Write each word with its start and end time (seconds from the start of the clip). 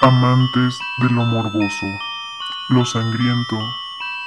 amantes 0.00 0.78
de 0.98 1.08
lo 1.10 1.24
morboso, 1.24 1.86
lo 2.68 2.84
sangriento 2.84 3.56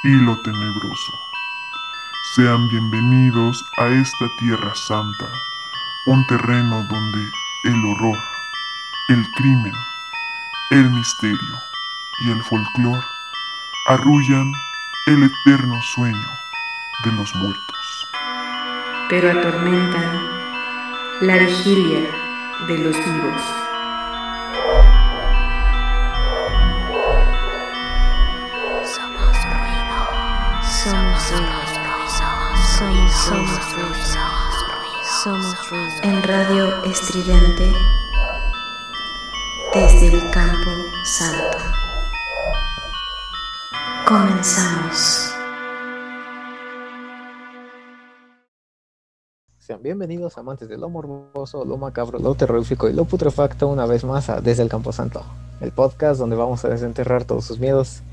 y 0.04 0.10
lo 0.10 0.36
tenebroso. 0.42 1.20
Sean 2.36 2.68
bienvenidos 2.70 3.64
a 3.78 3.88
esta 3.88 4.30
tierra 4.40 4.74
santa, 4.74 5.32
un 6.08 6.26
terreno 6.28 6.84
donde 6.90 7.32
el 7.66 7.86
horror, 7.86 8.18
el 9.10 9.30
crimen, 9.36 9.74
el 10.72 10.90
misterio 10.90 11.60
y 12.26 12.32
el 12.32 12.42
folclor 12.44 13.04
arrullan 13.88 14.52
el 15.08 15.24
eterno 15.24 15.80
sueño 15.96 16.30
de 17.06 17.12
los 17.12 17.34
muertos. 17.36 18.08
Pero 19.10 19.32
atormentan 19.32 20.30
la 21.22 21.38
vigilia 21.38 22.02
de 22.68 22.78
los 22.80 22.96
vivos. 22.96 23.69
Somos 32.80 33.12
somos. 33.12 34.18
Somos 35.22 35.70
ruido. 35.70 35.90
En 36.02 36.24
radio 36.24 36.82
estridente 36.86 37.74
desde 39.74 40.08
el 40.08 40.32
campo 40.32 40.70
santo. 41.04 41.58
Comenzamos. 44.08 45.30
Sean 49.58 49.84
bienvenidos 49.84 50.38
amantes 50.38 50.70
de 50.70 50.78
lo 50.78 50.88
morboso, 50.88 51.66
lo 51.66 51.76
macabro, 51.76 52.18
lo 52.18 52.34
terrorífico 52.36 52.88
y 52.88 52.94
lo 52.94 53.04
putrefacto 53.04 53.68
una 53.68 53.88
vez 53.88 54.06
más 54.06 54.30
a 54.30 54.40
Desde 54.40 54.64
el 54.64 54.70
Campo 54.70 54.94
Santo, 54.94 55.22
el 55.60 55.74
podcast 55.74 56.18
donde 56.18 56.38
vamos 56.38 56.64
a 56.64 56.70
desenterrar 56.70 57.26
todos 57.26 57.44
sus 57.44 57.60
miedos. 57.60 58.04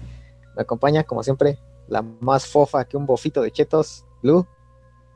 Me 0.57 0.63
acompaña, 0.63 1.05
como 1.05 1.23
siempre, 1.23 1.57
la 1.87 2.03
más 2.03 2.49
fofa 2.49 2.85
que 2.85 2.97
un 2.97 3.07
bofito 3.07 3.43
de 3.43 3.53
chetos, 3.53 4.05
Blue. 4.25 4.45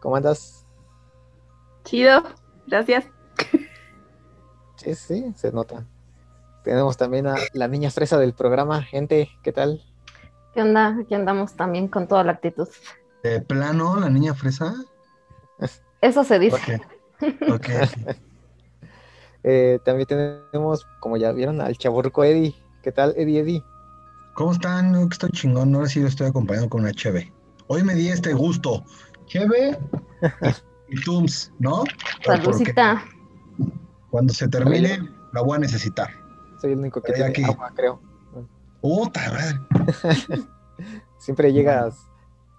¿Cómo 0.01 0.17
andas? 0.17 0.67
Chido, 1.85 2.23
gracias. 2.67 3.07
Sí, 4.77 4.95
sí, 4.95 5.33
se 5.37 5.53
nota. 5.53 5.87
Tenemos 6.65 6.97
también 6.97 7.27
a 7.27 7.37
la 7.53 7.69
niña 7.69 7.91
fresa 7.91 8.19
del 8.19 8.33
programa. 8.33 8.83
Gente, 8.83 9.31
¿qué 9.43 9.53
tal? 9.53 9.83
¿Qué 10.55 10.63
onda? 10.63 10.97
Aquí 11.01 11.15
andamos 11.15 11.55
también 11.55 11.89
con 11.89 12.09
toda 12.09 12.25
la 12.25 12.33
actitud. 12.33 12.69
¿De 13.23 13.41
plano 13.41 14.01
la 14.01 14.09
niña 14.09 14.35
fresa? 14.35 14.75
Eso 16.01 16.25
se 16.25 16.39
dice. 16.39 16.81
Ok. 17.53 17.69
Eh, 19.43 19.79
también 19.87 20.07
tenemos, 20.07 20.87
como 21.01 21.17
ya 21.17 21.33
vieron, 21.33 21.63
al 21.63 21.79
chaburco 21.79 22.23
Eddie. 22.25 22.55
¿Qué 22.83 22.93
tal, 22.93 23.15
Eddie, 23.17 23.41
Eddie? 23.41 23.65
¿Cómo 24.35 24.53
están? 24.53 24.93
No, 24.93 25.09
que 25.09 25.15
estoy 25.15 25.31
chingón. 25.31 25.75
Ahora 25.75 25.89
sí 25.89 26.01
lo 26.01 26.09
estoy 26.09 26.27
acompañando 26.27 26.69
con 26.69 26.83
una 26.83 26.93
cheve. 26.93 27.33
Hoy 27.67 27.83
me 27.83 27.95
di 27.95 28.09
este 28.09 28.35
gusto. 28.35 28.85
Cheve 29.31 29.79
y, 30.89 30.97
y 30.97 31.01
Tums, 31.03 31.53
¿no? 31.61 31.85
Saludcita. 32.25 33.05
Cuando 34.11 34.35
se 34.35 34.49
termine, 34.49 35.09
la 35.33 35.43
voy 35.43 35.57
a 35.57 35.61
necesitar. 35.61 36.11
Soy 36.61 36.73
el 36.73 36.79
único 36.81 37.01
que 37.01 37.13
tiene 37.13 37.31
aquí. 37.31 37.45
agua, 37.45 37.73
creo. 37.77 38.01
Puta 38.81 39.21
madre. 39.31 39.61
Siempre 41.19 41.53
llegas 41.53 41.95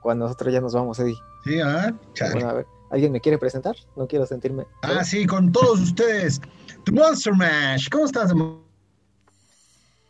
cuando 0.02 0.26
nosotros 0.26 0.54
ya 0.54 0.62
nos 0.62 0.74
vamos, 0.74 0.98
Eddie. 1.00 1.18
Sí, 1.44 1.60
¿ah? 1.60 1.94
Chale. 2.14 2.34
Bueno, 2.36 2.50
a 2.50 2.54
ver, 2.54 2.68
¿alguien 2.90 3.12
me 3.12 3.20
quiere 3.20 3.38
presentar? 3.38 3.76
No 3.98 4.08
quiero 4.08 4.26
sentirme. 4.26 4.66
Ah, 4.84 5.04
sí, 5.04 5.26
con 5.26 5.52
todos 5.52 5.82
ustedes. 5.82 6.40
The 6.86 6.92
Monster 6.94 7.34
Mash. 7.34 7.90
¿Cómo 7.90 8.06
estás? 8.06 8.34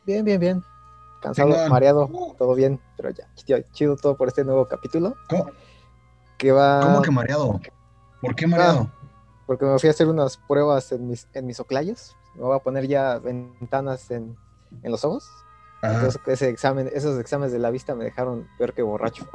Bien, 0.05 0.23
bien, 0.23 0.39
bien. 0.39 0.63
Cansado, 1.23 1.69
mareado, 1.69 2.07
todo 2.37 2.53
bien, 2.53 2.79
pero 2.97 3.09
ya, 3.11 3.27
chido, 3.35 3.59
chido 3.73 3.95
todo 3.95 4.17
por 4.17 4.27
este 4.27 4.43
nuevo 4.43 4.67
capítulo 4.67 5.15
¿Cómo, 5.29 5.51
que 6.41 6.51
va 6.51 6.81
cómo 6.81 7.01
que 7.03 7.11
mareado? 7.11 7.61
¿Por 8.19 8.35
qué 8.35 8.47
mareado? 8.47 8.89
porque 9.45 9.65
me 9.65 9.77
fui 9.77 9.87
a 9.87 9.91
hacer 9.91 10.07
unas 10.07 10.37
pruebas 10.37 10.91
en 10.91 11.07
mis 11.07 11.27
en 11.33 11.45
mis 11.45 11.59
oclayos. 11.59 12.15
Me 12.35 12.41
voy 12.41 12.55
a 12.55 12.59
poner 12.59 12.87
ya 12.87 13.19
ventanas 13.19 14.09
en, 14.09 14.35
en 14.81 14.91
los 14.91 15.05
ojos. 15.05 15.29
Ajá. 15.83 15.95
Entonces 15.95 16.21
ese 16.25 16.49
examen, 16.49 16.89
esos 16.93 17.19
exámenes 17.19 17.51
de 17.51 17.59
la 17.59 17.69
vista 17.69 17.93
me 17.93 18.05
dejaron 18.05 18.47
peor 18.57 18.73
que 18.73 18.81
borracho. 18.81 19.27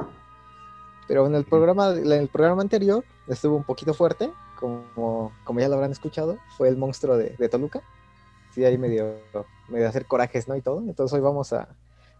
Pero 1.07 1.25
en 1.27 1.35
el 1.35 1.45
programa, 1.45 1.91
en 1.91 2.11
el 2.11 2.27
programa 2.27 2.61
anterior 2.61 3.05
estuvo 3.27 3.55
un 3.55 3.63
poquito 3.63 3.93
fuerte, 3.93 4.33
como, 4.59 5.31
como 5.45 5.59
ya 5.61 5.69
lo 5.69 5.75
habrán 5.75 5.91
escuchado, 5.91 6.37
fue 6.57 6.67
el 6.67 6.75
monstruo 6.75 7.15
de, 7.15 7.35
de 7.37 7.47
Toluca. 7.47 7.81
Sí, 8.53 8.65
ahí 8.65 8.77
medio, 8.77 9.15
medio 9.69 9.87
hacer 9.87 10.07
corajes, 10.07 10.49
¿no? 10.49 10.57
Y 10.57 10.61
todo. 10.61 10.79
Entonces 10.79 11.13
hoy 11.13 11.21
vamos 11.21 11.53
a, 11.53 11.61
a 11.61 11.69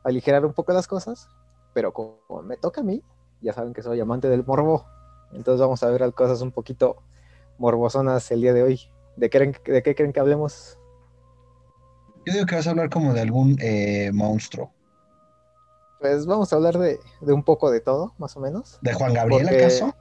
aligerar 0.03 0.45
un 0.45 0.53
poco 0.53 0.71
las 0.71 0.87
cosas, 0.87 1.27
pero 1.73 1.91
como 1.91 2.19
me 2.43 2.55
toca 2.55 2.81
a 2.81 2.83
mí, 2.83 3.03
ya 3.41 3.53
saben 3.53 3.73
que 3.73 3.81
soy 3.81 3.99
amante 3.99 4.27
del 4.29 4.45
morbo. 4.45 4.85
Entonces 5.33 5.59
vamos 5.59 5.83
a 5.83 5.89
ver 5.89 6.13
cosas 6.13 6.41
un 6.41 6.51
poquito 6.51 6.97
morbosonas 7.57 8.29
el 8.31 8.41
día 8.41 8.53
de 8.53 8.63
hoy. 8.63 8.81
¿De 9.15 9.29
qué, 9.29 9.39
creen- 9.39 9.63
de 9.73 9.83
qué 9.83 9.95
creen 9.95 10.13
que 10.13 10.19
hablemos? 10.19 10.77
Yo 12.25 12.33
digo 12.33 12.45
que 12.45 12.55
vas 12.55 12.67
a 12.67 12.71
hablar 12.71 12.89
como 12.89 13.13
de 13.13 13.21
algún 13.21 13.57
eh, 13.61 14.11
monstruo. 14.13 14.71
Pues 15.99 16.25
vamos 16.27 16.53
a 16.53 16.57
hablar 16.57 16.77
de, 16.77 16.99
de 17.21 17.33
un 17.33 17.43
poco 17.43 17.71
de 17.71 17.79
todo, 17.79 18.13
más 18.19 18.37
o 18.37 18.39
menos. 18.39 18.77
¿De 18.81 18.93
Juan 18.93 19.13
Gabriel, 19.13 19.43
Porque- 19.43 19.63
acaso? 19.65 19.95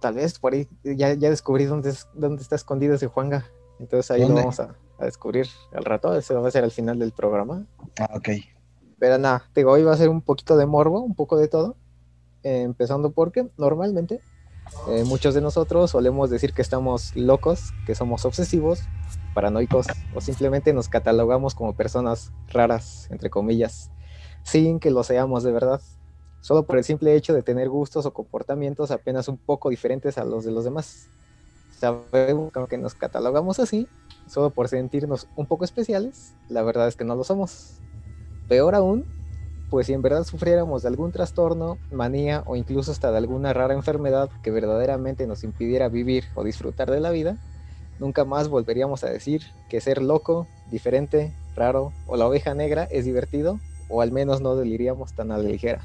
Tal 0.00 0.14
vez 0.14 0.38
por 0.38 0.52
ahí 0.52 0.68
ya, 0.82 1.14
ya 1.14 1.30
descubrí 1.30 1.64
dónde, 1.64 1.90
es- 1.90 2.08
dónde 2.12 2.42
está 2.42 2.56
escondido 2.56 2.94
ese 2.94 3.06
Juanga. 3.06 3.46
Entonces 3.78 4.10
ahí 4.10 4.20
¿Dónde? 4.22 4.34
lo 4.34 4.40
vamos 4.40 4.60
a, 4.60 4.74
a 4.98 5.04
descubrir 5.04 5.46
al 5.72 5.84
rato. 5.84 6.14
Ese 6.16 6.34
va 6.34 6.46
a 6.46 6.50
ser 6.50 6.64
al 6.64 6.72
final 6.72 6.98
del 6.98 7.12
programa. 7.12 7.66
Ah, 8.00 8.10
ok. 8.14 8.28
Pero 8.98 9.18
nada, 9.18 9.44
te 9.52 9.60
digo, 9.60 9.72
hoy 9.72 9.82
va 9.84 9.92
a 9.92 9.96
ser 9.96 10.08
un 10.08 10.20
poquito 10.20 10.56
de 10.56 10.66
morbo, 10.66 11.00
un 11.00 11.14
poco 11.14 11.36
de 11.36 11.48
todo. 11.48 11.76
Eh, 12.44 12.62
empezando 12.62 13.12
porque 13.12 13.48
normalmente 13.56 14.20
eh, 14.88 15.04
muchos 15.04 15.34
de 15.34 15.40
nosotros 15.40 15.90
solemos 15.92 16.30
decir 16.30 16.52
que 16.52 16.62
estamos 16.62 17.14
locos, 17.14 17.72
que 17.86 17.94
somos 17.94 18.24
obsesivos, 18.24 18.80
paranoicos 19.34 19.86
o 20.14 20.20
simplemente 20.20 20.72
nos 20.72 20.88
catalogamos 20.88 21.54
como 21.54 21.74
personas 21.74 22.32
raras, 22.48 23.08
entre 23.10 23.30
comillas, 23.30 23.90
sin 24.42 24.80
que 24.80 24.90
lo 24.90 25.04
seamos 25.04 25.42
de 25.42 25.52
verdad. 25.52 25.80
Solo 26.40 26.64
por 26.64 26.76
el 26.76 26.84
simple 26.84 27.14
hecho 27.14 27.32
de 27.32 27.42
tener 27.42 27.68
gustos 27.68 28.06
o 28.06 28.12
comportamientos 28.12 28.90
apenas 28.90 29.28
un 29.28 29.36
poco 29.36 29.70
diferentes 29.70 30.18
a 30.18 30.24
los 30.24 30.44
de 30.44 30.50
los 30.50 30.64
demás. 30.64 31.06
Sabemos 31.78 32.52
que 32.68 32.78
nos 32.78 32.94
catalogamos 32.94 33.60
así, 33.60 33.86
solo 34.26 34.50
por 34.50 34.68
sentirnos 34.68 35.28
un 35.36 35.46
poco 35.46 35.64
especiales, 35.64 36.34
la 36.48 36.62
verdad 36.62 36.88
es 36.88 36.96
que 36.96 37.04
no 37.04 37.14
lo 37.14 37.22
somos. 37.22 37.80
Peor 38.48 38.74
aún, 38.74 39.04
pues 39.72 39.86
si 39.86 39.94
en 39.94 40.02
verdad 40.02 40.24
sufriéramos 40.24 40.82
de 40.82 40.88
algún 40.88 41.12
trastorno, 41.12 41.78
manía 41.90 42.42
o 42.44 42.56
incluso 42.56 42.92
hasta 42.92 43.10
de 43.10 43.16
alguna 43.16 43.54
rara 43.54 43.72
enfermedad 43.72 44.28
que 44.42 44.50
verdaderamente 44.50 45.26
nos 45.26 45.44
impidiera 45.44 45.88
vivir 45.88 46.24
o 46.34 46.44
disfrutar 46.44 46.90
de 46.90 47.00
la 47.00 47.10
vida, 47.10 47.38
nunca 47.98 48.26
más 48.26 48.50
volveríamos 48.50 49.02
a 49.02 49.08
decir 49.08 49.40
que 49.70 49.80
ser 49.80 50.02
loco, 50.02 50.46
diferente, 50.70 51.32
raro 51.56 51.94
o 52.06 52.18
la 52.18 52.26
oveja 52.26 52.52
negra 52.52 52.84
es 52.90 53.06
divertido 53.06 53.60
o 53.88 54.02
al 54.02 54.12
menos 54.12 54.42
no 54.42 54.56
deliríamos 54.56 55.14
tan 55.14 55.32
a 55.32 55.38
la 55.38 55.44
ligera. 55.44 55.80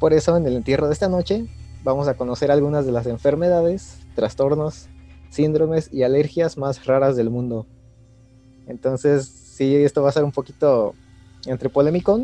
Por 0.00 0.14
eso 0.14 0.34
en 0.34 0.46
el 0.46 0.56
entierro 0.56 0.86
de 0.86 0.94
esta 0.94 1.10
noche 1.10 1.44
vamos 1.82 2.08
a 2.08 2.14
conocer 2.14 2.50
algunas 2.50 2.86
de 2.86 2.92
las 2.92 3.06
enfermedades, 3.06 3.98
trastornos, 4.14 4.88
síndromes 5.28 5.92
y 5.92 6.02
alergias 6.02 6.56
más 6.56 6.86
raras 6.86 7.14
del 7.14 7.28
mundo. 7.28 7.66
Entonces, 8.66 9.26
sí, 9.26 9.76
esto 9.76 10.02
va 10.02 10.08
a 10.08 10.12
ser 10.12 10.24
un 10.24 10.32
poquito 10.32 10.94
entre 11.44 11.68
polémico, 11.68 12.22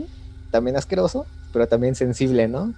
también 0.50 0.76
asqueroso, 0.76 1.26
pero 1.52 1.66
también 1.66 1.94
sensible, 1.94 2.48
¿no? 2.48 2.74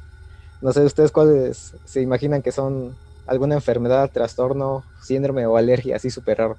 No 0.60 0.72
sé 0.72 0.80
ustedes 0.84 1.12
cuáles 1.12 1.76
se 1.84 2.00
imaginan 2.02 2.42
que 2.42 2.52
son 2.52 2.96
alguna 3.26 3.54
enfermedad, 3.54 4.10
trastorno, 4.10 4.86
síndrome 5.00 5.46
o 5.46 5.56
alergia 5.56 5.96
así 5.96 6.10
súper 6.10 6.38
raro. 6.38 6.58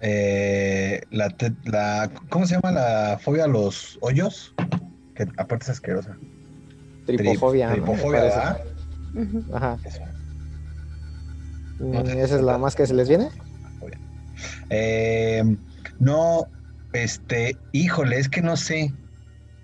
Eh, 0.00 1.00
la, 1.10 1.34
la, 1.64 2.10
¿cómo 2.28 2.46
se 2.46 2.54
llama 2.56 2.72
la 2.72 3.18
fobia 3.18 3.44
a 3.44 3.48
los 3.48 3.98
hoyos? 4.00 4.54
Que 5.14 5.26
aparte 5.38 5.64
es 5.64 5.70
asquerosa. 5.70 6.18
Tripofobia. 7.06 7.68
¿no? 7.68 7.74
Tripofobia. 7.74 8.58
Ujú. 9.14 9.44
Ajá. 9.54 9.78
Eso. 9.84 10.00
Mm, 11.78 11.90
No 11.92 12.00
¿Esa 12.00 12.36
es 12.36 12.42
la 12.42 12.58
más 12.58 12.74
que 12.74 12.86
se 12.86 12.94
les 12.94 13.08
viene? 13.08 13.30
Eh, 14.70 15.42
no, 15.98 16.48
este, 16.94 17.56
híjole, 17.72 18.18
es 18.18 18.28
que 18.28 18.40
no 18.40 18.56
sé. 18.56 18.92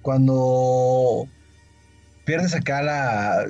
Cuando 0.03 1.27
pierdes 2.25 2.55
acá 2.55 2.83
la. 2.83 3.47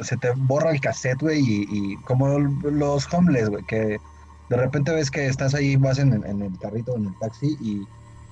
Se 0.00 0.16
te 0.16 0.30
borra 0.36 0.70
el 0.70 0.80
cassette, 0.80 1.20
güey, 1.20 1.40
y, 1.40 1.66
y 1.70 1.96
como 2.04 2.38
los 2.38 3.12
homeless, 3.12 3.48
güey, 3.48 3.64
que 3.66 3.98
de 4.48 4.56
repente 4.56 4.92
ves 4.92 5.10
que 5.10 5.26
estás 5.26 5.54
ahí, 5.54 5.76
vas 5.76 5.98
en, 5.98 6.12
en 6.24 6.42
el 6.42 6.58
carrito, 6.58 6.96
en 6.96 7.06
el 7.06 7.18
taxi, 7.20 7.56
y, 7.60 7.82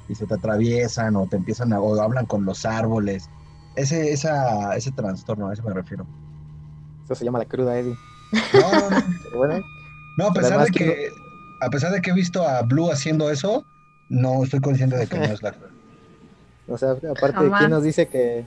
y 0.08 0.14
se 0.14 0.26
te 0.26 0.34
atraviesan 0.34 1.16
o 1.16 1.26
te 1.26 1.37
empiezan 1.37 1.72
a. 1.72 1.81
o 1.81 2.00
hablan 2.00 2.26
con 2.26 2.44
los 2.44 2.64
árboles. 2.64 3.28
Ese, 3.75 4.12
esa, 4.12 4.75
ese 4.76 4.92
trastorno, 4.92 5.49
a 5.49 5.52
eso 5.52 5.62
me 5.62 5.75
refiero. 5.75 6.06
Eso 7.04 7.14
se 7.14 7.25
llama 7.25 7.40
la 7.40 7.44
cruda, 7.44 7.78
Eddie. 7.78 7.96
No, 8.54 8.72
no, 8.72 8.90
no. 8.90 8.96
Pero 9.25 9.37
bueno, 9.37 9.64
No, 10.16 10.26
a 10.28 10.32
pesar 10.32 10.64
de 10.64 10.70
que 10.70 10.84
que, 10.84 11.08
a 11.60 11.69
pesar 11.69 11.92
de 11.92 12.00
que 12.00 12.10
he 12.10 12.14
visto 12.14 12.46
a 12.46 12.62
Blue 12.62 12.90
haciendo 12.90 13.31
eso, 13.31 13.66
No, 14.08 14.43
estoy 14.44 14.61
consciente 14.61 14.97
de 14.97 15.06
que 15.06 15.19
no 15.19 15.25
es 15.25 15.43
la 15.43 15.55
O 16.69 16.79
sea, 16.79 16.93
aparte, 16.93 17.32
Jamás. 17.32 17.61
¿quién 17.61 17.70
nos 17.70 17.82
dice 17.85 18.08
que, 18.08 18.44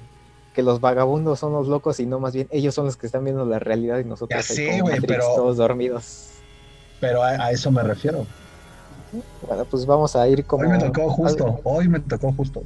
que 0.54 0.62
los 0.64 0.82
vagabundos 0.82 1.40
son 1.40 1.54
los 1.54 1.68
locos 1.68 2.00
y 2.02 2.06
no 2.06 2.20
más 2.20 2.34
bien 2.34 2.48
ellos 2.52 2.76
son 2.76 2.86
los 2.86 2.98
que 2.98 3.06
están 3.08 3.24
viendo 3.24 3.46
la 3.46 3.60
realidad 3.60 4.00
y 4.00 4.04
nosotros 4.04 4.30
Ya 4.30 4.38
ahí 4.54 4.58
sé, 4.58 4.68
como 4.72 4.82
güey, 4.84 4.96
Matrix, 4.96 5.08
pero- 5.08 5.36
todos 5.36 5.58
dormidos? 5.58 6.30
Pero 7.00 7.24
a, 7.24 7.30
a 7.30 7.52
eso 7.52 7.72
me 7.72 7.82
refiero. 7.82 8.26
Bueno, 9.48 9.64
pues 9.66 9.86
vamos 9.86 10.16
a 10.18 10.28
ir 10.28 10.44
como... 10.46 10.64
Hoy 10.64 10.70
me 10.70 10.78
tocó 10.80 11.10
justo, 11.10 11.60
hoy 11.64 11.88
me 11.88 12.00
tocó 12.02 12.32
justo. 12.34 12.62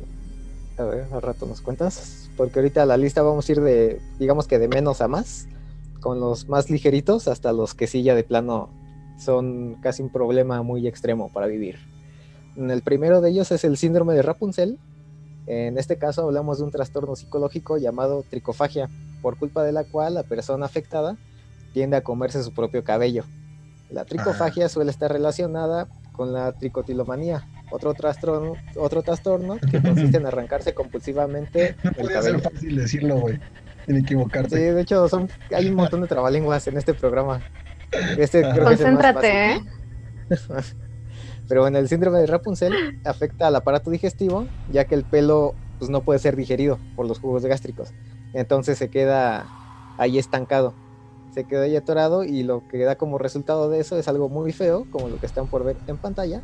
A 0.78 0.84
ver, 0.84 1.06
al 1.14 1.22
rato 1.22 1.46
nos 1.46 1.62
cuentas. 1.62 2.30
Porque 2.36 2.58
ahorita 2.60 2.84
la 2.88 2.98
lista 2.98 3.22
vamos 3.22 3.48
a 3.48 3.52
ir 3.52 3.62
de, 3.62 4.02
digamos 4.18 4.48
que 4.48 4.58
de 4.58 4.68
menos 4.68 5.02
a 5.02 5.08
más, 5.08 5.48
con 6.02 6.20
los 6.20 6.50
más 6.50 6.72
ligeritos 6.72 7.28
hasta 7.28 7.54
los 7.54 7.76
que 7.76 7.86
sí 7.86 8.02
ya 8.02 8.16
de 8.16 8.24
plano 8.24 8.70
son 9.20 9.76
casi 9.82 10.02
un 10.02 10.10
problema 10.10 10.64
muy 10.64 10.88
extremo 10.88 11.30
para 11.32 11.46
vivir. 11.46 11.78
El 12.56 12.82
primero 12.82 13.22
de 13.22 13.30
ellos 13.30 13.52
es 13.52 13.64
el 13.64 13.78
síndrome 13.78 14.14
de 14.14 14.22
Rapunzel. 14.22 14.78
En 15.46 15.78
este 15.78 15.98
caso 15.98 16.24
hablamos 16.24 16.60
de 16.60 16.64
un 16.64 16.72
trastorno 16.72 17.16
psicológico 17.16 17.78
llamado 17.78 18.24
tricofagia, 18.30 18.90
por 19.22 19.38
culpa 19.38 19.64
de 19.64 19.72
la 19.72 19.84
cual 19.84 20.14
la 20.14 20.24
persona 20.24 20.66
afectada 20.66 21.18
tiende 21.74 21.98
a 21.98 22.02
comerse 22.02 22.44
su 22.44 22.54
propio 22.54 22.84
cabello. 22.84 23.26
La 23.90 24.06
tricofagia 24.06 24.70
suele 24.70 24.92
estar 24.92 25.12
relacionada 25.12 25.88
con 26.14 26.32
la 26.32 26.52
tricotilomanía, 26.54 27.48
otro 27.72 27.94
trastorno, 27.94 28.54
otro 28.78 29.02
trastorno 29.02 29.58
que 29.72 29.82
consiste 29.82 30.18
en 30.18 30.26
arrancarse 30.26 30.74
compulsivamente 30.74 31.76
No 31.84 31.90
el 31.90 31.96
podía 31.96 32.22
ser 32.22 32.34
cabello. 32.34 32.50
fácil 32.52 32.76
decirlo, 32.76 33.20
güey. 33.20 33.40
Sin 33.86 33.98
equivocarte. 33.98 34.56
Sí, 34.56 34.62
de 34.62 34.82
hecho 34.82 35.10
son, 35.10 35.28
hay 35.54 35.68
un 35.68 35.76
montón 35.76 36.02
de 36.02 36.08
trabalenguas 36.08 36.66
en 36.68 36.78
este 36.78 36.94
programa. 36.94 37.42
Este 38.18 38.42
creo 38.42 38.68
que 38.70 38.74
es 38.76 38.82
el 38.82 38.94
más 38.94 39.14
Concéntrate, 39.14 39.54
¿eh? 39.54 39.62
Pero 41.54 41.68
en 41.68 41.76
el 41.76 41.88
síndrome 41.88 42.18
de 42.18 42.26
Rapunzel 42.26 43.00
afecta 43.06 43.46
al 43.46 43.56
aparato 43.56 43.92
digestivo, 43.92 44.48
ya 44.72 44.86
que 44.86 44.96
el 44.96 45.04
pelo 45.04 45.54
pues, 45.78 45.92
no 45.92 46.02
puede 46.02 46.18
ser 46.18 46.36
digerido 46.36 46.80
por 46.96 47.08
los 47.08 47.20
jugos 47.20 47.46
gástricos. 47.46 47.90
Entonces 48.34 48.80
se 48.80 48.90
queda 48.90 49.46
ahí 50.00 50.18
estancado. 50.18 50.74
Se 51.32 51.44
queda 51.44 51.62
ahí 51.62 51.76
atorado 51.76 52.24
y 52.24 52.42
lo 52.42 52.64
que 52.68 52.80
da 52.80 52.96
como 52.96 53.20
resultado 53.20 53.70
de 53.70 53.82
eso 53.82 54.00
es 54.00 54.08
algo 54.08 54.30
muy 54.30 54.52
feo, 54.52 54.88
como 54.90 55.10
lo 55.10 55.20
que 55.20 55.28
están 55.28 55.48
por 55.48 55.64
ver 55.64 55.78
en 55.86 56.00
pantalla. 56.00 56.42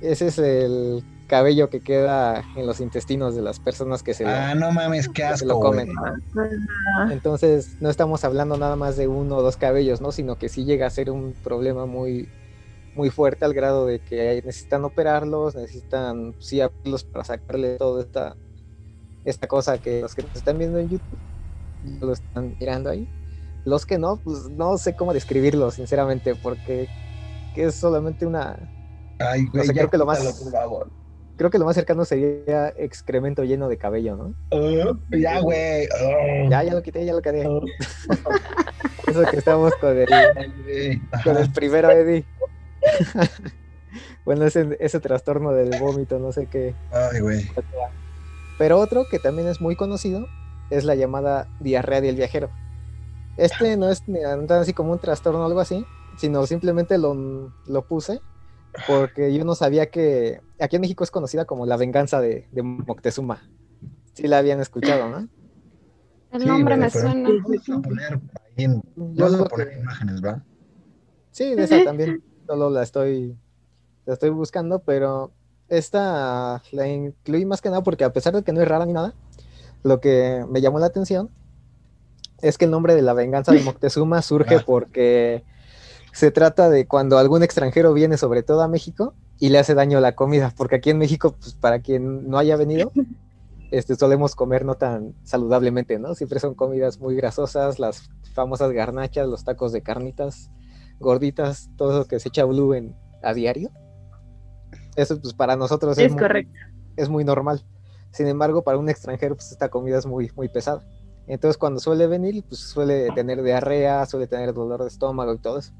Ese 0.00 0.28
es 0.28 0.38
el 0.38 1.04
cabello 1.26 1.68
que 1.68 1.80
queda 1.80 2.42
en 2.56 2.66
los 2.66 2.80
intestinos 2.80 3.36
de 3.36 3.42
las 3.42 3.60
personas 3.60 4.02
que 4.02 4.14
se 4.14 4.24
lo, 4.24 4.30
Ah, 4.30 4.54
no 4.54 4.72
mames, 4.72 5.10
qué 5.10 5.24
asco, 5.24 5.46
lo 5.46 5.60
comen. 5.60 5.92
Entonces, 7.10 7.76
no 7.80 7.90
estamos 7.90 8.24
hablando 8.24 8.56
nada 8.56 8.76
más 8.76 8.96
de 8.96 9.08
uno 9.08 9.36
o 9.36 9.42
dos 9.42 9.58
cabellos, 9.58 10.00
¿no? 10.00 10.10
Sino 10.10 10.36
que 10.36 10.48
sí 10.48 10.64
llega 10.64 10.86
a 10.86 10.90
ser 10.90 11.10
un 11.10 11.34
problema 11.44 11.84
muy, 11.84 12.30
muy 12.98 13.10
fuerte 13.10 13.44
al 13.44 13.54
grado 13.54 13.86
de 13.86 14.00
que 14.00 14.42
necesitan 14.44 14.84
operarlos, 14.84 15.54
necesitan 15.54 16.34
sí 16.40 16.60
abrirlos 16.60 17.04
para 17.04 17.24
sacarle 17.24 17.76
toda 17.76 18.02
esta, 18.02 18.36
esta 19.24 19.46
cosa 19.46 19.78
que 19.78 20.00
los 20.02 20.16
que 20.16 20.22
nos 20.22 20.34
están 20.34 20.58
viendo 20.58 20.80
en 20.80 20.88
YouTube 20.88 21.18
lo 22.00 22.12
están 22.12 22.56
mirando 22.58 22.90
ahí. 22.90 23.08
Los 23.64 23.86
que 23.86 23.98
no, 23.98 24.16
pues 24.16 24.48
no 24.50 24.76
sé 24.78 24.96
cómo 24.96 25.14
describirlo, 25.14 25.70
sinceramente, 25.70 26.34
porque 26.34 26.88
que 27.54 27.66
es 27.66 27.76
solamente 27.76 28.26
una. 28.26 28.58
Ay, 29.20 29.46
güey, 29.46 29.66
sé, 29.66 29.72
creo 29.72 29.90
que 29.90 29.98
lo 29.98 30.04
más- 30.04 30.18
por 30.42 30.50
favor. 30.52 30.90
Creo 31.36 31.50
que 31.50 31.58
lo 31.60 31.66
más 31.66 31.76
cercano 31.76 32.04
sería 32.04 32.70
excremento 32.76 33.44
lleno 33.44 33.68
de 33.68 33.78
cabello, 33.78 34.16
¿no? 34.16 34.34
Ah, 34.50 34.92
ya, 35.16 35.38
güey. 35.38 35.86
Ah. 35.86 36.48
Ya, 36.50 36.62
ya 36.64 36.74
lo 36.74 36.82
quité, 36.82 37.04
ya 37.04 37.12
lo 37.12 37.22
quité. 37.22 37.42
Eso 39.06 39.22
que 39.30 39.36
estamos 39.36 39.72
con 39.76 39.96
el, 39.96 40.12
Ay, 40.12 41.00
con 41.22 41.36
el 41.36 41.52
primero 41.52 41.90
Eddie. 41.92 42.24
bueno, 44.24 44.44
ese, 44.44 44.76
ese 44.80 45.00
trastorno 45.00 45.52
del 45.52 45.70
vómito, 45.80 46.18
no 46.18 46.32
sé 46.32 46.46
qué. 46.46 46.74
Ay, 46.92 47.20
güey. 47.20 47.50
Pero 48.58 48.78
otro 48.78 49.06
que 49.10 49.18
también 49.18 49.48
es 49.48 49.60
muy 49.60 49.76
conocido 49.76 50.26
es 50.70 50.84
la 50.84 50.94
llamada 50.94 51.48
diarrea 51.60 52.00
del 52.00 52.16
viajero. 52.16 52.50
Este 53.36 53.76
no 53.76 53.88
es 53.90 54.06
ni 54.08 54.20
tan 54.20 54.50
así 54.60 54.72
como 54.72 54.92
un 54.92 54.98
trastorno 54.98 55.40
o 55.40 55.46
algo 55.46 55.60
así, 55.60 55.86
sino 56.16 56.44
simplemente 56.46 56.98
lo, 56.98 57.52
lo 57.66 57.82
puse 57.86 58.20
porque 58.86 59.32
yo 59.32 59.44
no 59.44 59.54
sabía 59.54 59.90
que 59.90 60.40
aquí 60.60 60.76
en 60.76 60.82
México 60.82 61.04
es 61.04 61.10
conocida 61.10 61.44
como 61.44 61.64
la 61.64 61.76
venganza 61.76 62.20
de, 62.20 62.48
de 62.52 62.62
Moctezuma. 62.62 63.42
Sí 64.12 64.26
la 64.26 64.38
habían 64.38 64.60
escuchado, 64.60 65.08
¿no? 65.08 65.28
El 66.32 66.46
nombre 66.46 66.76
me 66.76 66.90
suena. 66.90 67.30
Vamos 67.30 67.68
a 67.70 67.80
poner 67.80 68.20
ahí 68.56 68.64
en- 68.64 68.82
lo 68.96 69.26
a 69.26 69.48
poner 69.48 69.68
que- 69.70 69.78
imágenes, 69.78 70.22
¿va? 70.22 70.42
Sí, 71.30 71.54
de 71.54 71.62
esa 71.64 71.84
también. 71.84 72.22
Solo 72.48 72.70
la 72.70 72.82
estoy, 72.82 73.36
la 74.06 74.14
estoy 74.14 74.30
buscando, 74.30 74.78
pero 74.78 75.32
esta 75.68 76.62
la 76.72 76.88
incluí 76.88 77.44
más 77.44 77.60
que 77.60 77.68
nada 77.68 77.82
porque 77.82 78.04
a 78.04 78.12
pesar 78.14 78.34
de 78.34 78.42
que 78.42 78.54
no 78.54 78.62
es 78.62 78.66
rara 78.66 78.86
ni 78.86 78.94
nada, 78.94 79.12
lo 79.82 80.00
que 80.00 80.46
me 80.48 80.62
llamó 80.62 80.78
la 80.78 80.86
atención 80.86 81.28
es 82.40 82.56
que 82.56 82.64
el 82.64 82.70
nombre 82.70 82.94
de 82.94 83.02
la 83.02 83.12
venganza 83.12 83.52
de 83.52 83.60
Moctezuma 83.60 84.22
surge 84.22 84.56
Ah. 84.56 84.62
porque 84.64 85.44
se 86.14 86.30
trata 86.30 86.70
de 86.70 86.86
cuando 86.86 87.18
algún 87.18 87.42
extranjero 87.42 87.92
viene 87.92 88.16
sobre 88.16 88.42
todo 88.42 88.62
a 88.62 88.68
México 88.68 89.12
y 89.38 89.50
le 89.50 89.58
hace 89.58 89.74
daño 89.74 89.98
a 89.98 90.00
la 90.00 90.14
comida, 90.14 90.54
porque 90.56 90.76
aquí 90.76 90.88
en 90.88 90.96
México, 90.96 91.36
pues 91.38 91.52
para 91.52 91.80
quien 91.80 92.30
no 92.30 92.38
haya 92.38 92.56
venido, 92.56 92.92
este, 93.70 93.94
solemos 93.94 94.34
comer 94.34 94.64
no 94.64 94.76
tan 94.76 95.14
saludablemente, 95.22 95.98
¿no? 95.98 96.14
Siempre 96.14 96.40
son 96.40 96.54
comidas 96.54 96.98
muy 96.98 97.14
grasosas, 97.14 97.78
las 97.78 98.08
famosas 98.32 98.72
garnachas, 98.72 99.28
los 99.28 99.44
tacos 99.44 99.70
de 99.72 99.82
carnitas 99.82 100.50
gorditas, 100.98 101.70
todo 101.76 102.00
eso 102.00 102.08
que 102.08 102.18
se 102.20 102.28
echa 102.28 102.44
blue 102.44 102.74
en, 102.74 102.96
a 103.22 103.34
diario. 103.34 103.70
Eso 104.96 105.20
pues 105.20 105.34
para 105.34 105.56
nosotros 105.56 105.96
es, 105.98 106.06
Es 106.06 106.12
muy, 106.12 106.20
correcto. 106.20 106.58
es 106.96 107.08
muy 107.08 107.24
normal. 107.24 107.64
Sin 108.10 108.26
embargo, 108.26 108.62
para 108.62 108.78
un 108.78 108.88
extranjero 108.88 109.36
pues 109.36 109.52
esta 109.52 109.68
comida 109.68 109.98
es 109.98 110.06
muy, 110.06 110.30
muy 110.34 110.48
pesada. 110.48 110.82
Entonces 111.26 111.58
cuando 111.58 111.78
suele 111.78 112.06
venir, 112.06 112.42
pues 112.48 112.60
suele 112.60 113.10
tener 113.12 113.42
diarrea, 113.42 114.06
suele 114.06 114.26
tener 114.26 114.52
dolor 114.54 114.82
de 114.82 114.88
estómago 114.88 115.34
y 115.34 115.38
todo 115.38 115.58
eso. 115.58 115.72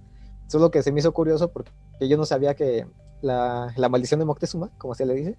Eso 0.47 0.59
es 0.59 0.63
lo 0.63 0.71
que 0.71 0.83
se 0.83 0.93
me 0.93 1.01
hizo 1.01 1.13
curioso 1.13 1.51
porque 1.51 1.73
yo 2.01 2.17
no 2.17 2.25
sabía 2.25 2.55
que 2.55 2.87
la, 3.23 3.73
la 3.77 3.89
maldición 3.89 4.21
de 4.21 4.27
Moctezuma, 4.27 4.71
como 4.79 4.95
se 4.95 5.05
le 5.05 5.15
dice, 5.15 5.39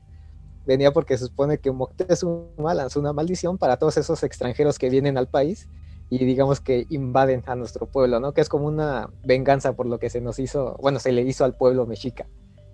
venía 0.65 0.91
porque 0.91 1.17
se 1.17 1.25
supone 1.27 1.59
que 1.59 1.71
Moctezuma 1.71 2.73
lanzó 2.73 2.99
una 2.99 3.13
maldición 3.13 3.57
para 3.57 3.77
todos 3.77 3.97
esos 3.97 4.21
extranjeros 4.23 4.77
que 4.77 4.89
vienen 4.89 5.17
al 5.17 5.27
país 5.27 5.69
y 6.09 6.25
digamos 6.25 6.59
que 6.59 6.85
invaden 6.89 7.44
a 7.45 7.56
nuestro 7.56 7.85
pueblo, 7.85 8.19
¿no? 8.19 8.33
Que 8.33 8.41
es 8.41 8.50
como 8.50 8.65
una 8.65 9.09
venganza 9.23 9.73
por 9.73 9.85
lo 9.85 10.00
que 10.00 10.09
se 10.09 10.21
nos 10.21 10.39
hizo, 10.39 10.75
bueno, 10.81 11.00
se 11.00 11.11
le 11.11 11.21
hizo 11.21 11.45
al 11.45 11.56
pueblo 11.56 11.85
mexica, 11.85 12.27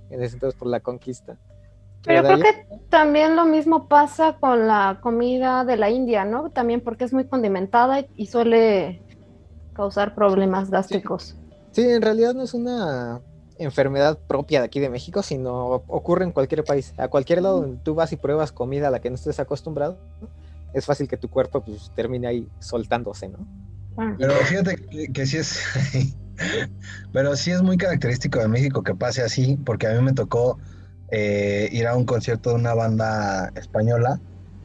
en 0.09 0.23
ese 0.23 0.35
entonces 0.35 0.57
por 0.57 0.69
la 0.69 0.79
conquista. 0.79 1.37
Pero 2.03 2.23
creo 2.23 2.39
que 2.39 2.67
también 2.89 3.35
lo 3.35 3.45
mismo 3.45 3.87
pasa 3.87 4.37
con 4.39 4.67
la 4.67 4.99
comida 5.01 5.65
de 5.65 5.75
la 5.75 5.89
India, 5.89 6.23
¿no? 6.23 6.49
También 6.51 6.81
porque 6.81 7.03
es 7.03 7.13
muy 7.13 7.27
condimentada 7.27 7.99
y- 8.01 8.07
y 8.15 8.27
suele 8.27 9.01
causar 9.73 10.13
problemas 10.15 10.69
gástricos. 10.69 11.35
Sí, 11.71 11.81
en 11.89 12.01
realidad 12.01 12.33
no 12.35 12.43
es 12.43 12.53
una 12.53 13.21
enfermedad 13.57 14.19
propia 14.27 14.59
de 14.59 14.65
aquí 14.65 14.79
de 14.79 14.89
México, 14.89 15.23
sino 15.23 15.83
ocurre 15.87 16.23
en 16.25 16.31
cualquier 16.31 16.63
país. 16.63 16.93
A 16.97 17.07
cualquier 17.07 17.41
lado 17.41 17.61
donde 17.61 17.79
tú 17.83 17.95
vas 17.95 18.11
y 18.13 18.17
pruebas 18.17 18.51
comida 18.51 18.87
a 18.87 18.91
la 18.91 18.99
que 18.99 19.09
no 19.09 19.15
estés 19.15 19.39
acostumbrado, 19.39 19.97
es 20.75 20.85
fácil 20.85 21.07
que 21.07 21.17
tu 21.17 21.29
cuerpo 21.29 21.63
pues, 21.63 21.91
termine 21.95 22.27
ahí 22.27 22.49
soltándose, 22.59 23.29
¿no? 23.29 23.47
Ah. 23.97 24.13
Pero 24.19 24.33
fíjate 24.33 24.75
que, 24.75 25.07
que 25.11 25.25
sí 25.25 25.37
es. 25.37 25.59
Pero 27.13 27.35
sí 27.37 27.51
es 27.51 27.61
muy 27.61 27.77
característico 27.77 28.39
de 28.39 28.49
México 28.49 28.83
que 28.83 28.93
pase 28.93 29.21
así, 29.21 29.57
porque 29.65 29.87
a 29.87 29.93
mí 29.93 30.01
me 30.01 30.11
tocó 30.11 30.59
eh, 31.11 31.69
ir 31.71 31.87
a 31.87 31.95
un 31.95 32.05
concierto 32.05 32.49
de 32.49 32.55
una 32.55 32.73
banda 32.73 33.53
española 33.55 34.19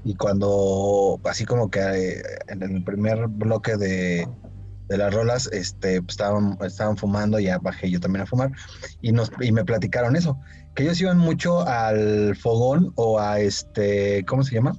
y 0.05 0.17
cuando, 0.17 1.21
así 1.25 1.45
como 1.45 1.71
que 1.71 1.81
eh, 1.81 2.23
en 2.49 2.63
el 2.63 2.83
primer 2.83 3.29
bloque 3.29 3.77
de, 3.77 4.27
de 4.89 4.97
las 4.99 5.15
rolas, 5.15 5.49
este, 5.53 6.03
pues, 6.03 6.15
estaban, 6.15 6.59
estaban 6.63 6.97
fumando, 6.97 7.39
ya 7.39 7.59
bajé 7.59 7.89
yo 7.89 8.01
también 8.01 8.23
a 8.23 8.27
fumar, 8.27 8.51
y, 9.01 9.13
nos, 9.13 9.31
y 9.41 9.53
me 9.53 9.65
platicaron 9.65 10.17
eso, 10.17 10.41
que 10.75 10.83
ellos 10.83 11.01
iban 11.01 11.19
mucho 11.19 11.61
al 11.69 12.35
fogón 12.35 12.93
o 12.97 13.21
a 13.21 13.39
este, 13.39 14.25
¿cómo 14.27 14.43
se 14.43 14.57
llama? 14.57 14.73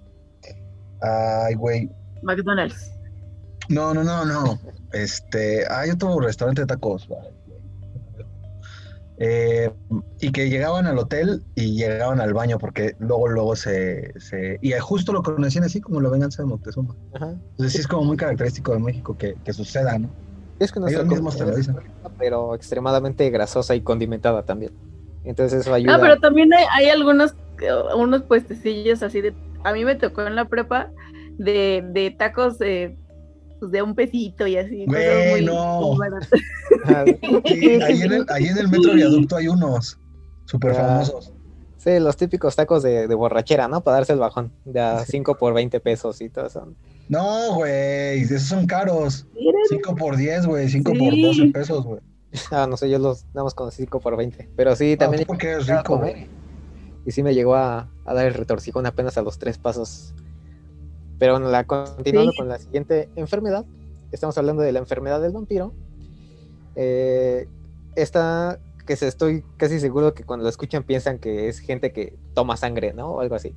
Ay, 1.01 1.55
güey, 1.55 1.89
McDonald's. 2.22 2.91
no, 3.70 3.93
no, 3.93 4.03
no, 4.03 4.25
no. 4.25 4.60
Este, 4.93 5.65
hay 5.72 5.89
otro 5.91 6.20
restaurante 6.20 6.62
de 6.62 6.67
tacos. 6.67 7.08
Eh, 9.24 9.72
y 10.20 10.31
que 10.31 10.50
llegaban 10.50 10.88
al 10.88 10.98
hotel 10.98 11.43
y 11.53 11.75
llegaban 11.75 12.20
al 12.20 12.34
baño 12.34 12.58
porque 12.58 12.96
luego, 12.98 13.27
luego 13.27 13.55
se, 13.55 14.20
se... 14.20 14.58
Y 14.63 14.72
justo 14.79 15.13
lo 15.13 15.22
conocían 15.22 15.63
así 15.63 15.79
como 15.79 16.01
la 16.01 16.10
venganza 16.10 16.41
de 16.41 16.50
Moctezuma. 16.50 16.96
Ajá. 17.13 17.29
Entonces 17.29 17.74
sí 17.74 17.79
es 17.81 17.88
como 17.88 18.03
muy 18.03 18.17
característico 18.17 18.74
de 18.74 18.79
México 18.79 19.15
que, 19.15 19.36
que 19.43 19.53
suceda, 19.53 20.00
¿no? 20.00 20.10
Es 20.58 20.72
que 20.72 20.79
nuestra 20.79 21.01
Ellos 21.01 21.13
mismos 21.13 21.38
te 21.38 21.46
lo 21.46 21.55
dicen. 21.55 21.75
pero 22.17 22.55
extremadamente 22.55 23.29
grasosa 23.29 23.75
y 23.75 23.81
condimentada 23.81 24.43
también. 24.43 24.74
Entonces 25.24 25.62
eso 25.62 25.74
ayuda. 25.74 25.98
No, 25.98 26.01
pero 26.01 26.20
también 26.20 26.51
hay, 26.53 26.65
hay 26.72 26.89
algunos 26.89 27.36
unos 27.96 28.24
puestecillos 28.24 29.03
así 29.03 29.22
de. 29.22 29.36
A 29.63 29.74
mí 29.74 29.86
me 29.86 29.96
tocó 29.96 30.25
en 30.25 30.36
la 30.36 30.46
prepa 30.46 30.91
de, 31.38 31.84
de 31.94 32.12
tacos 32.12 32.58
de, 32.60 32.98
pues, 33.60 33.72
de 33.72 33.82
un 33.82 33.96
pesito 33.96 34.48
y 34.48 34.58
así. 34.58 34.86
no. 35.44 35.98
baratas. 35.98 36.30
Ajá. 36.86 37.06
Sí, 37.46 37.82
ahí, 37.82 38.01
en 38.01 38.12
el, 38.13 38.25
ahí 38.30 38.46
en 38.46 38.58
el 38.58 38.70
metro 38.70 38.94
viaducto 38.94 39.36
hay 39.38 39.48
unos 39.48 39.98
súper 40.46 40.72
Ah. 40.72 40.75
famosos. 40.75 41.34
Sí, 41.77 42.00
los 42.00 42.15
típicos 42.15 42.56
tacos 42.56 42.84
de, 42.84 43.08
de 43.08 43.15
borrachera, 43.15 43.68
¿no? 43.68 43.82
Para 43.82 43.98
darse 43.98 44.13
el 44.13 44.20
bajón, 44.20 44.51
de 44.65 44.80
a 44.80 45.00
5 45.03 45.36
por 45.36 45.53
20 45.56 45.80
pesos 45.80 46.22
y 46.22 46.30
todo 46.30 46.46
eso. 46.46 46.68
No, 47.10 47.56
güey, 47.56 48.22
esos 48.22 48.44
son 48.44 48.68
caros. 48.68 49.25
Miren, 49.34 49.56
5 49.68 49.96
por 49.96 50.15
10, 50.15 50.46
güey, 50.46 50.70
5 50.70 50.91
por 50.98 51.12
Sí. 51.13 51.22
12 51.24 51.46
pesos, 51.48 51.84
güey. 51.84 52.00
Ah, 52.51 52.68
no 52.70 52.77
sé, 52.77 52.88
yo 52.89 53.00
los 53.00 53.25
damos 53.34 53.56
con 53.56 53.72
5 53.72 54.00
por 54.00 54.15
20. 54.15 54.48
Pero 54.56 54.75
sí, 54.75 54.94
Ah, 54.94 54.98
también 55.00 55.24
tú 55.24 55.27
porque 55.27 55.53
a 55.53 55.60
rico, 55.60 55.84
comer 55.84 56.12
güey. 56.13 56.27
Y 57.05 57.12
sí 57.12 57.24
me 57.24 57.34
llegó 57.34 57.55
a, 57.55 57.89
a 58.05 58.13
dar 58.13 58.25
el 58.25 58.34
retorcijón 58.34 58.86
apenas 58.86 59.17
a 59.17 59.22
los 59.22 59.39
tres 59.39 59.58
pasos. 59.58 60.13
Pero 61.20 61.34
bueno, 61.34 61.50
la, 61.50 61.65
continuando 61.65 62.31
Sí. 62.31 62.38
con 62.38 62.48
la 62.48 62.60
siguiente 62.60 63.10
enfermedad, 63.15 63.65
estamos 64.12 64.38
hablando 64.38 64.62
de 64.62 64.72
la 64.72 64.79
enfermedad 64.79 65.22
del 65.22 65.31
vampiro. 65.31 65.74
Eh, 66.75 67.48
esta 67.96 68.60
que 68.86 68.96
se 68.96 69.08
estoy 69.08 69.43
casi 69.58 69.79
seguro 69.79 70.13
que 70.13 70.24
cuando 70.24 70.43
lo 70.43 70.50
escuchan 70.50 70.84
piensan 70.84 71.20
que 71.20 71.48
es 71.48 71.60
gente 71.60 71.91
que 71.91 72.17
toma 72.34 72.58
sangre, 72.58 72.93
¿no? 72.93 73.12
O 73.12 73.20
algo 73.22 73.36
así. 73.36 73.55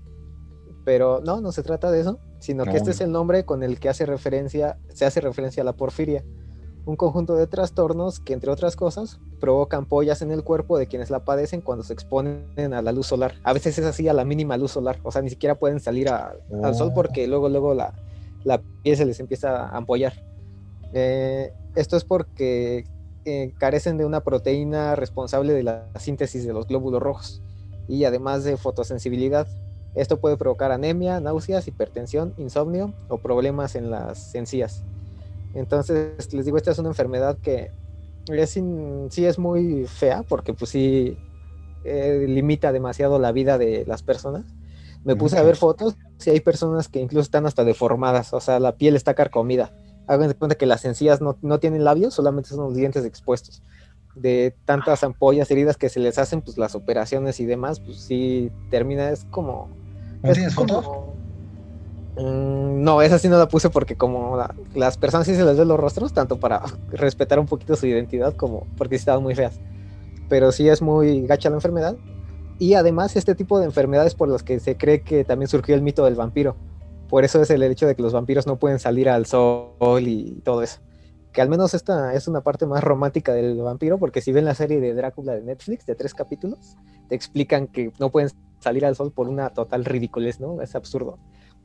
Pero 0.84 1.20
no, 1.24 1.40
no 1.40 1.50
se 1.52 1.62
trata 1.62 1.90
de 1.90 2.00
eso, 2.00 2.18
sino 2.40 2.64
que 2.64 2.70
No. 2.72 2.76
este 2.76 2.90
es 2.90 3.00
el 3.00 3.10
nombre 3.10 3.44
con 3.44 3.62
el 3.62 3.78
que 3.80 3.88
hace 3.88 4.04
referencia, 4.04 4.78
se 4.92 5.06
hace 5.06 5.20
referencia 5.20 5.62
a 5.62 5.64
la 5.64 5.72
porfiria, 5.72 6.22
un 6.86 6.96
conjunto 6.96 7.34
de 7.34 7.46
trastornos 7.46 8.20
que, 8.20 8.32
entre 8.34 8.50
otras 8.50 8.76
cosas, 8.76 9.18
provocan 9.40 9.86
pollas 9.86 10.20
en 10.22 10.30
el 10.30 10.44
cuerpo 10.44 10.76
de 10.78 10.86
quienes 10.86 11.08
la 11.10 11.24
padecen 11.24 11.60
cuando 11.62 11.82
se 11.82 11.92
exponen 11.94 12.74
a 12.74 12.82
la 12.82 12.92
luz 12.92 13.06
solar. 13.06 13.34
A 13.42 13.52
veces 13.54 13.78
es 13.78 13.86
así 13.86 14.06
a 14.08 14.12
la 14.12 14.24
mínima 14.24 14.56
luz 14.56 14.72
solar, 14.72 14.98
o 15.02 15.10
sea, 15.10 15.22
ni 15.22 15.30
siquiera 15.30 15.54
pueden 15.54 15.80
salir 15.80 16.08
a- 16.10 16.34
al 16.62 16.74
sol 16.74 16.88
Oh. 16.90 16.94
porque 16.94 17.26
luego, 17.26 17.48
luego 17.48 17.72
la, 17.74 17.94
la 18.44 18.60
piel 18.82 18.96
se 18.96 19.06
les 19.06 19.18
empieza 19.20 19.64
a 19.66 19.76
ampollar. 19.76 20.12
Eh, 20.92 21.52
esto 21.74 21.96
es 21.96 22.04
porque 22.04 22.84
eh, 23.24 23.52
carecen 23.58 23.96
de 23.96 24.04
una 24.04 24.20
proteína 24.20 24.94
responsable 24.96 25.54
de 25.54 25.62
la 25.62 25.86
síntesis 25.98 26.46
de 26.46 26.52
los 26.52 26.66
glóbulos 26.68 27.00
rojos 27.02 27.40
y 27.88 28.04
además 28.04 28.44
de 28.44 28.56
fotosensibilidad. 28.58 29.46
Esto 29.94 30.18
puede 30.20 30.36
provocar 30.36 30.72
anemia, 30.72 31.20
náuseas, 31.20 31.66
hipertensión, 31.68 32.34
insomnio 32.36 32.92
o 33.08 33.18
problemas 33.18 33.76
en 33.76 33.90
las 33.90 34.34
encías. 34.34 34.82
Entonces, 35.54 36.32
les 36.32 36.44
digo, 36.44 36.56
esta 36.56 36.70
es 36.72 36.78
una 36.78 36.88
enfermedad 36.90 37.38
que 37.38 37.70
es 38.28 38.56
in- 38.56 39.08
sí 39.10 39.24
es 39.26 39.38
muy 39.38 39.86
fea 39.86 40.22
porque 40.28 40.52
pues 40.54 40.70
sí 40.70 41.16
eh, 41.84 42.24
limita 42.28 42.72
demasiado 42.72 43.18
la 43.18 43.32
vida 43.32 43.58
de 43.58 43.84
las 43.86 44.02
personas. 44.02 44.44
Me 45.04 45.16
puse 45.16 45.36
a 45.38 45.42
ver 45.42 45.56
fotos 45.56 45.96
y 46.24 46.30
hay 46.30 46.40
personas 46.40 46.88
que 46.88 46.98
incluso 46.98 47.22
están 47.24 47.44
hasta 47.46 47.62
deformadas, 47.64 48.32
o 48.32 48.40
sea, 48.40 48.58
la 48.58 48.76
piel 48.76 48.96
está 48.96 49.12
carcomida. 49.14 49.70
Hagan 50.06 50.28
de 50.28 50.34
cuenta 50.34 50.56
que 50.56 50.64
las 50.66 50.84
encías 50.86 51.20
no, 51.20 51.36
no 51.42 51.60
tienen 51.60 51.84
labios, 51.84 52.14
solamente 52.14 52.48
son 52.48 52.60
los 52.64 52.74
dientes 52.74 53.04
expuestos. 53.04 53.62
De 54.14 54.54
tantas 54.64 55.04
ampollas, 55.04 55.50
heridas 55.50 55.76
que 55.76 55.88
se 55.90 56.00
les 56.00 56.18
hacen, 56.18 56.40
pues 56.40 56.56
las 56.56 56.74
operaciones 56.74 57.38
y 57.40 57.44
demás, 57.46 57.80
pues 57.80 57.98
sí 57.98 58.50
termina, 58.70 59.10
es 59.10 59.24
como... 59.26 59.68
¿No 60.22 60.30
es 60.30 60.36
tienes 60.38 60.54
como- 60.54 60.82
fotos? 60.82 61.13
Mm, 62.16 62.82
no, 62.84 63.02
esa 63.02 63.18
sí 63.18 63.28
no 63.28 63.38
la 63.38 63.48
puse 63.48 63.70
porque 63.70 63.96
como 63.96 64.36
la- 64.36 64.54
las 64.74 64.96
personas 64.96 65.26
sí 65.26 65.34
se 65.34 65.44
les 65.44 65.58
ven 65.58 65.66
los 65.68 65.78
rostros, 65.80 66.12
tanto 66.12 66.38
para 66.38 66.60
respetar 66.92 67.38
un 67.38 67.46
poquito 67.46 67.74
su 67.76 67.86
identidad 67.86 68.34
como 68.34 68.66
porque 68.76 68.96
estaban 68.96 69.22
muy 69.22 69.34
feas. 69.34 69.58
Pero 70.28 70.52
sí 70.52 70.68
es 70.68 70.80
muy 70.80 71.26
gacha 71.26 71.50
la 71.50 71.56
enfermedad. 71.56 71.96
Y 72.58 72.74
además 72.74 73.16
este 73.16 73.34
tipo 73.34 73.58
de 73.58 73.64
enfermedades 73.66 74.14
por 74.14 74.28
las 74.28 74.42
que 74.42 74.60
se 74.60 74.76
cree 74.76 75.02
que 75.02 75.24
también 75.24 75.48
surgió 75.48 75.74
el 75.74 75.82
mito 75.82 76.04
del 76.04 76.14
vampiro. 76.14 76.56
Por 77.08 77.24
eso 77.24 77.42
es 77.42 77.50
el 77.50 77.62
hecho 77.64 77.86
de 77.86 77.94
que 77.96 78.02
los 78.02 78.12
vampiros 78.12 78.46
no 78.46 78.56
pueden 78.56 78.78
salir 78.78 79.08
al 79.08 79.26
sol 79.26 79.74
y 80.06 80.40
todo 80.44 80.62
eso. 80.62 80.80
Que 81.32 81.42
al 81.42 81.48
menos 81.48 81.74
esta 81.74 82.14
es 82.14 82.28
una 82.28 82.42
parte 82.42 82.64
más 82.64 82.82
romántica 82.82 83.32
del 83.34 83.60
vampiro, 83.60 83.98
porque 83.98 84.20
si 84.20 84.30
ven 84.32 84.44
la 84.44 84.54
serie 84.54 84.80
de 84.80 84.94
Drácula 84.94 85.34
de 85.34 85.42
Netflix 85.42 85.84
de 85.84 85.96
tres 85.96 86.14
capítulos, 86.14 86.76
te 87.08 87.16
explican 87.16 87.66
que 87.66 87.92
no 87.98 88.10
pueden 88.10 88.30
salir 88.60 88.86
al 88.86 88.94
sol 88.94 89.12
por 89.12 89.28
una 89.28 89.50
total 89.50 89.84
ridiculez, 89.84 90.38
¿no? 90.40 90.62
Es 90.62 90.74
absurdo. 90.76 91.18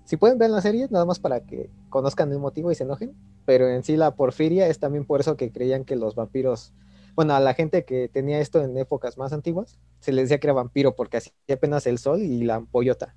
Si 0.09 0.17
pueden 0.17 0.37
ver 0.39 0.49
la 0.49 0.61
serie, 0.61 0.87
nada 0.89 1.05
más 1.05 1.19
para 1.19 1.41
que 1.45 1.71
conozcan 1.89 2.31
el 2.31 2.39
motivo 2.39 2.71
y 2.71 2.75
se 2.75 2.83
enojen, 2.83 3.15
pero 3.45 3.69
en 3.69 3.83
sí 3.83 3.95
la 3.97 4.15
porfiria 4.15 4.67
es 4.67 4.79
también 4.79 5.05
por 5.05 5.19
eso 5.21 5.37
que 5.37 5.51
creían 5.51 5.85
que 5.85 5.95
los 5.95 6.15
vampiros, 6.15 6.73
bueno, 7.15 7.35
a 7.35 7.39
la 7.39 7.53
gente 7.53 7.85
que 7.85 8.09
tenía 8.09 8.39
esto 8.39 8.61
en 8.63 8.77
épocas 8.77 9.17
más 9.17 9.33
antiguas, 9.33 9.79
se 9.99 10.11
les 10.11 10.25
decía 10.25 10.39
que 10.39 10.47
era 10.47 10.53
vampiro 10.53 10.95
porque 10.95 11.17
hacía 11.17 11.33
apenas 11.53 11.85
el 11.87 11.99
sol 11.99 12.21
y 12.21 12.43
la 12.43 12.55
ampollota. 12.55 13.15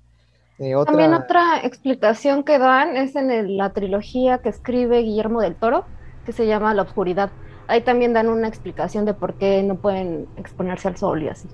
Eh, 0.59 0.75
otra... 0.75 1.01
También 1.01 1.13
otra 1.13 1.59
explicación 1.63 2.43
que 2.43 2.59
dan 2.59 2.97
es 2.97 3.15
en 3.15 3.31
el- 3.31 3.57
la 3.57 3.71
trilogía 3.73 4.39
que 4.39 4.49
escribe 4.49 4.99
Guillermo 4.99 5.41
del 5.41 5.57
Toro, 5.57 5.89
que 6.23 6.33
se 6.33 6.45
llama 6.47 6.73
La 6.73 6.83
Oscuridad. 6.83 7.33
Ahí 7.67 7.83
también 7.83 8.13
dan 8.13 8.27
una 8.29 8.47
explicación 8.49 9.05
de 9.05 9.13
por 9.13 9.37
qué 9.37 9.63
no 9.63 9.79
pueden 9.79 10.29
exponerse 10.35 10.87
al 10.89 10.97
sol 10.97 11.23
y 11.23 11.29
así. 11.29 11.49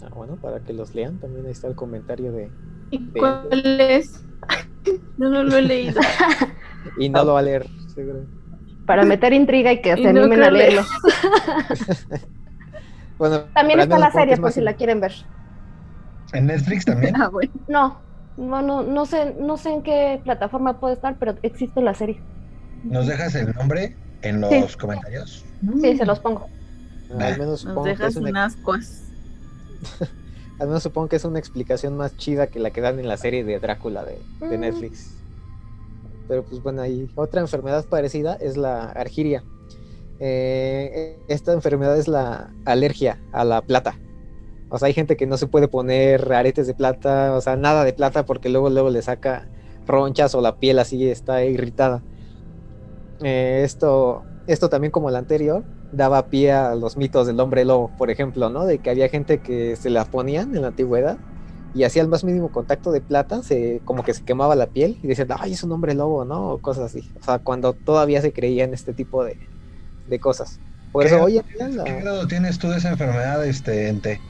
Ah, 0.00 0.08
bueno, 0.14 0.36
para 0.38 0.60
que 0.60 0.72
los 0.72 0.94
lean, 0.94 1.18
también 1.18 1.46
ahí 1.46 1.52
está 1.52 1.66
el 1.68 1.74
comentario 1.74 2.32
de... 2.32 2.54
¿Y 2.90 3.10
cuál 3.12 3.48
es? 3.80 4.12
No, 5.16 5.30
no 5.30 5.44
lo 5.44 5.56
he 5.56 5.62
leído. 5.62 6.00
Y 6.98 7.08
no 7.08 7.24
lo 7.24 7.34
va 7.34 7.38
a 7.38 7.42
leer, 7.42 7.66
seguro. 7.94 8.26
Para 8.84 9.04
meter 9.04 9.32
intriga 9.32 9.72
y 9.72 9.80
que 9.80 9.90
Y 9.92 9.96
se 10.02 10.12
no 10.12 10.20
animen 10.20 10.42
a 10.42 10.50
leerlo. 10.50 10.82
Bueno, 13.16 13.44
También 13.54 13.80
está 13.80 13.98
la 13.98 14.10
serie 14.10 14.36
por 14.36 14.52
si 14.52 14.60
la 14.60 14.74
quieren 14.74 15.00
ver. 15.00 15.14
¿En 16.32 16.46
Netflix 16.46 16.84
también? 16.84 17.14
Ah, 17.16 17.28
bueno. 17.28 17.50
No, 17.68 18.02
no, 18.36 18.60
no, 18.60 18.82
no 18.82 19.06
sé, 19.06 19.34
no 19.38 19.56
sé 19.56 19.70
en 19.70 19.82
qué 19.82 20.20
plataforma 20.24 20.80
puede 20.80 20.94
estar, 20.94 21.16
pero 21.18 21.36
existe 21.42 21.80
la 21.80 21.94
serie. 21.94 22.20
¿Nos 22.82 23.06
dejas 23.06 23.34
el 23.36 23.52
nombre 23.52 23.96
en 24.22 24.40
los 24.40 24.72
Sí. 24.72 24.78
comentarios? 24.78 25.44
Sí, 25.80 25.96
se 25.96 26.04
los 26.04 26.18
pongo. 26.20 26.48
Al 27.18 27.38
menos 27.38 27.64
Nos 27.64 27.84
dejas 27.84 28.16
unas 28.16 28.56
cuas. 28.56 29.04
Al 30.58 30.68
menos 30.68 30.82
supongo 30.82 31.08
que 31.08 31.16
es 31.16 31.24
una 31.24 31.38
explicación 31.38 31.96
más 31.96 32.16
chida 32.16 32.46
que 32.46 32.60
la 32.60 32.70
que 32.70 32.80
dan 32.80 32.98
en 32.98 33.08
la 33.08 33.16
serie 33.16 33.44
de 33.44 33.58
Drácula 33.58 34.04
de, 34.04 34.20
de 34.40 34.56
Mm. 34.56 34.60
Netflix. 34.60 35.22
Pero 36.28 36.44
pues 36.44 36.62
bueno, 36.62 36.82
ahí 36.82 37.10
otra 37.16 37.40
enfermedad 37.40 37.84
parecida 37.88 38.34
es 38.34 38.56
la 38.56 38.90
argiria. 38.90 39.44
Eh, 40.20 41.18
esta 41.28 41.52
enfermedad 41.52 41.98
es 41.98 42.08
la 42.08 42.50
alergia 42.64 43.20
a 43.32 43.44
la 43.44 43.62
plata. 43.62 43.98
O 44.70 44.78
sea, 44.78 44.86
hay 44.86 44.94
gente 44.94 45.16
que 45.16 45.26
no 45.26 45.36
se 45.36 45.46
puede 45.46 45.68
poner 45.68 46.32
aretes 46.32 46.66
de 46.66 46.74
plata, 46.74 47.34
o 47.36 47.40
sea, 47.40 47.56
nada 47.56 47.84
de 47.84 47.92
plata 47.92 48.24
porque 48.24 48.48
luego 48.48 48.70
luego 48.70 48.90
le 48.90 49.02
saca 49.02 49.48
ronchas 49.86 50.34
o 50.34 50.40
la 50.40 50.56
piel 50.56 50.78
así 50.78 51.08
está 51.08 51.44
irritada. 51.44 52.02
Eh, 53.22 53.62
esto, 53.64 54.22
esto 54.46 54.68
también 54.68 54.90
como 54.90 55.08
el 55.08 55.16
anterior, 55.16 55.64
daba 55.96 56.28
pie 56.28 56.52
a 56.52 56.74
los 56.74 56.96
mitos 56.96 57.26
del 57.26 57.40
hombre 57.40 57.64
lobo, 57.64 57.94
por 57.96 58.10
ejemplo, 58.10 58.50
¿no? 58.50 58.64
De 58.66 58.80
que 58.80 58.90
había 58.90 59.08
gente 59.08 59.40
que 59.42 59.76
se 59.76 59.90
la 59.90 60.04
ponían 60.06 60.54
en 60.54 60.62
la 60.62 60.68
antigüedad 60.68 61.20
y 61.72 61.84
hacía 61.84 62.02
el 62.02 62.08
más 62.08 62.24
mínimo 62.24 62.50
contacto 62.50 62.92
de 62.92 63.00
plata, 63.00 63.42
se, 63.42 63.82
como 63.84 64.04
que 64.04 64.14
se 64.14 64.22
quemaba 64.24 64.54
la 64.56 64.68
piel 64.68 64.98
y 65.02 65.08
decían, 65.08 65.28
ay, 65.38 65.52
es 65.54 65.62
un 65.64 65.72
hombre 65.72 65.94
lobo, 65.94 66.24
¿no? 66.24 66.52
O 66.52 66.60
cosas 66.60 66.84
así. 66.86 67.10
O 67.20 67.22
sea, 67.24 67.38
cuando 67.40 67.74
todavía 67.74 68.20
se 68.22 68.32
creía 68.32 68.64
en 68.64 68.74
este 68.74 68.94
tipo 68.94 69.24
de, 69.24 69.38
de 70.06 70.20
cosas. 70.20 70.60
Por 70.92 71.04
¿Qué 71.04 71.06
eso, 71.06 71.26
día, 71.26 71.42
¿Qué 71.84 71.92
grado 72.00 72.26
tienes 72.28 72.58
tú 72.58 72.68
de 72.68 72.78
esa 72.78 72.90
enfermedad, 72.90 73.44
este, 73.46 73.88
ente? 73.88 74.20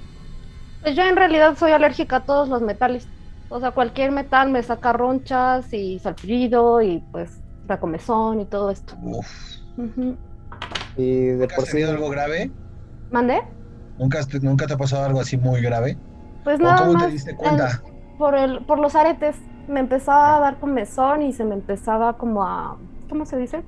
Pues 0.81 0.97
yo 0.97 1.03
en 1.03 1.17
realidad 1.17 1.57
soy 1.57 1.73
alérgica 1.73 2.17
a 2.17 2.25
todos 2.25 2.49
los 2.49 2.63
metales. 2.63 3.09
O 3.49 3.61
sea, 3.61 3.73
cualquier 3.73 4.11
metal 4.13 4.51
me 4.51 4.63
saca 4.63 4.93
ronchas 4.93 5.73
y 5.73 5.99
salpullido 5.99 6.83
y 6.83 7.01
pues 7.11 7.43
la 7.63 7.81
comezón 7.81 8.41
y 8.41 8.47
todo 8.49 8.71
esto. 8.71 8.95
Uf. 9.03 9.33
Ujú. 9.77 10.19
Y 10.97 11.27
de 11.27 11.39
¿Nunca 11.39 11.57
por 11.57 11.65
has 11.65 11.71
sí, 11.71 11.73
tenido 11.73 11.91
algo 11.93 12.09
grave? 12.11 12.53
¿Mandé? 13.11 13.41
¿Nunca, 13.97 14.21
¿Nunca 14.43 14.67
te 14.67 14.75
ha 14.75 14.77
pasado 14.77 15.05
algo 15.05 15.21
así 15.21 15.37
muy 15.37 15.61
grave? 15.61 15.99
Pues 16.43 16.61
¿O 16.61 16.63
nada 16.65 16.77
cómo 16.77 16.97
te 16.97 17.07
más 17.07 17.13
diste 17.13 17.37
cuenta? 17.37 17.83
por, 18.19 18.35
el, 18.37 18.65
por 18.67 18.79
los 18.79 18.95
aretes 18.95 19.37
me 19.67 19.81
empezaba 19.81 20.37
a 20.37 20.41
dar 20.41 20.59
comezón 20.61 21.23
y 21.23 21.33
se 21.33 21.45
me 21.45 21.55
empezaba 21.55 22.19
como 22.19 22.45
a, 22.45 22.79
¿cómo 23.09 23.25
se 23.27 23.37
dice? 23.39 23.65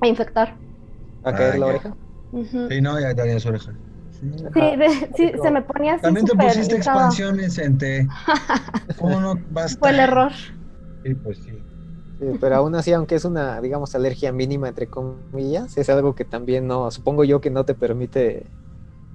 A 0.00 0.08
infectar. 0.08 0.58
a 1.22 1.32
caer 1.34 1.54
Ah, 1.54 1.58
la 1.58 1.66
ya. 1.66 1.72
oreja. 1.72 1.96
Ujú. 2.32 2.68
Sí, 2.68 2.80
no, 2.80 3.00
ya 3.00 3.14
tenía 3.14 3.40
su 3.40 3.48
oreja. 3.48 3.72
Sí. 4.10 4.26
Sí, 4.52 4.60
de- 4.76 5.10
sí, 5.16 5.32
se 5.42 5.50
me 5.50 5.62
ponía 5.62 5.94
así 5.94 6.02
También 6.02 6.26
te 6.26 6.34
pusiste 6.34 6.76
expansiones, 6.76 7.58
ente. 7.58 8.08
¿Cómo 8.98 9.20
no 9.20 9.34
basta? 9.48 9.78
Fue 9.78 9.90
el 9.90 10.00
error. 10.00 10.32
Sí, 11.02 11.14
pues 11.16 11.42
sí. 11.42 11.64
Sí, 12.18 12.26
pero 12.40 12.56
aún 12.56 12.74
así, 12.74 12.92
aunque 12.92 13.16
es 13.16 13.24
una, 13.24 13.60
digamos, 13.60 13.94
alergia 13.94 14.32
mínima, 14.32 14.68
entre 14.68 14.86
comillas, 14.86 15.76
es 15.76 15.88
algo 15.88 16.14
que 16.14 16.24
también 16.24 16.66
no, 16.66 16.90
supongo 16.90 17.24
yo 17.24 17.40
que 17.40 17.50
no 17.50 17.64
te 17.64 17.74
permite 17.74 18.46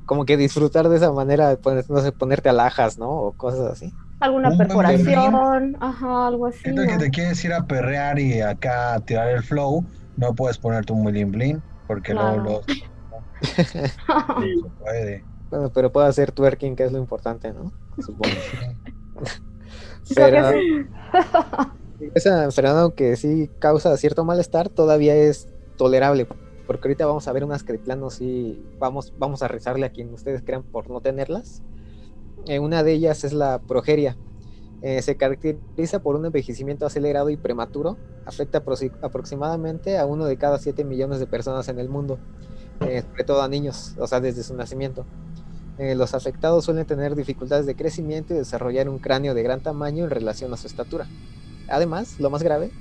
como 0.06 0.26
que 0.26 0.38
disfrutar 0.38 0.90
de 0.90 0.98
esa 0.98 1.12
manera, 1.12 1.58
pues, 1.62 1.90
no 1.90 2.02
sé, 2.02 2.12
ponerte 2.12 2.50
alhajas, 2.50 2.98
¿no? 2.98 3.10
O 3.10 3.32
cosas 3.34 3.72
así. 3.72 3.94
Alguna 4.20 4.58
perforación, 4.58 5.78
ajá, 5.80 6.28
algo 6.28 6.48
así. 6.48 6.60
Siento 6.64 6.82
que 6.82 6.94
¿no? 6.94 6.98
te 6.98 7.10
quieres 7.10 7.46
ir 7.46 7.54
a 7.54 7.66
perrear 7.66 8.20
y 8.20 8.42
acá 8.42 8.96
a 8.96 9.00
tirar 9.00 9.30
el 9.30 9.44
flow, 9.44 9.86
no 10.18 10.34
puedes 10.34 10.58
ponerte 10.58 10.92
un 10.92 11.06
bling 11.06 11.32
bling, 11.32 11.62
porque 11.88 12.12
Claro. 12.12 12.42
luego 12.44 12.62
los... 12.68 12.78
no 13.58 14.42
se 14.42 14.70
puede. 14.78 15.26
Bueno, 15.50 15.72
pero 15.74 15.92
puedo 15.92 16.06
hacer 16.06 16.32
twerking, 16.32 16.76
que 16.76 16.84
es 16.84 16.92
lo 16.92 16.98
importante, 16.98 17.54
¿no? 17.54 17.72
Supongo. 17.98 18.36
Que 20.08 20.16
Pero 20.16 20.52
sí. 20.52 20.86
esa 22.16 22.44
enfermedad, 22.46 22.82
aunque 22.82 23.16
sí 23.16 23.50
causa 23.60 23.96
cierto 23.98 24.24
malestar, 24.26 24.70
todavía 24.70 25.16
es 25.16 25.48
tolerable. 25.78 26.28
Porque 26.68 26.88
ahorita 26.88 27.06
vamos 27.06 27.28
a 27.28 27.34
ver 27.34 27.44
unas 27.44 27.64
que 27.64 27.74
de 27.74 27.80
plano 27.80 28.10
vamos, 28.78 29.14
vamos 29.18 29.42
a 29.42 29.48
rezarle 29.48 29.86
a 29.86 29.92
quien 29.92 30.14
ustedes 30.14 30.44
crean 30.44 30.64
por 30.64 30.90
no 30.90 31.02
tenerlas. 31.02 31.62
Eh, 32.48 32.60
una 32.60 32.84
de 32.84 32.94
ellas 32.94 33.24
es 33.24 33.34
la 33.34 33.60
progeria. 33.60 34.18
Eh, 34.82 35.02
se 35.02 35.18
caracteriza 35.18 36.02
por 36.02 36.16
un 36.16 36.26
envejecimiento 36.26 36.86
acelerado 36.86 37.30
y 37.30 37.38
prematuro. 37.38 37.98
Afecta 38.26 38.64
aproxi- 38.64 38.94
aproximadamente 39.02 39.98
a 39.98 40.06
uno 40.06 40.26
de 40.26 40.38
cada 40.38 40.58
7 40.60 40.84
millones 40.86 41.20
de 41.20 41.28
personas 41.28 41.68
en 41.70 41.80
el 41.80 41.90
mundo, 41.90 42.20
eh, 42.82 43.04
sobre 43.10 43.24
todo 43.24 43.42
a 43.42 43.48
niños, 43.50 43.96
o 44.00 44.08
sea, 44.08 44.20
desde 44.20 44.44
su 44.44 44.56
nacimiento. 44.56 45.06
Los 45.96 46.14
afectados 46.14 46.66
suelen 46.66 46.86
tener 46.86 47.16
dificultades 47.16 47.66
de 47.66 47.74
crecimiento 47.74 48.34
y 48.34 48.38
desarrollar 48.38 48.90
un 48.90 49.00
cráneo 49.00 49.34
de 49.34 49.44
gran 49.44 49.64
tamaño 49.64 50.04
en 50.04 50.10
relación 50.10 50.54
a 50.54 50.58
su 50.58 50.68
estatura. 50.68 51.08
Además, 51.70 52.16
lo 52.20 52.30
más 52.30 52.44
grave 52.44 52.74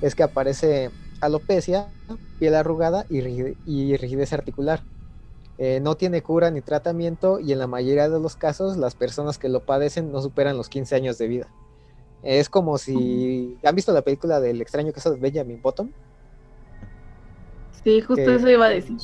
es 0.00 0.14
que 0.14 0.22
aparece 0.24 0.92
alopecia, 1.20 1.94
piel 2.38 2.54
arrugada 2.54 3.06
y, 3.08 3.20
rigi- 3.22 3.58
y 3.64 3.96
rigidez 3.96 4.32
articular. 4.32 4.86
Eh, 5.58 5.80
no 5.80 5.96
tiene 5.96 6.22
cura 6.22 6.50
ni 6.50 6.62
tratamiento 6.62 7.40
y 7.40 7.52
en 7.52 7.58
la 7.60 7.66
mayoría 7.68 8.08
de 8.08 8.20
los 8.20 8.36
casos 8.36 8.76
las 8.78 8.94
personas 8.96 9.38
que 9.38 9.48
lo 9.50 9.64
padecen 9.64 10.10
no 10.12 10.22
superan 10.22 10.56
los 10.56 10.68
15 10.70 10.96
años 10.96 11.18
de 11.18 11.28
vida. 11.28 11.54
Es 12.22 12.48
como 12.50 12.78
si... 12.78 13.58
¿Han 13.64 13.76
visto 13.76 13.92
la 13.92 14.02
película 14.02 14.40
del 14.40 14.60
extraño 14.62 14.92
caso 14.92 15.12
de 15.12 15.18
Benjamin 15.18 15.60
Button? 15.62 15.94
Sí, 17.72 18.00
justo 18.00 18.30
que- 18.30 18.34
eso 18.34 18.48
iba 18.48 18.66
a 18.66 18.70
decir. 18.70 18.98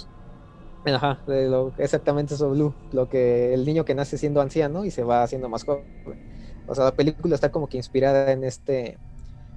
Ajá, 0.85 1.23
de 1.27 1.49
lo- 1.49 1.75
exactamente 1.79 2.35
eso, 2.35 2.49
Blue. 2.51 2.77
Lo 2.93 3.09
que 3.09 3.53
el 3.55 3.65
niño 3.65 3.85
que 3.85 3.95
nace 3.97 4.19
siendo 4.19 4.41
anciano 4.41 4.85
y 4.85 4.91
se 4.93 5.03
va 5.03 5.23
haciendo 5.25 5.49
más 5.49 5.65
joven. 5.65 5.87
O 6.67 6.75
sea, 6.75 6.85
la 6.85 6.97
película 6.97 7.35
está 7.35 7.51
como 7.51 7.69
que 7.69 7.77
inspirada 7.77 8.31
en 8.33 8.45
este, 8.45 9.01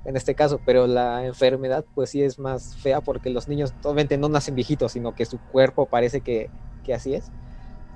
en 0.06 0.16
este 0.16 0.36
caso, 0.36 0.60
pero 0.66 0.88
la 0.88 1.26
enfermedad, 1.26 1.86
pues 1.94 2.12
sí 2.12 2.24
es 2.24 2.40
más 2.40 2.76
fea 2.78 3.02
porque 3.02 3.30
los 3.30 3.48
niños 3.48 3.74
obviamente 3.84 4.18
no 4.18 4.30
nacen 4.30 4.56
viejitos, 4.56 4.94
sino 4.94 5.14
que 5.14 5.26
su 5.26 5.40
cuerpo 5.40 5.86
parece 5.86 6.22
que, 6.22 6.50
que 6.84 6.94
así 6.94 7.14
es. 7.14 7.32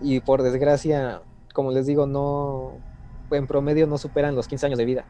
Y 0.01 0.19
por 0.19 0.43
desgracia, 0.43 1.22
como 1.53 1.72
les 1.72 1.86
digo, 1.86 2.05
no, 2.05 2.74
en 3.31 3.48
promedio 3.48 3.88
no 3.88 3.98
superan 3.98 4.36
los 4.36 4.48
15 4.48 4.65
años 4.67 4.77
de 4.77 4.86
vida. 4.86 5.05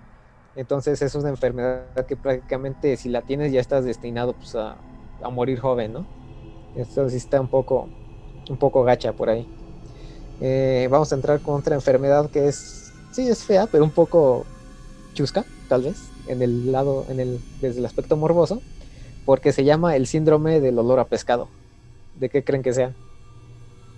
Entonces 0.56 1.02
es 1.02 1.16
una 1.16 1.30
enfermedad 1.30 2.06
que 2.08 2.16
prácticamente 2.16 2.96
si 2.96 3.10
la 3.10 3.24
tienes 3.24 3.52
ya 3.52 3.60
estás 3.60 3.86
destinado 3.86 4.34
pues, 4.34 4.56
a, 4.56 4.78
a 5.22 5.30
morir 5.30 5.60
joven, 5.60 5.94
¿no? 5.94 6.06
Sí 6.76 7.18
está 7.18 7.40
un 7.40 7.48
poco, 7.48 7.88
un 8.50 8.58
poco 8.58 8.84
gacha 8.84 9.14
por 9.14 9.30
ahí. 9.30 9.48
Eh, 10.42 10.88
vamos 10.90 11.12
a 11.12 11.16
entrar 11.16 11.40
con 11.42 11.56
otra 11.56 11.76
enfermedad 11.76 12.30
que 12.30 12.48
es, 12.48 12.92
sí, 13.12 13.28
es 13.28 13.44
fea, 13.44 13.68
pero 13.72 13.84
un 13.84 13.92
poco 13.92 14.46
chusca, 15.14 15.46
tal 15.68 15.84
vez, 15.84 16.12
en 16.28 16.42
el 16.42 16.72
lado, 16.72 17.06
en 17.10 17.20
el, 17.20 17.40
desde 17.62 17.80
el 17.80 17.86
aspecto 17.86 18.18
morboso, 18.18 18.62
porque 19.26 19.52
se 19.52 19.64
llama 19.64 19.96
el 19.96 20.08
síndrome 20.08 20.60
del 20.60 20.78
olor 20.80 21.00
a 21.00 21.06
pescado. 21.06 21.50
¿De 22.16 22.30
qué 22.30 22.44
creen 22.44 22.64
que 22.64 22.74
sea? 22.74 22.94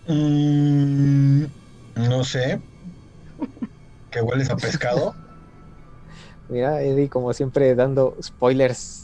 Mm, 0.08 1.46
no 1.96 2.24
sé. 2.24 2.62
¿Que 4.12 4.22
hueles 4.22 4.50
a 4.50 4.56
pescado? 4.56 5.16
Mira, 6.48 6.82
Eddie, 6.82 7.10
como 7.10 7.34
siempre, 7.34 7.74
dando 7.76 8.16
spoilers. 8.22 9.04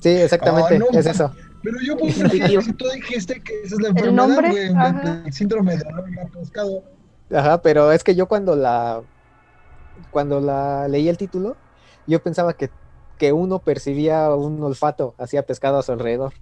Sí, 0.00 0.08
exactamente, 0.10 0.76
Ah, 0.76 0.78
no, 0.78 0.98
es 0.98 1.06
eso. 1.06 1.32
Pero 1.62 1.76
yo 1.84 1.94
Intuitivo. 1.98 2.62
si 2.62 2.72
tú 2.72 2.84
dijiste 2.94 3.40
que 3.42 3.62
esa 3.62 3.74
es 3.74 3.80
la 3.80 3.88
enfermedad, 3.88 4.26
nombre? 4.28 4.66
el 5.26 5.32
síndrome 5.32 5.76
de 5.76 5.84
olor 5.86 6.04
a 6.20 6.26
pescado. 6.38 6.84
Ajá, 7.30 7.60
pero 7.62 7.92
es 7.92 8.04
que 8.04 8.14
yo 8.14 8.26
cuando 8.26 8.56
la 8.56 9.02
cuando 10.10 10.40
la 10.40 10.88
leí 10.88 11.08
el 11.08 11.16
título, 11.18 11.56
yo 12.06 12.22
pensaba 12.22 12.52
que, 12.54 12.70
que 13.18 13.32
uno 13.32 13.58
percibía 13.58 14.34
un 14.34 14.62
olfato 14.62 15.14
hacia 15.18 15.44
pescado 15.44 15.78
a 15.78 15.82
su 15.82 15.92
alrededor. 15.92 16.32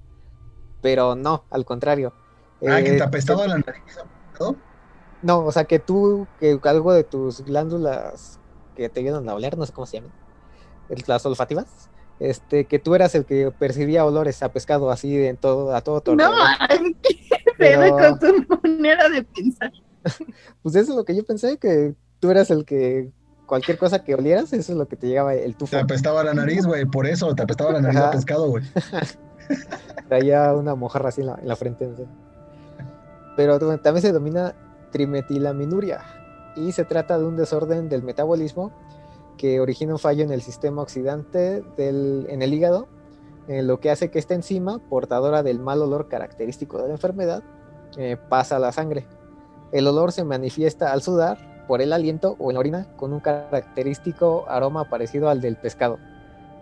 Pero 0.82 1.14
no, 1.14 1.44
al 1.50 1.64
contrario. 1.64 2.12
Ah, 2.66 2.80
que 2.82 2.94
Eh, 2.94 2.96
te 2.98 3.02
apestaba 3.02 3.46
la 3.46 3.58
nariz 3.58 3.98
a 3.98 4.04
pescado. 4.30 4.56
No, 5.22 5.40
o 5.44 5.52
sea 5.52 5.64
que 5.64 5.78
tú, 5.78 6.26
que 6.38 6.58
algo 6.64 6.92
de 6.92 7.02
tus 7.04 7.40
glándulas 7.42 8.38
que 8.76 8.88
te 8.88 9.00
ayudan 9.00 9.28
a 9.28 9.34
oler, 9.34 9.56
no 9.56 9.64
sé 9.66 9.72
cómo 9.72 9.86
se 9.86 9.96
llaman, 9.96 10.12
las 11.06 11.24
olfativas, 11.26 11.90
este, 12.20 12.66
que 12.66 12.78
tú 12.78 12.94
eras 12.94 13.14
el 13.14 13.24
que 13.24 13.50
percibía 13.50 14.04
olores 14.04 14.42
a 14.42 14.52
pescado 14.52 14.90
así 14.90 15.16
en 15.26 15.36
todo, 15.38 15.74
a 15.74 15.80
todo 15.80 16.00
tu 16.02 16.14
No, 16.14 16.30
qué 17.02 17.16
Pero- 17.58 17.96
con 17.96 18.18
tu 18.18 18.58
manera 18.62 19.08
de 19.08 19.22
pensar. 19.24 19.72
Pues 20.62 20.74
eso 20.76 20.92
es 20.92 20.96
lo 20.96 21.04
que 21.04 21.16
yo 21.16 21.24
pensé, 21.24 21.58
que 21.58 21.94
tú 22.20 22.30
eras 22.30 22.50
el 22.50 22.64
que 22.64 23.10
cualquier 23.46 23.78
cosa 23.78 24.02
que 24.02 24.14
olieras, 24.14 24.52
eso 24.52 24.72
es 24.72 24.78
lo 24.78 24.86
que 24.86 24.96
te 24.96 25.06
llegaba 25.06 25.34
el 25.34 25.52
Te 25.52 25.58
tufo. 25.58 25.78
apestaba 25.78 26.22
la 26.24 26.34
nariz, 26.34 26.66
güey, 26.66 26.84
por 26.84 27.06
eso, 27.06 27.34
te 27.34 27.42
apestaba 27.42 27.72
la 27.72 27.80
nariz 27.80 28.00
a 28.00 28.10
pescado, 28.10 28.48
güey. 28.48 28.64
Traía 30.08 30.52
una 30.54 30.74
mojarra 30.74 31.08
así 31.10 31.20
en 31.20 31.28
la, 31.28 31.34
en 31.40 31.48
la 31.48 31.56
frente. 31.56 31.86
no 31.86 31.96
sé. 31.96 32.06
Pero 33.36 33.58
también 33.58 34.00
se 34.02 34.08
denomina 34.08 34.54
trimetilaminuria 34.92 36.00
y 36.56 36.72
se 36.72 36.84
trata 36.84 37.18
de 37.18 37.24
un 37.24 37.36
desorden 37.36 37.88
del 37.88 38.02
metabolismo 38.02 38.72
que 39.36 39.60
origina 39.60 39.92
un 39.92 39.98
fallo 39.98 40.24
en 40.24 40.32
el 40.32 40.40
sistema 40.40 40.80
oxidante 40.82 41.62
del, 41.76 42.26
en 42.30 42.40
el 42.40 42.54
hígado, 42.54 42.88
eh, 43.48 43.62
lo 43.62 43.78
que 43.80 43.90
hace 43.90 44.10
que 44.10 44.18
esta 44.18 44.34
enzima, 44.34 44.78
portadora 44.88 45.42
del 45.42 45.60
mal 45.60 45.82
olor 45.82 46.08
característico 46.08 46.80
de 46.80 46.88
la 46.88 46.94
enfermedad, 46.94 47.42
eh, 47.98 48.16
pasa 48.28 48.56
a 48.56 48.58
la 48.58 48.72
sangre. 48.72 49.06
El 49.72 49.86
olor 49.86 50.12
se 50.12 50.24
manifiesta 50.24 50.92
al 50.92 51.02
sudar, 51.02 51.36
por 51.66 51.82
el 51.82 51.92
aliento 51.92 52.36
o 52.38 52.50
en 52.50 52.54
la 52.54 52.60
orina, 52.60 52.86
con 52.96 53.12
un 53.12 53.20
característico 53.20 54.44
aroma 54.48 54.88
parecido 54.88 55.28
al 55.28 55.40
del 55.40 55.56
pescado. 55.56 55.98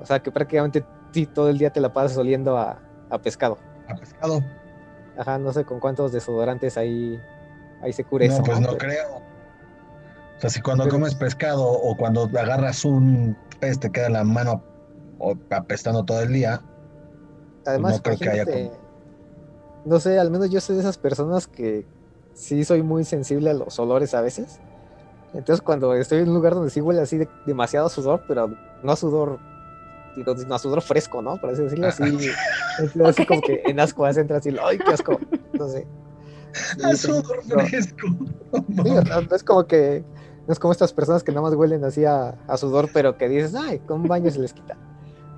O 0.01 0.07
sea 0.07 0.21
que 0.21 0.31
prácticamente 0.31 0.85
sí, 1.13 1.27
todo 1.27 1.49
el 1.49 1.59
día 1.59 1.71
te 1.71 1.81
la 1.81 1.93
pasas 1.93 2.17
oliendo 2.17 2.57
a, 2.57 2.79
a 3.11 3.19
pescado. 3.19 3.59
A 3.89 3.95
pescado. 3.95 4.41
Ajá, 5.17 5.39
no 5.39 5.53
sé 5.53 5.65
con 5.65 5.79
cuántos 5.81 6.11
desodorantes 6.13 6.77
ahí, 6.77 7.21
ahí 7.83 7.93
se 7.93 8.05
cura 8.05 8.25
eso. 8.25 8.39
No, 8.39 8.45
pues 8.45 8.61
no 8.61 8.77
creo. 8.77 9.17
O 10.37 10.41
sea, 10.41 10.51
si 10.51 10.61
cuando 10.61 10.85
Pero- 10.85 10.97
comes 10.97 11.15
pescado 11.15 11.65
o 11.71 11.97
cuando 11.97 12.25
agarras 12.39 12.85
un 12.85 13.37
pez 13.61 13.79
te 13.79 13.91
queda 13.93 14.09
la 14.09 14.25
mano 14.25 14.63
o- 15.19 15.35
apestando 15.51 16.05
todo 16.05 16.21
el 16.23 16.33
día. 16.33 16.61
Además, 17.67 17.97
no 17.97 18.03
creo 18.03 18.19
que 18.19 18.29
haya 18.31 18.43
imagínate, 18.43 18.77
no 19.85 20.01
sé, 20.01 20.19
al 20.19 20.31
menos 20.31 20.51
yo 20.51 20.61
soy 20.61 20.75
de 20.77 20.81
esas 20.83 20.99
personas 20.99 21.47
que 21.47 21.87
sí 22.33 22.65
soy 22.65 22.83
muy 22.83 23.05
sensible 23.05 23.51
a 23.51 23.55
los 23.55 23.79
olores 23.79 24.15
a 24.15 24.21
veces. 24.23 24.61
Entonces 25.35 25.61
cuando 25.63 25.93
estoy 25.95 26.21
en 26.21 26.29
un 26.29 26.35
lugar 26.35 26.55
donde 26.55 26.71
sí 26.71 26.81
huele 26.81 27.01
así 27.01 27.19
de 27.19 27.29
demasiado 27.45 27.89
sudor, 27.89 28.23
pero 28.29 28.51
no 28.83 28.93
a 28.93 28.97
sudor, 28.97 29.39
sino 30.15 30.55
a 30.55 30.59
sudor 30.59 30.81
fresco, 30.81 31.21
¿no? 31.21 31.37
Por 31.39 31.51
así 31.51 31.63
decirlo, 31.63 31.89
así, 31.89 32.03
entra 32.79 33.09
así 33.09 33.27
como 33.27 33.41
que 33.41 33.63
en 33.67 33.81
asco, 33.81 34.07
así 34.07 34.21
entra 34.21 34.39
así, 34.39 34.55
¡ay, 34.63 34.79
qué 34.79 34.93
asco! 34.93 35.19
No 35.53 35.69
sé. 35.69 35.87
A 36.85 36.95
sudor 36.95 37.41
no. 37.47 37.59
fresco. 37.67 38.07
Sí, 38.85 38.91
o 38.91 39.03
sea, 39.03 39.21
no 39.21 39.37
es 39.37 39.43
como 39.43 39.67
que 39.67 40.05
no 40.47 40.53
es 40.53 40.59
como 40.59 40.73
estas 40.73 40.93
personas 40.93 41.25
que 41.25 41.33
nada 41.33 41.43
más 41.43 41.55
huelen 41.55 41.85
así 41.85 42.05
a, 42.05 42.37
a 42.47 42.57
sudor, 42.57 42.89
pero 42.93 43.17
que 43.17 43.29
dices, 43.29 43.55
ay, 43.55 43.81
con 43.81 44.03
un 44.03 44.09
baño 44.09 44.31
se 44.31 44.39
les 44.39 44.53
quita. 44.53 44.77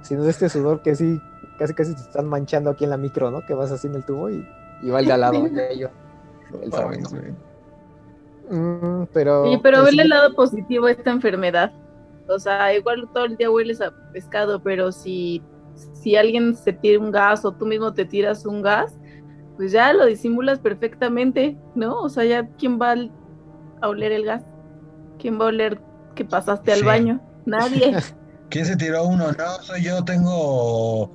Sino 0.02 0.24
de 0.24 0.30
este 0.30 0.48
sudor 0.50 0.82
que 0.82 0.94
sí, 0.94 1.18
casi 1.58 1.74
casi 1.74 1.94
te 1.94 2.02
están 2.02 2.26
manchando 2.26 2.70
aquí 2.70 2.84
en 2.84 2.90
la 2.90 2.96
micro, 2.98 3.30
¿no? 3.30 3.46
Que 3.46 3.54
vas 3.54 3.70
así 3.70 3.86
en 3.86 3.94
el 3.94 4.04
tubo 4.04 4.28
y, 4.28 4.46
y 4.82 4.90
va 4.90 5.00
el 5.00 5.06
de 5.06 5.12
al 5.12 5.20
lado. 5.20 5.46
yo, 5.74 5.88
el 6.62 6.72
sabor, 6.72 6.98
¿no? 7.00 7.08
Mm, 8.50 9.04
pero. 9.12 9.50
Sí, 9.50 9.58
pero 9.62 9.78
pues, 9.80 9.90
vele 9.90 10.02
el 10.04 10.08
lado 10.10 10.34
positivo 10.34 10.86
a 10.86 10.92
esta 10.92 11.10
enfermedad. 11.10 11.72
O 12.28 12.38
sea, 12.38 12.74
igual 12.74 13.08
todo 13.14 13.24
el 13.24 13.36
día 13.36 13.50
hueles 13.50 13.80
a 13.80 13.92
pescado, 14.12 14.60
pero 14.62 14.90
si, 14.92 15.42
si 15.92 16.16
alguien 16.16 16.56
se 16.56 16.72
tira 16.72 16.98
un 17.00 17.10
gas 17.12 17.44
o 17.44 17.52
tú 17.52 17.66
mismo 17.66 17.92
te 17.94 18.04
tiras 18.04 18.44
un 18.46 18.62
gas, 18.62 18.98
pues 19.56 19.72
ya 19.72 19.92
lo 19.92 20.04
disimulas 20.06 20.58
perfectamente, 20.58 21.56
¿no? 21.74 22.00
O 22.00 22.08
sea, 22.08 22.24
ya 22.24 22.48
¿quién 22.58 22.78
va 22.80 22.94
a 23.80 23.88
oler 23.88 24.12
el 24.12 24.24
gas? 24.24 24.44
¿Quién 25.18 25.40
va 25.40 25.44
a 25.44 25.48
oler 25.48 25.80
que 26.14 26.24
pasaste 26.24 26.72
al 26.72 26.80
Sí. 26.80 26.84
baño? 26.84 27.20
Nadie. 27.46 27.94
¿Quién 28.50 28.66
se 28.66 28.76
tiró 28.76 29.04
uno? 29.04 29.32
No, 29.32 29.62
soy 29.62 29.82
yo, 29.84 30.04
tengo 30.04 31.12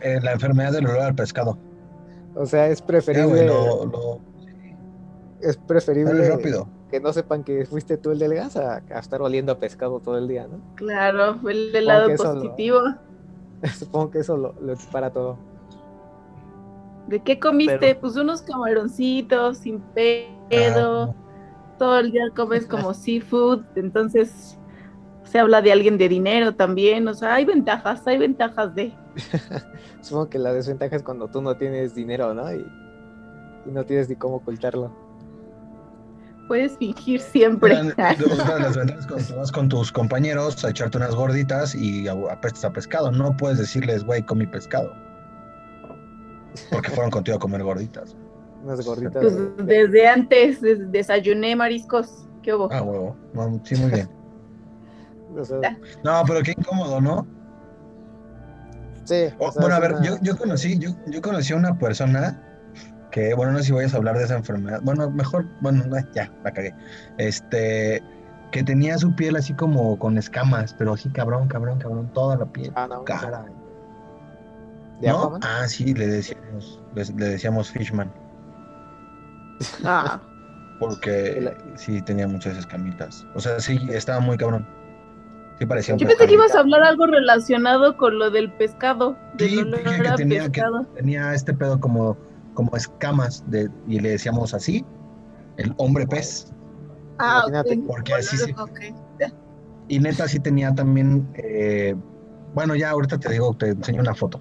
eh, 0.00 0.18
la 0.22 0.32
enfermedad 0.32 0.72
del 0.72 0.86
olor 0.86 1.00
al 1.02 1.14
pescado. 1.14 1.58
O 2.34 2.46
sea, 2.46 2.66
es 2.68 2.80
Ya, 2.80 2.86
preferible. 2.86 3.28
güey, 3.28 3.46
lo, 3.46 3.84
lo 3.86 4.20
es 5.42 5.56
preferible 5.56 6.28
rápido. 6.28 6.68
que 6.90 7.00
no 7.00 7.12
sepan 7.12 7.42
que 7.44 7.66
fuiste 7.66 7.96
tú 7.98 8.10
el 8.12 8.18
del 8.18 8.34
gas 8.34 8.56
a, 8.56 8.76
a 8.90 8.98
estar 8.98 9.20
oliendo 9.20 9.52
a 9.52 9.58
pescado 9.58 10.00
todo 10.00 10.16
el 10.18 10.28
día, 10.28 10.46
¿no? 10.46 10.58
Claro, 10.76 11.38
vele 11.42 11.78
el 11.78 11.84
Supongo 11.84 11.88
lado 11.88 12.08
lo- 12.08 12.16
positivo. 12.40 12.80
Supongo 13.78 14.10
que 14.10 14.18
eso 14.20 14.36
lo, 14.36 14.54
lo 14.60 14.74
para 14.90 15.10
todo. 15.10 15.36
¿De 17.08 17.20
qué 17.22 17.38
comiste? 17.38 17.78
Pero- 17.78 18.00
Pues 18.00 18.16
unos 18.16 18.42
camaroncitos 18.42 19.58
sin 19.58 19.80
pedo. 19.80 21.02
Ah, 21.10 21.14
Todo 21.78 21.98
el 21.98 22.12
día 22.12 22.24
comes 22.34 22.66
como 22.66 22.94
seafood. 22.94 23.62
Entonces 23.74 24.56
se 25.24 25.38
habla 25.38 25.62
de 25.62 25.72
alguien 25.72 25.98
de 25.98 26.08
dinero 26.08 26.54
también. 26.54 27.06
O 27.08 27.14
sea, 27.14 27.34
hay 27.34 27.44
ventajas, 27.44 28.06
hay 28.06 28.18
ventajas 28.18 28.74
de. 28.74 28.92
Supongo 30.00 30.28
que 30.30 30.38
la 30.38 30.52
desventaja 30.52 30.96
es 30.96 31.02
cuando 31.02 31.28
tú 31.28 31.42
no 31.42 31.56
tienes 31.56 31.94
dinero, 31.94 32.32
¿no? 32.34 32.52
Y, 32.54 32.64
y 33.66 33.70
no 33.70 33.84
tienes 33.84 34.08
ni 34.08 34.16
cómo 34.16 34.36
ocultarlo. 34.36 34.92
Puedes 36.48 36.76
fingir 36.76 37.20
siempre. 37.20 37.72
Otra 37.80 38.12
otra 38.30 38.54
de 38.56 38.60
las 38.60 38.76
ventajas 38.76 39.06
cuando 39.06 39.26
te 39.26 39.34
vas 39.34 39.52
con 39.52 39.68
tus 39.68 39.90
compañeros 39.92 40.64
a 40.64 40.70
echarte 40.70 40.98
unas 40.98 41.14
gorditas 41.14 41.74
y 41.74 42.08
a- 42.08 42.12
apestas 42.30 42.64
a 42.64 42.72
pescado. 42.72 43.10
No 43.10 43.36
puedes 43.36 43.58
decirles, 43.58 44.04
güey, 44.04 44.22
comí 44.22 44.46
pescado. 44.46 44.92
Porque 46.70 46.90
fueron 46.90 47.10
contigo 47.10 47.36
a 47.36 47.40
comer 47.40 47.62
gorditas. 47.62 48.14
Unas 48.64 48.84
gorditas. 48.84 49.22
Pues 49.22 49.36
de- 49.36 49.64
desde 49.64 50.06
antes 50.08 50.60
des- 50.60 50.90
desayuné 50.92 51.56
mariscos. 51.56 52.26
¿Qué 52.42 52.52
hubo? 52.54 52.68
Ah, 52.72 52.82
huevo. 52.82 53.16
No, 53.32 53.60
sí, 53.64 53.74
muy 53.76 53.90
bien. 53.90 54.08
No, 56.04 56.22
pero 56.26 56.42
qué 56.42 56.52
incómodo, 56.56 57.00
¿no? 57.00 57.26
sí. 59.04 59.24
O 59.38 59.50
sea, 59.50 59.60
bueno, 59.62 59.76
a 59.76 59.80
ver, 59.80 59.92
una- 59.94 60.02
yo, 60.04 60.16
yo 60.20 60.36
conocí, 60.36 60.78
yo, 60.78 60.90
yo 61.06 61.22
conocí 61.22 61.52
a 61.54 61.56
una 61.56 61.78
persona 61.78 62.42
que, 63.12 63.34
bueno, 63.34 63.52
no 63.52 63.58
sé 63.58 63.64
si 63.64 63.72
vayas 63.72 63.94
a 63.94 63.98
hablar 63.98 64.18
de 64.18 64.24
esa 64.24 64.36
enfermedad. 64.36 64.80
Bueno, 64.82 65.08
mejor, 65.10 65.46
bueno, 65.60 65.84
no, 65.86 65.96
ya, 66.14 66.32
la 66.42 66.50
cagué. 66.52 66.74
Este, 67.18 68.02
que 68.50 68.64
tenía 68.64 68.98
su 68.98 69.14
piel 69.14 69.36
así 69.36 69.52
como 69.54 69.98
con 69.98 70.18
escamas, 70.18 70.74
pero 70.76 70.94
así 70.94 71.10
cabrón, 71.10 71.46
cabrón, 71.46 71.78
cabrón, 71.78 72.10
toda 72.14 72.36
la 72.36 72.46
piel. 72.46 72.72
Ah, 72.74 72.88
no. 72.88 73.04
Cara. 73.04 73.44
¿De 75.00 75.08
¿No? 75.08 75.18
Aquaman? 75.18 75.40
Ah, 75.44 75.68
sí, 75.68 75.94
le 75.94 76.06
decíamos, 76.06 76.80
le, 76.94 77.04
le 77.04 77.26
decíamos 77.28 77.70
Fishman, 77.70 78.10
Ah, 79.84 80.20
porque 80.80 81.54
sí 81.76 82.00
tenía 82.02 82.26
muchas 82.26 82.56
escamitas. 82.56 83.26
O 83.34 83.40
sea, 83.40 83.60
sí, 83.60 83.78
estaba 83.90 84.20
muy 84.20 84.36
cabrón. 84.38 84.66
Sí 85.58 85.66
parecía 85.66 85.94
un 85.94 86.00
yo 86.00 86.08
pensé 86.08 86.26
que 86.26 86.32
ibas 86.32 86.54
a 86.54 86.60
hablar 86.60 86.82
algo 86.82 87.06
relacionado 87.06 87.96
con 87.98 88.18
lo 88.18 88.30
del 88.30 88.50
pescado. 88.52 89.16
Sí, 89.38 89.56
del 89.56 89.66
olor 89.74 89.84
dije 89.84 90.02
que 90.02 90.08
a 90.08 90.14
tenía, 90.14 90.42
que 90.44 90.50
pescado. 90.50 90.84
tenía 90.94 91.34
este 91.34 91.52
pedo 91.52 91.78
como, 91.78 92.16
como 92.54 92.76
escamas 92.76 93.44
de, 93.50 93.70
y 93.86 94.00
le 94.00 94.10
decíamos 94.10 94.54
así, 94.54 94.84
el 95.56 95.74
hombre 95.78 96.06
pez. 96.06 96.52
Ah, 97.18 97.44
Imagínate. 97.48 97.78
ok. 97.78 97.86
Porque 97.86 98.14
así 98.14 98.36
sí. 98.36 98.54
Ok. 98.58 98.80
Y 99.88 99.98
neta 99.98 100.26
sí 100.28 100.38
tenía 100.38 100.74
también, 100.74 101.28
eh, 101.34 101.94
bueno, 102.54 102.74
ya 102.76 102.90
ahorita 102.90 103.18
te 103.18 103.30
digo, 103.30 103.52
te 103.54 103.70
enseño 103.70 104.00
una 104.00 104.14
foto 104.14 104.40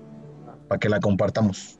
para 0.69 0.79
que 0.79 0.87
la 0.87 0.99
compartamos. 1.01 1.79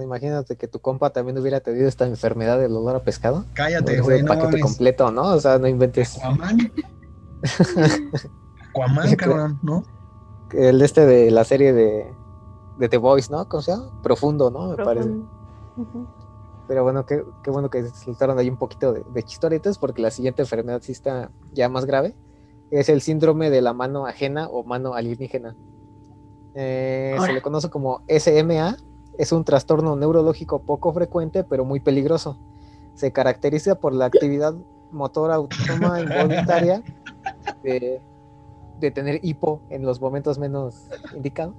Imagínate 0.00 0.56
que 0.56 0.66
tu 0.68 0.78
compa 0.78 1.10
también 1.10 1.36
hubiera 1.36 1.60
tenido 1.60 1.88
esta 1.88 2.06
enfermedad 2.06 2.58
del 2.58 2.72
olor 2.74 2.96
a 2.96 3.02
pescado. 3.02 3.44
Cállate, 3.52 4.00
güey, 4.00 4.20
el 4.20 4.24
no 4.24 4.28
paquete 4.28 4.46
mames. 4.46 4.62
completo, 4.62 5.10
¿no? 5.10 5.22
O 5.24 5.40
sea, 5.40 5.58
no 5.58 5.66
inventes. 5.66 6.16
Aquaman. 6.16 6.72
Aquaman, 8.70 9.16
cabrón, 9.16 9.58
¿no? 9.62 9.84
El 10.52 10.78
de 10.78 10.84
este 10.84 11.04
de 11.04 11.30
la 11.30 11.44
serie 11.44 11.72
de, 11.72 12.06
de 12.78 12.88
The 12.88 12.96
Voice, 12.96 13.30
¿no? 13.30 13.48
¿Cómo 13.48 13.62
se 13.62 13.72
llama? 13.72 13.90
Profundo, 14.02 14.50
¿no? 14.50 14.68
Me 14.76 14.82
parece. 14.82 15.10
Pero 16.68 16.84
bueno, 16.84 17.04
qué, 17.06 17.22
qué 17.42 17.50
bueno 17.50 17.70
que 17.70 17.88
soltaron 17.88 18.38
ahí 18.38 18.48
un 18.48 18.56
poquito 18.56 18.92
de, 18.92 19.00
de 19.12 19.74
porque 19.80 20.02
la 20.02 20.10
siguiente 20.10 20.42
enfermedad 20.42 20.80
sí 20.82 20.92
está 20.92 21.30
ya 21.52 21.68
más 21.68 21.84
grave. 21.84 22.14
Es 22.70 22.88
el 22.88 23.02
síndrome 23.02 23.50
de 23.50 23.60
la 23.60 23.72
mano 23.74 24.06
ajena 24.06 24.48
o 24.48 24.64
mano 24.64 24.94
alienígena. 24.94 25.56
Eh, 26.54 27.16
se 27.20 27.32
le 27.32 27.42
conoce 27.42 27.68
como 27.68 28.02
SMA. 28.08 28.76
Es 29.18 29.32
un 29.32 29.44
trastorno 29.44 29.96
neurológico 29.96 30.62
poco 30.62 30.92
frecuente, 30.92 31.44
pero 31.44 31.64
muy 31.64 31.80
peligroso. 31.80 32.38
Se 32.94 33.12
caracteriza 33.12 33.74
por 33.74 33.94
la 33.94 34.06
actividad 34.06 34.54
motora 34.90 35.34
autónoma 35.34 36.00
involuntaria 36.00 36.82
de, 37.62 38.00
de 38.80 38.90
tener 38.90 39.20
hipo 39.22 39.60
en 39.68 39.82
los 39.82 40.00
momentos 40.00 40.38
menos 40.38 40.86
indicados. 41.14 41.54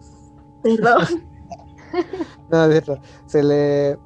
Perdón. 0.63 1.32
Se 3.25 3.43
le. 3.43 3.99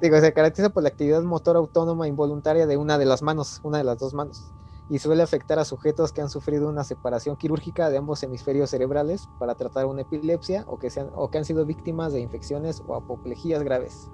Digo, 0.00 0.20
se 0.20 0.32
caracteriza 0.34 0.70
por 0.70 0.82
la 0.84 0.90
actividad 0.90 1.22
motora 1.22 1.58
autónoma 1.60 2.08
involuntaria 2.08 2.66
de 2.66 2.76
una 2.76 2.98
de 2.98 3.06
las 3.06 3.22
manos, 3.22 3.60
una 3.62 3.78
de 3.78 3.84
las 3.84 3.98
dos 3.98 4.14
manos, 4.14 4.54
y 4.88 4.98
suele 5.00 5.22
afectar 5.22 5.58
a 5.58 5.64
sujetos 5.64 6.12
que 6.12 6.22
han 6.22 6.30
sufrido 6.30 6.68
una 6.68 6.84
separación 6.84 7.36
quirúrgica 7.36 7.90
de 7.90 7.98
ambos 7.98 8.22
hemisferios 8.22 8.70
cerebrales 8.70 9.30
para 9.38 9.56
tratar 9.56 9.86
una 9.86 10.02
epilepsia 10.02 10.64
o 10.68 10.78
que, 10.78 10.90
sean, 10.90 11.10
o 11.14 11.30
que 11.30 11.38
han 11.38 11.44
sido 11.46 11.66
víctimas 11.66 12.12
de 12.12 12.20
infecciones 12.20 12.82
o 12.86 12.96
apoplejías 12.96 13.62
graves. 13.64 14.12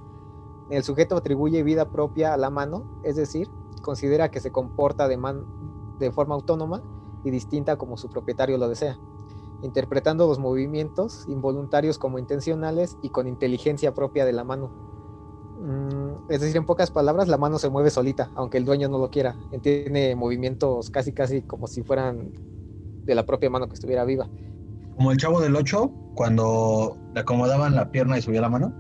El 0.69 0.85
sujeto 0.85 1.17
atribuye 1.17 1.63
vida 1.65 1.91
propia 1.91 2.35
a 2.35 2.39
la 2.39 2.51
mano, 2.51 2.89
es 3.03 3.17
decir, 3.17 3.53
considera 3.83 4.31
que 4.31 4.41
se 4.41 4.53
comporta 4.53 5.09
de, 5.09 5.17
man- 5.19 5.47
de 5.99 6.13
forma 6.13 6.35
autónoma 6.37 6.85
y 7.23 7.31
distinta 7.31 7.77
como 7.77 7.97
su 7.99 8.09
propietario 8.11 8.59
lo 8.59 8.69
desea 8.69 9.01
interpretando 9.63 10.27
los 10.27 10.39
movimientos 10.39 11.25
involuntarios 11.27 11.99
como 11.99 12.19
intencionales 12.19 12.97
y 13.03 13.11
con 13.11 13.27
inteligencia 13.27 13.93
propia 13.95 14.25
de 14.25 14.33
la 14.33 14.45
mano. 14.45 14.71
Mm, 15.59 16.13
es 16.29 16.41
decir, 16.41 16.57
en 16.57 16.65
pocas 16.67 16.91
palabras, 16.91 17.29
la 17.29 17.37
mano 17.39 17.59
se 17.59 17.69
mueve 17.69 17.91
solita, 17.91 18.31
aunque 18.35 18.59
el 18.59 18.65
dueño 18.65 18.89
no 18.89 18.99
lo 18.99 19.11
quiera. 19.11 19.37
Tiene 19.63 20.15
movimientos 20.15 20.91
casi 20.91 21.13
casi 21.13 21.43
como 21.43 21.67
si 21.67 21.83
fueran 21.83 22.33
de 23.07 23.15
la 23.15 23.25
propia 23.27 23.51
mano 23.51 23.69
que 23.69 23.75
estuviera 23.75 24.05
viva. 24.05 24.29
Como 24.97 25.13
el 25.13 25.19
chavo 25.19 25.41
del 25.41 25.57
8, 25.57 25.91
cuando 26.15 26.97
le 27.15 27.21
acomodaban 27.21 27.75
la 27.75 27.91
pierna 27.91 28.19
y 28.19 28.23
subía 28.23 28.41
la 28.41 28.49
mano. 28.49 28.73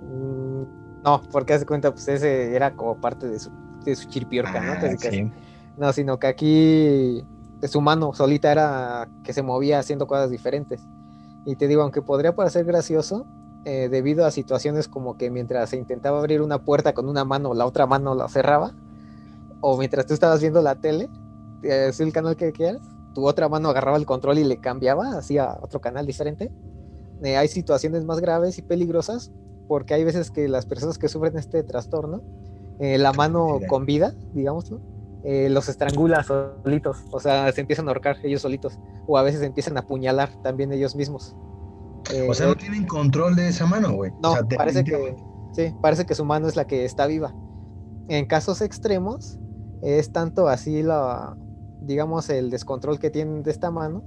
Mm, 0.00 0.62
no, 1.04 1.22
porque 1.30 1.54
hace 1.54 1.66
cuenta, 1.66 1.90
pues 1.92 2.06
ese 2.08 2.54
era 2.54 2.74
como 2.74 3.00
parte 3.00 3.28
de 3.28 3.38
su, 3.38 3.50
de 3.84 3.96
su 3.96 4.08
chiripiorca, 4.08 4.60
¿no? 4.60 4.72
Ah, 4.72 4.78
Casi, 4.80 4.96
casi. 4.98 5.16
sí. 5.16 5.32
No, 5.76 5.92
sino 5.92 6.18
que 6.18 6.26
aquí 6.26 7.24
su 7.68 7.80
mano 7.80 8.12
solita 8.14 8.50
era 8.50 9.08
que 9.24 9.32
se 9.32 9.42
movía 9.42 9.78
haciendo 9.78 10.06
cosas 10.06 10.30
diferentes. 10.30 10.82
Y 11.44 11.56
te 11.56 11.68
digo, 11.68 11.82
aunque 11.82 12.02
podría 12.02 12.34
parecer 12.34 12.64
gracioso, 12.64 13.26
eh, 13.64 13.88
debido 13.90 14.26
a 14.26 14.30
situaciones 14.30 14.88
como 14.88 15.16
que 15.16 15.30
mientras 15.30 15.70
se 15.70 15.76
intentaba 15.76 16.18
abrir 16.18 16.42
una 16.42 16.64
puerta 16.64 16.94
con 16.94 17.08
una 17.08 17.24
mano, 17.24 17.54
la 17.54 17.66
otra 17.66 17.86
mano 17.86 18.14
la 18.14 18.28
cerraba, 18.28 18.72
o 19.60 19.78
mientras 19.78 20.06
tú 20.06 20.14
estabas 20.14 20.40
viendo 20.40 20.60
la 20.60 20.74
tele, 20.76 21.08
eh, 21.62 21.86
es 21.88 22.00
el 22.00 22.12
canal 22.12 22.36
que 22.36 22.52
quieras, 22.52 22.82
tu 23.14 23.26
otra 23.26 23.48
mano 23.48 23.68
agarraba 23.68 23.96
el 23.96 24.06
control 24.06 24.38
y 24.38 24.44
le 24.44 24.58
cambiaba 24.58 25.16
hacia 25.16 25.58
otro 25.60 25.80
canal 25.80 26.06
diferente. 26.06 26.50
Eh, 27.22 27.36
hay 27.36 27.48
situaciones 27.48 28.04
más 28.04 28.20
graves 28.20 28.58
y 28.58 28.62
peligrosas 28.62 29.30
porque 29.68 29.94
hay 29.94 30.04
veces 30.04 30.30
que 30.30 30.48
las 30.48 30.66
personas 30.66 30.98
que 30.98 31.08
sufren 31.08 31.38
este 31.38 31.62
trastorno, 31.62 32.22
eh, 32.78 32.98
la 32.98 33.12
mano 33.12 33.60
con 33.68 33.86
vida, 33.86 34.14
digámoslo, 34.34 34.80
eh, 35.24 35.48
los 35.50 35.68
estrangula 35.68 36.24
solitos, 36.24 37.04
o 37.10 37.20
sea, 37.20 37.50
se 37.52 37.60
empiezan 37.60 37.86
a 37.86 37.92
ahorcar 37.92 38.16
ellos 38.24 38.42
solitos, 38.42 38.78
o 39.06 39.18
a 39.18 39.22
veces 39.22 39.42
empiezan 39.42 39.76
a 39.76 39.80
apuñalar 39.80 40.30
también 40.42 40.72
ellos 40.72 40.96
mismos. 40.96 41.36
Eh, 42.12 42.26
O 42.28 42.34
sea, 42.34 42.46
no 42.48 42.56
tienen 42.56 42.86
control 42.86 43.36
de 43.36 43.48
esa 43.48 43.66
mano, 43.66 43.92
güey. 43.92 44.10
no, 44.22 44.32
O 44.32 44.34
sea, 44.34 44.44
parece 44.56 44.82
que 44.82 45.16
sí, 45.52 45.74
parece 45.80 46.06
que 46.06 46.14
su 46.14 46.24
mano 46.24 46.48
es 46.48 46.56
la 46.56 46.66
que 46.66 46.84
está 46.84 47.06
viva. 47.06 47.34
En 48.08 48.26
casos 48.26 48.60
extremos, 48.60 49.38
es 49.82 50.12
tanto 50.12 50.48
así 50.48 50.82
la, 50.82 51.36
digamos, 51.80 52.28
el 52.28 52.50
descontrol 52.50 52.98
que 52.98 53.10
tienen 53.10 53.42
de 53.44 53.52
esta 53.52 53.70
mano, 53.70 54.02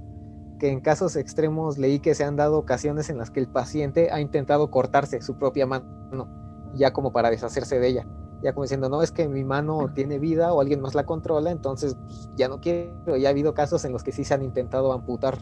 que 0.58 0.70
en 0.70 0.80
casos 0.80 1.16
extremos 1.16 1.78
leí 1.78 1.98
que 1.98 2.14
se 2.14 2.24
han 2.24 2.36
dado 2.36 2.58
ocasiones 2.58 3.10
en 3.10 3.18
las 3.18 3.30
que 3.30 3.40
el 3.40 3.48
paciente 3.48 4.10
ha 4.10 4.20
intentado 4.20 4.70
cortarse 4.70 5.20
su 5.22 5.38
propia 5.38 5.66
mano, 5.66 6.28
ya 6.74 6.92
como 6.92 7.12
para 7.12 7.30
deshacerse 7.30 7.78
de 7.78 7.88
ella. 7.88 8.06
Ya 8.42 8.52
como 8.52 8.64
diciendo, 8.64 8.88
no, 8.88 9.02
es 9.02 9.12
que 9.12 9.28
mi 9.28 9.44
mano 9.44 9.90
tiene 9.94 10.18
vida 10.18 10.52
o 10.52 10.60
alguien 10.60 10.80
más 10.80 10.94
la 10.94 11.06
controla, 11.06 11.50
entonces 11.50 11.96
pues, 12.04 12.30
ya 12.36 12.48
no 12.48 12.60
quiero. 12.60 13.16
Ya 13.16 13.28
ha 13.28 13.30
habido 13.30 13.54
casos 13.54 13.84
en 13.84 13.92
los 13.92 14.02
que 14.02 14.12
sí 14.12 14.24
se 14.24 14.34
han 14.34 14.42
intentado 14.42 14.92
amputar 14.92 15.38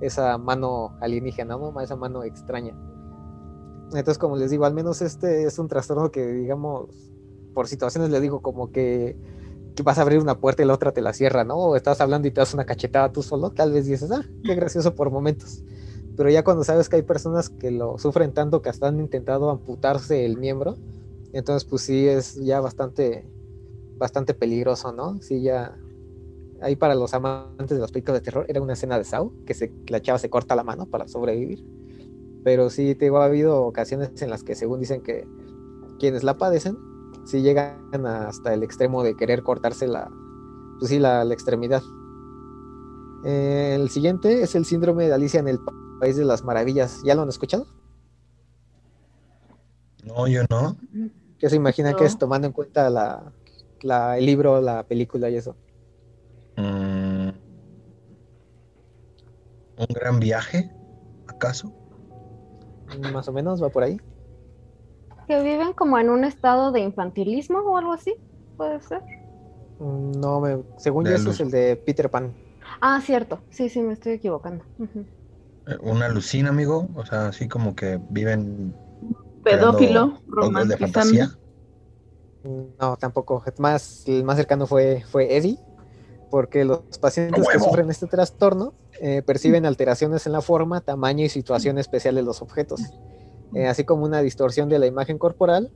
esa 0.00 0.38
mano 0.38 0.96
alienígena, 1.00 1.56
¿no? 1.56 1.80
Esa 1.80 1.96
mano 1.96 2.22
extraña. 2.22 2.76
Entonces, 3.86 4.18
como 4.18 4.36
les 4.36 4.50
digo, 4.50 4.64
al 4.64 4.74
menos 4.74 5.00
este 5.02 5.44
es 5.44 5.58
un 5.58 5.68
trastorno 5.68 6.10
que, 6.10 6.26
digamos, 6.26 6.90
por 7.54 7.68
situaciones 7.68 8.10
le 8.10 8.20
digo 8.20 8.42
como 8.42 8.70
que, 8.70 9.16
que 9.74 9.82
vas 9.82 9.98
a 9.98 10.02
abrir 10.02 10.20
una 10.20 10.38
puerta 10.38 10.62
y 10.62 10.66
la 10.66 10.74
otra 10.74 10.92
te 10.92 11.00
la 11.00 11.12
cierra, 11.12 11.44
¿no? 11.44 11.56
O 11.56 11.76
estás 11.76 12.00
hablando 12.00 12.28
y 12.28 12.30
te 12.30 12.40
das 12.40 12.52
una 12.52 12.66
cachetada 12.66 13.12
tú 13.12 13.22
solo, 13.22 13.50
tal 13.50 13.72
vez 13.72 13.86
dices, 13.86 14.10
ah, 14.10 14.22
qué 14.44 14.54
gracioso 14.54 14.94
por 14.94 15.10
momentos. 15.10 15.62
Pero 16.16 16.30
ya 16.30 16.42
cuando 16.42 16.64
sabes 16.64 16.88
que 16.88 16.96
hay 16.96 17.02
personas 17.02 17.50
que 17.50 17.70
lo 17.70 17.98
sufren 17.98 18.32
tanto 18.32 18.62
que 18.62 18.70
hasta 18.70 18.88
han 18.88 18.98
intentado 18.98 19.50
amputarse 19.50 20.24
el 20.24 20.38
miembro, 20.38 20.76
entonces 21.36 21.64
pues 21.68 21.82
sí 21.82 22.08
es 22.08 22.34
ya 22.34 22.60
bastante, 22.60 23.24
bastante 23.98 24.34
peligroso, 24.34 24.92
¿no? 24.92 25.20
Sí, 25.22 25.42
ya... 25.42 25.78
Ahí 26.62 26.76
para 26.76 26.94
los 26.94 27.12
amantes 27.14 27.76
de 27.76 27.80
los 27.80 27.92
películas 27.92 28.20
de 28.20 28.24
terror 28.24 28.46
era 28.48 28.62
una 28.62 28.74
escena 28.74 28.98
de 28.98 29.04
Saw, 29.04 29.32
que, 29.46 29.54
se, 29.54 29.72
la 29.88 30.00
chava 30.00 30.18
se 30.18 30.30
corta 30.30 30.56
la 30.56 30.64
mano 30.64 30.86
para 30.86 31.06
sobrevivir. 31.06 31.60
Pero 32.44 32.70
sí, 32.70 32.94
te 32.94 33.06
digo, 33.06 33.18
ha 33.18 33.26
habido 33.26 33.62
ocasiones 33.64 34.10
en 34.22 34.30
las 34.30 34.42
que 34.42 34.54
según 34.54 34.80
dicen 34.80 35.02
que 35.02 35.26
quienes 35.98 36.24
la 36.24 36.38
padecen, 36.38 36.78
sí 37.26 37.42
llegan 37.42 38.06
hasta 38.06 38.54
el 38.54 38.62
extremo 38.62 39.02
de 39.02 39.16
querer 39.16 39.42
cortarse 39.42 39.86
la, 39.86 40.10
pues 40.78 40.90
sí, 40.90 40.98
la, 40.98 41.24
la 41.24 41.34
extremidad. 41.34 41.82
Eh, 43.24 43.74
el 43.78 43.90
siguiente 43.90 44.42
es 44.42 44.54
el 44.54 44.64
síndrome 44.64 45.08
de 45.08 45.14
Alicia 45.14 45.40
en 45.40 45.48
el 45.48 45.58
Pa- 45.58 45.72
País 46.00 46.16
de 46.16 46.24
las 46.24 46.44
Maravillas. 46.44 47.02
¿Ya 47.04 47.14
lo 47.14 47.22
han 47.22 47.28
escuchado? 47.28 47.66
No, 50.04 50.26
yo 50.28 50.42
no. 50.50 50.76
¿Qué 51.38 51.48
se 51.50 51.56
imagina 51.56 51.94
que 51.94 52.04
es 52.04 52.18
tomando 52.18 52.46
en 52.46 52.52
cuenta 52.52 52.90
la, 52.90 53.32
la- 53.82 54.18
el 54.18 54.26
libro, 54.26 54.60
la 54.60 54.86
película 54.86 55.30
y 55.30 55.36
eso? 55.36 55.56
Mm. 56.58 57.30
¿Un 59.76 59.86
gran 59.88 60.20
viaje? 60.20 60.70
¿Acaso? 61.26 61.72
Más 63.12 63.28
o 63.28 63.32
menos 63.32 63.62
va 63.62 63.70
por 63.70 63.82
ahí. 63.84 63.96
Que 65.28 65.40
viven 65.40 65.72
como 65.72 65.98
en 66.00 66.10
un 66.10 66.24
estado 66.24 66.72
de 66.72 66.80
infantilismo 66.80 67.60
o 67.60 67.76
algo 67.78 67.92
así, 67.92 68.16
puede 68.56 68.80
ser. 68.80 69.04
Mm, 69.78 70.12
No, 70.20 70.40
me, 70.40 70.64
según 70.76 71.06
yo, 71.06 71.10
De 71.10 71.16
ese 71.16 71.30
luz. 71.30 71.36
es 71.36 71.40
el 71.40 71.50
de 71.50 71.76
Peter 71.76 72.10
Pan. 72.10 72.34
Ah, 72.80 73.00
cierto, 73.00 73.44
sí, 73.50 73.68
sí, 73.68 73.80
me 73.82 73.92
estoy 73.94 74.12
equivocando. 74.14 74.64
Eh, 75.66 75.76
¿Una 75.80 76.06
alucina, 76.06 76.50
amigo? 76.50 76.88
O 76.94 77.04
sea, 77.06 77.28
así 77.28 77.48
como 77.48 77.74
que 77.74 77.98
viven 78.08 78.78
Pedófilo, 79.50 80.20
romantizando. 80.26 81.36
No, 82.80 82.96
tampoco. 82.96 83.42
Más, 83.58 84.04
el 84.06 84.24
más 84.24 84.36
cercano 84.36 84.66
fue, 84.66 85.02
fue 85.10 85.36
Eddie, 85.36 85.58
porque 86.30 86.64
los 86.64 86.80
pacientes 87.00 87.44
que 87.48 87.58
sufren 87.58 87.90
este 87.90 88.06
trastorno 88.06 88.74
eh, 89.00 89.22
perciben 89.22 89.66
alteraciones 89.66 90.26
en 90.26 90.32
la 90.32 90.40
forma, 90.40 90.80
tamaño 90.80 91.24
y 91.24 91.28
situación 91.28 91.78
especial 91.78 92.14
de 92.14 92.22
los 92.22 92.42
objetos, 92.42 92.80
eh, 93.54 93.66
así 93.66 93.84
como 93.84 94.04
una 94.04 94.20
distorsión 94.22 94.68
de 94.68 94.78
la 94.78 94.86
imagen 94.86 95.18
corporal 95.18 95.70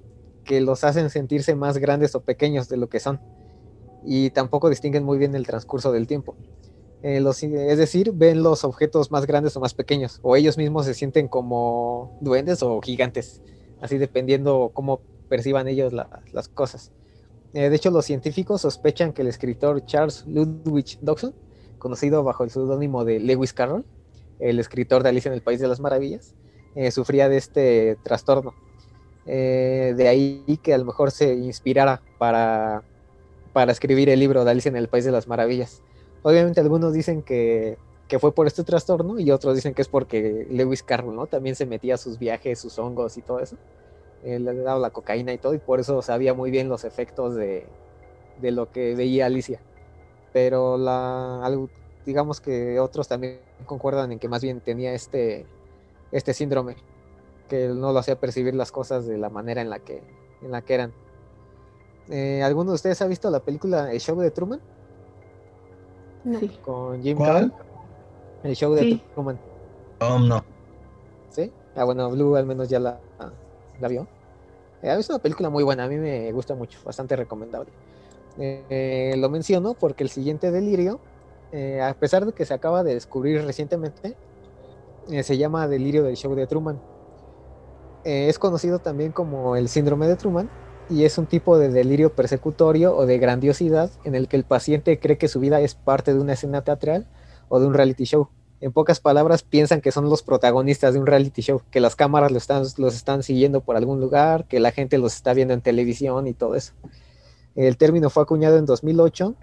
que 0.45 0.61
los 0.61 0.85
hacen 0.85 1.11
sentirse 1.11 1.55
más 1.55 1.79
grandes 1.79 2.15
o 2.15 2.21
pequeños 2.21 2.69
de 2.69 2.77
lo 2.77 2.89
que 2.89 2.99
son, 3.01 3.21
y 4.05 4.31
tampoco 4.31 4.71
distinguen 4.71 5.05
muy 5.05 5.19
bien 5.19 5.35
el 5.35 5.47
transcurso 5.47 5.93
del 5.93 6.07
tiempo. 6.07 6.35
Eh, 7.03 7.21
los- 7.21 7.43
es 7.43 7.79
decir, 7.79 8.13
ven 8.15 8.43
los 8.43 8.63
objetos 8.65 9.11
más 9.11 9.27
grandes 9.27 9.57
o 9.57 9.61
más 9.61 9.75
pequeños, 9.75 10.19
o 10.23 10.37
ellos 10.37 10.57
mismos 10.57 10.87
se 10.87 10.95
sienten 10.95 11.29
como 11.29 12.17
duendes 12.21 12.63
o 12.63 12.81
gigantes, 12.81 13.43
así 13.81 13.99
dependiendo 13.99 14.71
cómo 14.75 15.01
perciban 15.29 15.69
ellos 15.69 15.93
la- 15.93 16.23
las 16.33 16.49
cosas. 16.49 16.93
Eh, 17.53 17.69
de 17.69 17.77
hecho, 17.77 17.91
los 17.91 18.05
científicos 18.05 18.61
sospechan 18.61 19.13
que 19.13 19.23
el 19.23 19.29
escritor 19.29 19.85
Charles 19.85 20.25
Ludwig 20.27 20.99
Dodgson, 21.01 21.35
conocido 21.79 22.23
bajo 22.23 22.45
el 22.45 22.51
seudónimo 22.51 23.05
de 23.05 23.19
Lewis 23.21 23.53
Carroll, 23.53 23.85
el 24.39 24.59
escritor 24.59 25.03
de 25.03 25.09
Alicia 25.11 25.29
en 25.29 25.35
el 25.35 25.43
País 25.43 25.61
de 25.61 25.69
las 25.69 25.81
Maravillas, 25.81 26.35
eh, 26.75 26.91
sufría 26.91 27.29
de 27.29 27.37
este 27.37 27.97
trastorno. 28.05 28.55
Eh, 29.27 29.95
de 29.97 30.09
ahí 30.09 30.59
que 30.63 30.73
a 30.75 30.79
lo 30.79 30.85
mejor 30.85 31.11
se 31.11 31.35
inspirara 31.35 32.03
para, 32.19 32.83
para 33.53 33.73
escribir 33.73 34.09
el 34.09 34.21
libro 34.21 34.45
de 34.45 34.51
Alicia 34.51 34.69
en 34.69 34.77
el 34.77 34.89
País 34.89 35.05
de 35.05 35.13
las 35.13 35.29
Maravillas. 35.29 35.83
Obviamente 36.23 36.61
algunos 36.61 36.93
dicen 36.93 37.23
que, 37.23 37.77
que 38.11 38.19
fue 38.19 38.33
por 38.35 38.49
este 38.49 38.65
trastorno 38.65 39.21
y 39.21 39.31
otros 39.31 39.55
dicen 39.55 39.73
que 39.73 39.83
es 39.83 39.89
porque 39.89 40.45
Lewis 40.51 40.83
Carroll, 40.83 41.15
¿no? 41.15 41.29
También 41.29 41.55
se 41.55 41.65
metía 41.65 41.95
a 41.95 41.97
sus 41.97 42.19
viajes, 42.19 42.59
sus 42.59 42.77
hongos 42.81 43.17
y 43.17 43.23
todo 43.23 43.39
eso. 43.39 43.57
Eh, 44.25 44.41
le 44.41 44.51
había 44.51 44.65
dado 44.65 44.81
la 44.81 44.91
cocaína 44.91 45.33
y 45.33 45.39
todo 45.39 45.55
y 45.55 45.59
por 45.59 45.79
eso 45.79 46.03
sabía 46.03 46.35
muy 46.35 46.51
bien 46.51 46.69
los 46.69 46.83
efectos 46.85 47.37
de, 47.37 47.67
de 48.43 48.51
lo 48.51 48.73
que 48.73 48.97
veía 48.97 49.27
Alicia. 49.27 49.61
Pero 50.33 50.77
la, 50.77 51.41
algo- 51.47 51.71
digamos 52.05 52.41
que 52.41 52.81
otros 52.81 53.07
también 53.07 53.39
concuerdan 53.65 54.11
en 54.11 54.19
que 54.19 54.29
más 54.29 54.43
bien 54.43 54.61
tenía 54.61 54.93
este, 54.93 55.47
este 56.11 56.35
síndrome, 56.35 56.75
que 57.49 57.69
no 57.69 57.93
lo 57.93 57.99
hacía 58.01 58.19
percibir 58.19 58.55
las 58.57 58.73
cosas 58.73 59.07
de 59.07 59.19
la 59.19 59.31
manera 59.31 59.63
en 59.63 59.71
la 59.71 59.79
que, 59.79 60.03
en 60.43 60.51
la 60.51 60.63
que 60.63 60.75
eran. 60.75 60.93
Eh, 62.09 62.43
¿Alguno 62.43 62.73
de 62.73 62.75
ustedes 62.75 63.01
ha 63.03 63.07
visto 63.07 63.31
la 63.31 63.39
película 63.39 63.93
El 63.93 64.01
Show 64.01 64.19
de 64.19 64.33
Truman? 64.33 64.61
Sí. 66.41 66.49
Con 66.65 67.01
Jim. 67.03 67.17
Carrey. 67.17 67.53
El 68.43 68.55
Show 68.57 68.75
de 68.75 68.81
Sí. 68.83 69.03
Truman. 69.15 69.39
Um, 70.01 70.29
no. 70.29 70.45
¿Sí? 71.31 71.53
Ah, 71.77 71.85
bueno, 71.85 72.11
Blue 72.11 72.37
al 72.37 72.47
menos 72.47 72.69
ya 72.69 72.81
la, 72.81 72.99
la 73.81 73.89
vio. 73.89 74.07
Eh, 74.83 74.95
es 74.99 75.09
una 75.11 75.19
película 75.19 75.51
muy 75.51 75.63
buena, 75.63 75.85
a 75.85 75.89
mí 75.89 75.97
me 75.97 76.33
gusta 76.33 76.55
mucho, 76.55 76.79
bastante 76.85 77.15
recomendable. 77.17 77.71
Eh, 78.39 78.65
eh, 78.71 79.15
lo 79.19 79.29
menciono 79.29 79.75
porque 79.75 80.03
el 80.03 80.11
siguiente 80.11 80.51
delirio, 80.51 81.01
eh, 81.53 81.81
a 81.83 81.93
pesar 81.95 82.25
de 82.25 82.33
que 82.33 82.45
se 82.47 82.55
acaba 82.55 82.83
de 82.83 82.95
descubrir 82.95 83.45
recientemente, 83.45 84.17
eh, 85.11 85.23
se 85.23 85.37
llama 85.37 85.69
delirio 85.69 86.03
del 86.03 86.17
show 86.17 86.35
de 86.35 86.47
Truman. 86.47 86.81
Eh, 88.05 88.29
es 88.29 88.39
conocido 88.39 88.79
también 88.79 89.13
como 89.13 89.57
el 89.57 89.69
síndrome 89.69 90.09
de 90.09 90.17
Truman 90.17 90.49
y 90.89 91.05
es 91.05 91.19
un 91.19 91.27
tipo 91.27 91.59
de 91.59 91.69
delirio 91.69 92.15
persecutorio 92.15 92.97
o 92.97 93.05
de 93.05 93.19
grandiosidad 93.19 93.91
en 94.05 94.15
el 94.15 94.27
que 94.29 94.37
el 94.37 94.45
paciente 94.45 94.99
cree 94.99 95.19
que 95.19 95.29
su 95.29 95.39
vida 95.41 95.61
es 95.61 95.75
parte 95.75 96.15
de 96.15 96.21
una 96.21 96.33
escena 96.33 96.63
teatral 96.63 97.07
o 97.51 97.61
de 97.61 97.67
un 97.67 97.75
reality 97.75 98.05
show. 98.05 98.31
En 98.63 98.73
pocas 98.73 99.01
palabras, 99.01 99.43
piensan 99.43 99.81
que 99.81 99.91
son 99.91 100.09
los 100.11 100.23
protagonistas 100.23 100.93
de 100.93 101.01
un 101.01 101.07
reality 101.07 101.41
show, 101.41 101.63
que 101.71 101.81
las 101.81 101.97
cámaras 101.97 102.31
los 102.31 102.95
están, 102.95 103.23
siguiendo 103.23 103.63
por 103.63 103.77
algún 103.77 104.01
lugar, 104.01 104.47
que 104.47 104.61
la 104.61 104.71
gente 104.71 104.99
los 104.99 105.15
está 105.15 105.33
viendo 105.33 105.55
en 105.55 105.63
televisión 105.63 106.27
y 106.27 106.35
todo 106.35 106.55
eso. 106.55 106.73
El 107.55 107.79
término 107.79 108.11
fue 108.11 108.23
acuñado 108.23 108.59
en 108.59 108.67
2008 108.67 109.35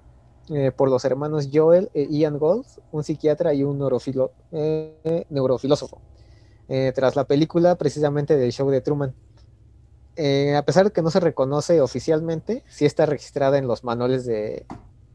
eh, 0.50 0.72
por 0.72 0.90
los 0.90 1.04
hermanos 1.04 1.50
Joel 1.52 1.90
e 1.96 2.08
Ian 2.10 2.38
Gold, 2.38 2.66
un 2.92 3.04
psiquiatra 3.04 3.56
y 3.56 3.64
un 3.64 3.82
eh, 4.52 5.26
neurofilósofo, 5.30 6.00
eh, 6.70 6.94
tras 6.96 7.16
la 7.16 7.26
película 7.26 7.76
precisamente 7.76 8.38
del 8.38 8.52
show 8.52 8.70
de 8.70 8.82
Truman. 8.82 9.16
A 10.56 10.62
pesar 10.64 10.86
de 10.86 10.92
que 10.92 11.02
no 11.02 11.12
se 11.12 11.20
reconoce 11.20 11.82
oficialmente, 11.82 12.64
sí 12.68 12.86
está 12.86 13.06
registrada 13.06 13.58
en 13.58 13.68
los 13.68 13.84
manuales 13.84 14.26
de... 14.26 14.66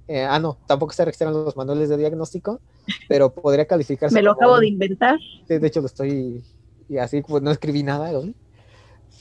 eh, 0.08 0.24
ah, 0.24 0.38
no, 0.38 0.58
tampoco 0.66 0.90
está 0.90 1.04
registrada 1.04 1.36
en 1.36 1.44
los 1.44 1.56
manuales 1.56 1.88
de 1.88 1.96
diagnóstico, 1.96 2.60
pero 3.08 3.32
podría 3.32 3.66
calificarse 3.66 4.14
Me 4.14 4.22
lo 4.22 4.32
acabo 4.32 4.58
de 4.58 4.68
inventar. 4.68 5.18
de 5.48 5.66
hecho 5.66 5.80
lo 5.80 5.86
estoy 5.86 6.42
y 6.88 6.98
así 6.98 7.22
pues 7.22 7.42
no 7.42 7.50
escribí 7.50 7.82
nada 7.82 8.12
güey. 8.12 8.34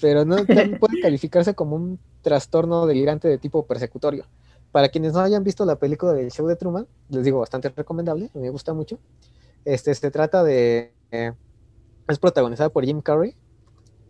pero 0.02 0.26
no 0.26 0.38
también 0.46 0.80
puede 0.80 1.00
calificarse 1.00 1.54
como 1.54 1.76
un 1.76 2.00
trastorno 2.22 2.86
delirante 2.86 3.28
de 3.28 3.38
tipo 3.38 3.66
persecutorio 3.66 4.26
para 4.72 4.90
quienes 4.90 5.14
no 5.14 5.20
hayan 5.20 5.44
visto 5.44 5.66
la 5.66 5.78
película 5.78 6.14
del 6.14 6.32
show 6.32 6.48
de 6.48 6.56
Truman 6.56 6.88
les 7.10 7.24
digo 7.24 7.40
bastante 7.40 7.70
recomendable 7.70 8.30
me 8.34 8.50
gusta 8.50 8.74
mucho 8.74 9.00
este 9.64 9.94
se 9.94 10.12
trata 10.12 10.44
de 10.44 10.92
eh, 11.12 11.34
es 12.08 12.20
protagonizada 12.20 12.70
por 12.70 12.84
Jim 12.84 13.02
Carrey 13.02 13.36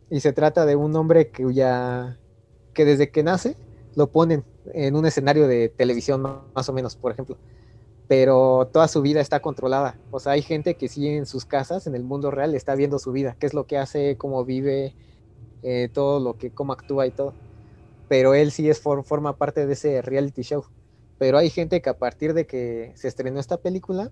y 0.10 0.22
se 0.22 0.34
trata 0.34 0.66
de 0.66 0.76
un 0.76 0.96
hombre 0.96 1.30
cuya 1.30 2.18
que 2.74 2.86
desde 2.86 3.12
que 3.12 3.24
nace 3.24 3.58
lo 3.96 4.08
ponen 4.08 4.44
en 4.74 4.96
un 4.96 5.06
escenario 5.06 5.48
de 5.48 5.70
televisión 5.70 6.22
más 6.56 6.70
o 6.70 6.74
menos 6.74 6.96
por 6.98 7.12
ejemplo 7.12 7.40
pero 8.08 8.70
toda 8.74 8.88
su 8.88 9.02
vida 9.02 9.22
está 9.22 9.40
controlada. 9.42 10.02
O 10.10 10.20
sea, 10.20 10.34
hay 10.34 10.42
gente 10.42 10.76
que 10.78 10.90
sí 10.90 11.08
en 11.08 11.26
sus 11.26 11.46
casas, 11.46 11.88
en 11.88 11.96
el 11.96 12.04
mundo 12.04 12.32
real, 12.32 12.56
está 12.56 12.76
viendo 12.76 13.00
su 13.00 13.12
vida, 13.14 13.38
qué 13.40 13.48
es 13.48 13.54
lo 13.54 13.66
que 13.68 13.78
hace, 13.78 14.18
cómo 14.18 14.44
vive, 14.46 14.96
eh, 15.64 15.90
todo 15.94 16.20
lo 16.20 16.38
que, 16.38 16.52
cómo 16.54 16.74
actúa 16.74 17.08
y 17.08 17.12
todo. 17.12 17.38
Pero 18.08 18.34
él 18.36 18.52
sí 18.52 18.70
es 18.70 18.82
for- 18.82 19.04
forma 19.06 19.38
parte 19.38 19.66
de 19.66 19.74
ese 19.74 20.02
reality 20.02 20.42
show. 20.44 20.66
Pero 21.18 21.38
hay 21.38 21.50
gente 21.50 21.82
que 21.82 21.90
a 21.90 21.98
partir 22.00 22.34
de 22.34 22.46
que 22.48 22.94
se 22.98 23.08
estrenó 23.08 23.40
esta 23.40 23.58
película, 23.58 24.12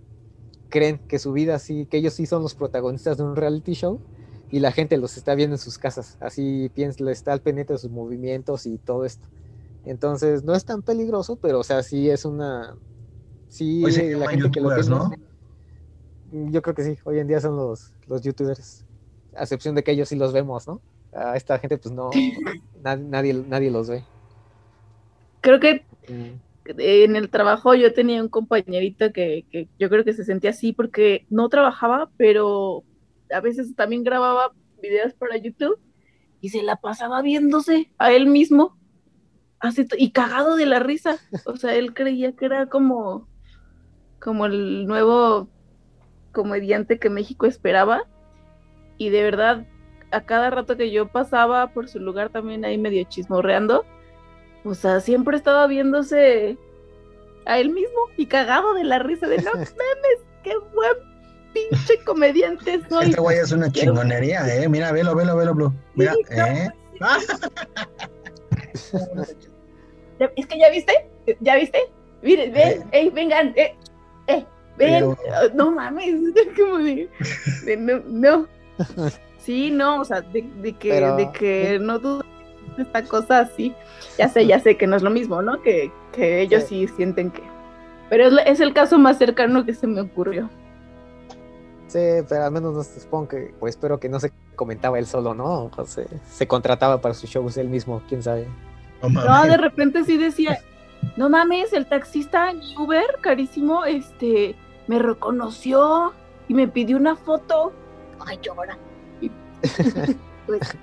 creen 0.69 1.01
que 1.07 1.19
su 1.19 1.33
vida 1.33 1.59
sí, 1.59 1.87
que 1.87 1.97
ellos 1.97 2.13
sí 2.15 2.25
son 2.25 2.43
los 2.43 2.55
protagonistas 2.55 3.17
de 3.17 3.23
un 3.23 3.35
reality 3.35 3.73
show 3.73 4.03
y 4.49 4.59
la 4.59 4.71
gente 4.71 4.97
los 4.97 5.17
está 5.17 5.35
viendo 5.35 5.55
en 5.55 5.59
sus 5.59 5.77
casas. 5.79 6.17
Así 6.19 6.69
piensa, 6.75 7.09
está 7.11 7.33
al 7.33 7.41
pendiente 7.41 7.73
de 7.73 7.79
sus 7.79 7.91
movimientos 7.91 8.65
y 8.65 8.79
todo 8.79 9.05
esto. 9.05 9.27
Entonces, 9.89 10.43
no 10.43 10.55
es 10.55 10.65
tan 10.65 10.83
peligroso, 10.83 11.37
pero 11.37 11.59
o 11.59 11.63
sea, 11.63 11.83
sí 11.83 12.09
es 12.09 12.25
una, 12.25 12.77
sí, 13.47 13.67
Hoy 13.81 13.91
se 13.91 14.15
la 14.15 14.27
gente 14.29 14.49
que 14.51 14.61
lo 14.61 14.71
tiene, 14.71 14.95
¿no? 14.95 15.19
yo 16.23 16.61
creo 16.61 16.75
que 16.75 16.83
sí, 16.83 16.97
hoy 17.05 17.19
en 17.19 17.27
día 17.27 17.39
son 17.41 17.55
los, 17.55 17.93
los 18.05 18.21
youtubers, 18.21 18.85
a 19.33 19.43
excepción 19.43 19.75
de 19.75 19.83
que 19.83 19.91
ellos 19.91 20.09
sí 20.09 20.15
los 20.15 20.33
vemos, 20.33 20.67
¿no? 20.67 20.83
A 21.11 21.35
esta 21.37 21.57
gente 21.59 21.77
pues 21.77 21.93
no, 21.93 22.27
na- 22.73 22.95
nadie, 22.97 23.33
nadie 23.33 23.71
los 23.71 23.89
ve. 23.89 24.07
Creo 25.41 25.59
que 25.59 25.85
Mm, 26.09 26.39
en 26.65 27.15
el 27.15 27.31
trabajo 27.31 27.75
yo 27.75 27.93
tenía 27.93 28.21
un 28.23 28.29
compañerito 28.29 29.13
que, 29.13 29.47
que 29.51 29.69
yo 29.79 29.89
creo 29.89 30.05
que 30.05 30.13
se 30.13 30.25
sentía 30.25 30.51
así 30.51 30.73
porque 30.73 31.25
no 31.29 31.49
trabajaba, 31.49 32.11
pero 32.17 32.85
a 33.31 33.41
veces 33.41 33.75
también 33.75 34.03
grababa 34.05 34.53
videos 34.81 35.13
para 35.15 35.37
YouTube 35.37 35.79
y 36.41 36.51
se 36.51 36.63
la 36.63 36.77
pasaba 36.77 37.23
viéndose 37.23 37.93
a 37.99 38.13
él 38.13 38.27
mismo 38.27 38.78
así 39.59 39.85
y 39.97 40.11
cagado 40.11 40.55
de 40.55 40.65
la 40.65 40.79
risa. 40.79 41.17
O 41.45 41.57
sea, 41.57 41.75
él 41.75 41.93
creía 41.93 42.33
que 42.33 42.45
era 42.45 42.67
como, 42.67 43.27
como 44.19 44.45
el 44.45 44.85
nuevo 44.87 45.49
comediante 46.31 46.99
que 46.99 47.09
México 47.09 47.45
esperaba 47.45 48.03
y 48.97 49.09
de 49.09 49.23
verdad 49.23 49.65
a 50.11 50.21
cada 50.21 50.49
rato 50.49 50.77
que 50.77 50.91
yo 50.91 51.07
pasaba 51.07 51.67
por 51.73 51.87
su 51.87 51.99
lugar 51.99 52.29
también 52.29 52.65
ahí 52.65 52.77
medio 52.77 53.03
chismorreando, 53.07 53.85
o 54.63 54.73
sea, 54.73 54.99
siempre 55.01 55.37
estaba 55.37 55.67
viéndose 55.67 56.57
a 57.45 57.59
él 57.59 57.69
mismo 57.69 57.97
y 58.17 58.25
cagado 58.27 58.73
de 58.73 58.83
la 58.83 58.99
risa 58.99 59.27
de 59.27 59.37
no 59.37 59.51
mames, 59.53 60.19
qué 60.43 60.53
buen 60.73 60.91
pinche 61.53 62.03
comediante 62.05 62.79
soy. 62.89 63.09
Este 63.09 63.21
güey 63.21 63.37
es 63.37 63.51
una 63.51 63.71
chingonería, 63.71 64.47
¿eh? 64.55 64.67
Mira, 64.69 64.91
velo, 64.91 65.15
velo, 65.15 65.35
velo, 65.35 65.53
Blue. 65.55 65.73
Mira, 65.95 66.13
Sí, 66.13 66.21
no, 66.35 66.45
¿eh? 66.45 66.69
Ya- 66.99 67.17
Es 70.35 70.45
que 70.47 70.59
ya 70.59 70.69
viste, 70.69 70.93
ya 71.39 71.55
viste, 71.55 71.79
miren, 72.21 72.51
ven, 72.53 72.83
ey, 72.91 73.09
vengan, 73.09 73.53
eh, 73.55 73.75
eh, 74.27 74.45
ven, 74.77 74.93
Pero- 74.93 75.17
Ah, 75.33 75.47
no 75.53 75.71
mames, 75.71 76.15
es 76.35 76.47
como 76.59 76.77
de, 76.79 77.09
de 77.65 77.77
no, 77.77 78.01
no. 78.07 78.47
Sí, 79.39 79.71
no, 79.71 80.01
o 80.01 80.05
sea, 80.05 80.21
de, 80.21 80.41
de 80.61 80.73
que, 80.73 80.89
Pero- 80.89 81.15
de 81.15 81.31
que 81.31 81.79
no 81.81 81.97
dudo 81.97 82.23
esta 82.77 83.03
cosa 83.03 83.39
así. 83.39 83.73
Ya 84.17 84.27
sé, 84.29 84.45
ya 84.45 84.59
sé 84.59 84.77
que 84.77 84.85
no 84.85 84.95
es 84.97 85.01
lo 85.01 85.09
mismo, 85.09 85.41
¿no? 85.41 85.61
Que, 85.61 85.91
que 86.11 86.41
ellos 86.41 86.63
sí. 86.63 86.87
sienten 86.89 87.31
que. 87.31 87.41
Pero 88.09 88.25
es, 88.27 88.33
es 88.45 88.59
el 88.59 88.73
caso 88.73 88.99
más 88.99 89.17
cercano 89.17 89.65
que 89.65 89.73
se 89.73 89.87
me 89.87 90.01
ocurrió. 90.01 90.49
Sí, 91.87 91.99
pero 92.27 92.43
al 92.43 92.51
menos 92.51 92.73
no 92.75 92.83
se 92.83 92.99
supongo 92.99 93.29
que, 93.29 93.53
pues 93.59 93.75
espero 93.75 93.99
que 93.99 94.09
no 94.09 94.19
se 94.19 94.31
comentaba 94.55 94.99
él 94.99 95.07
solo, 95.07 95.33
¿no? 95.33 95.71
O 95.75 95.85
se, 95.85 96.05
se 96.29 96.47
contrataba 96.47 97.01
para 97.01 97.13
sus 97.15 97.29
shows 97.29 97.57
él 97.57 97.69
mismo, 97.69 98.01
quién 98.07 98.21
sabe. 98.21 98.47
No 99.01 99.43
de 99.43 99.57
repente 99.57 100.03
sí 100.03 100.17
decía, 100.17 100.59
no 101.15 101.29
mames, 101.29 101.73
el 101.73 101.85
taxista 101.85 102.53
Uber, 102.77 103.05
carísimo, 103.21 103.85
este, 103.85 104.55
me 104.87 104.99
reconoció 104.99 106.13
y 106.47 106.53
me 106.53 106.67
pidió 106.67 106.97
una 106.97 107.15
foto. 107.15 107.73
Ay, 108.25 108.39
llora. 108.41 108.77
Pues, 110.45 110.75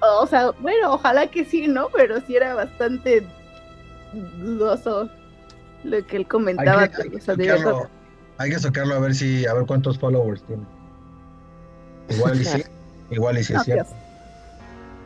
o 0.00 0.26
sea, 0.26 0.50
bueno, 0.58 0.94
ojalá 0.94 1.28
que 1.28 1.44
sí, 1.44 1.68
¿no? 1.68 1.88
Pero 1.90 2.20
sí 2.22 2.34
era 2.34 2.52
bastante 2.54 3.24
dudoso 4.12 5.08
lo 5.84 6.04
que 6.04 6.16
él 6.16 6.26
comentaba. 6.26 6.82
Hay 6.82 6.88
que, 6.88 7.02
hay 7.02 7.10
que 7.10 7.20
hay 8.38 8.50
que 8.50 8.80
a 8.80 8.98
ver 8.98 9.14
si, 9.14 9.46
a 9.46 9.54
ver 9.54 9.66
cuántos 9.66 9.98
followers 9.98 10.42
tiene. 10.42 10.64
Igual 12.08 12.40
y 12.40 12.44
sí, 12.44 12.64
igual 13.10 13.38
y 13.38 13.44
sí 13.44 13.54
es 13.54 13.62
cierto. 13.62 13.94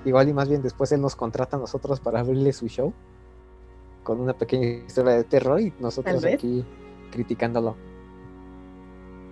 Igual 0.08 0.30
y 0.30 0.32
más 0.32 0.48
bien 0.48 0.62
después 0.62 0.90
él 0.92 1.02
nos 1.02 1.14
contrata 1.14 1.58
a 1.58 1.60
nosotros 1.60 2.00
para 2.00 2.20
abrirle 2.20 2.54
su 2.54 2.66
show 2.66 2.94
con 4.02 4.20
una 4.20 4.32
pequeña 4.32 4.86
historia 4.86 5.12
de 5.12 5.24
terror 5.24 5.60
y 5.60 5.70
nosotros 5.80 6.24
aquí 6.24 6.64
criticándolo. 7.12 7.76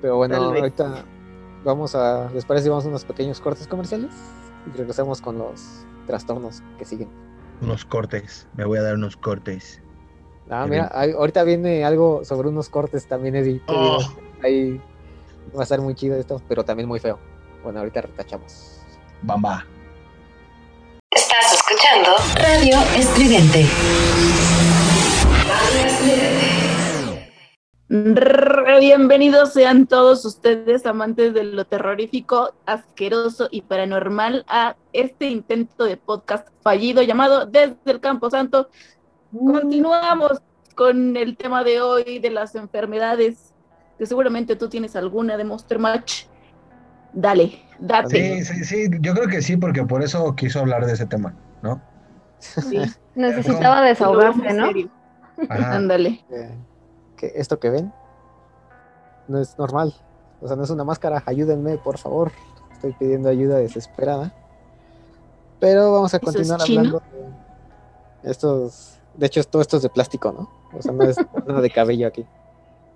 Pero 0.03 0.17
bueno, 0.17 0.37
ahorita 0.37 1.07
vamos 1.65 1.95
a, 1.95 2.31
¿les 2.31 2.45
parece 2.45 2.69
vamos 2.69 2.85
a 2.85 2.89
unos 2.89 3.07
pequeños 3.07 3.41
cortes 3.41 3.67
comerciales? 3.67 4.11
Y 4.67 4.77
regresamos 4.77 5.23
con 5.23 5.39
los 5.39 5.87
trastornos 6.07 6.63
que 6.77 6.85
siguen. 6.85 7.09
Unos 7.63 7.87
cortes, 7.87 8.47
me 8.55 8.67
voy 8.67 8.79
a 8.79 8.83
dar 8.83 8.97
unos 8.97 9.17
cortes. 9.17 9.81
Ah, 10.51 10.67
mira, 10.69 10.89
ahorita 10.89 11.43
viene 11.45 11.87
algo 11.87 12.23
sobre 12.23 12.49
unos 12.51 12.69
cortes 12.69 13.07
también, 13.07 13.35
Eddie. 13.35 13.63
Oh. 13.69 13.99
Ahí 14.43 14.79
va 15.57 15.61
a 15.61 15.63
estar 15.63 15.81
muy 15.81 15.95
chido 15.95 16.17
esto, 16.17 16.43
pero 16.49 16.67
también 16.67 16.87
muy 16.87 17.01
feo. 17.01 17.19
Bueno, 17.63 17.79
ahorita 17.79 18.03
retachamos. 18.03 18.83
Bamba. 19.23 19.65
Escuchando 22.07 22.39
Radio 22.41 22.79
Estridente. 22.97 23.67
Bienvenidos 28.79 29.53
sean 29.53 29.87
todos 29.89 30.25
ustedes, 30.25 30.87
amantes 30.87 31.35
de 31.35 31.43
lo 31.43 31.65
terrorífico, 31.65 32.55
asqueroso 32.65 33.49
y 33.51 33.63
paranormal, 33.63 34.45
a 34.49 34.77
este 34.93 35.27
intento 35.27 35.85
de 35.85 35.97
podcast 35.97 36.49
fallido 36.63 37.03
llamado 37.03 37.45
Desde 37.47 37.77
el 37.87 37.99
Campo 37.99 38.31
Santo. 38.31 38.71
Continuamos 39.33 40.41
con 40.77 41.17
el 41.17 41.37
tema 41.37 41.65
de 41.65 41.81
hoy 41.81 42.21
de 42.21 42.31
las 42.31 42.55
enfermedades, 42.55 43.53
que 43.99 44.07
seguramente 44.07 44.55
tú 44.55 44.69
tienes 44.69 44.95
alguna 44.95 45.37
de 45.37 45.43
Monster 45.43 45.81
Match. 45.81 46.27
Dale, 47.13 47.63
date. 47.81 48.45
Sí, 48.45 48.55
sí, 48.55 48.65
sí, 48.65 48.91
yo 49.01 49.13
creo 49.13 49.27
que 49.27 49.43
sí, 49.43 49.57
porque 49.57 49.83
por 49.85 50.05
eso 50.05 50.37
quiso 50.37 50.61
hablar 50.61 50.87
de 50.87 50.93
ese 50.93 51.07
tema, 51.07 51.35
¿no? 51.63 51.83
Sí, 52.47 52.81
Necesitaba 53.15 53.83
desahogarse, 53.83 54.53
¿no? 54.53 54.69
Ándale. 55.49 56.25
Que 57.17 57.33
esto 57.35 57.59
que 57.59 57.71
ven 57.71 57.93
no 59.29 59.39
es 59.39 59.59
normal. 59.59 59.95
O 60.41 60.47
sea, 60.47 60.57
no 60.57 60.65
es 60.65 60.71
una 60.71 60.85
máscara. 60.85 61.23
Ayúdenme, 61.27 61.79
por 61.79 61.99
favor. 61.99 62.31
Estoy 62.73 62.93
pidiendo 62.93 63.29
ayuda 63.29 63.57
desesperada. 63.57 64.33
Pero 65.59 65.93
vamos 65.93 66.13
a 66.13 66.19
¿Eso 66.19 66.29
es 66.29 66.35
continuar 66.37 66.61
hablando 66.61 67.03
de 68.23 68.31
estos. 68.31 68.99
De 69.15 69.27
hecho, 69.27 69.43
todo 69.45 69.63
esto 69.63 69.79
es 69.79 69.83
de 69.83 69.89
plástico, 69.89 70.33
¿no? 70.33 70.51
O 70.77 70.83
sea, 70.83 70.93
no 70.93 71.05
es 71.05 71.17
nada 71.47 71.61
de 71.61 71.71
cabello 71.71 72.07
aquí. 72.07 72.27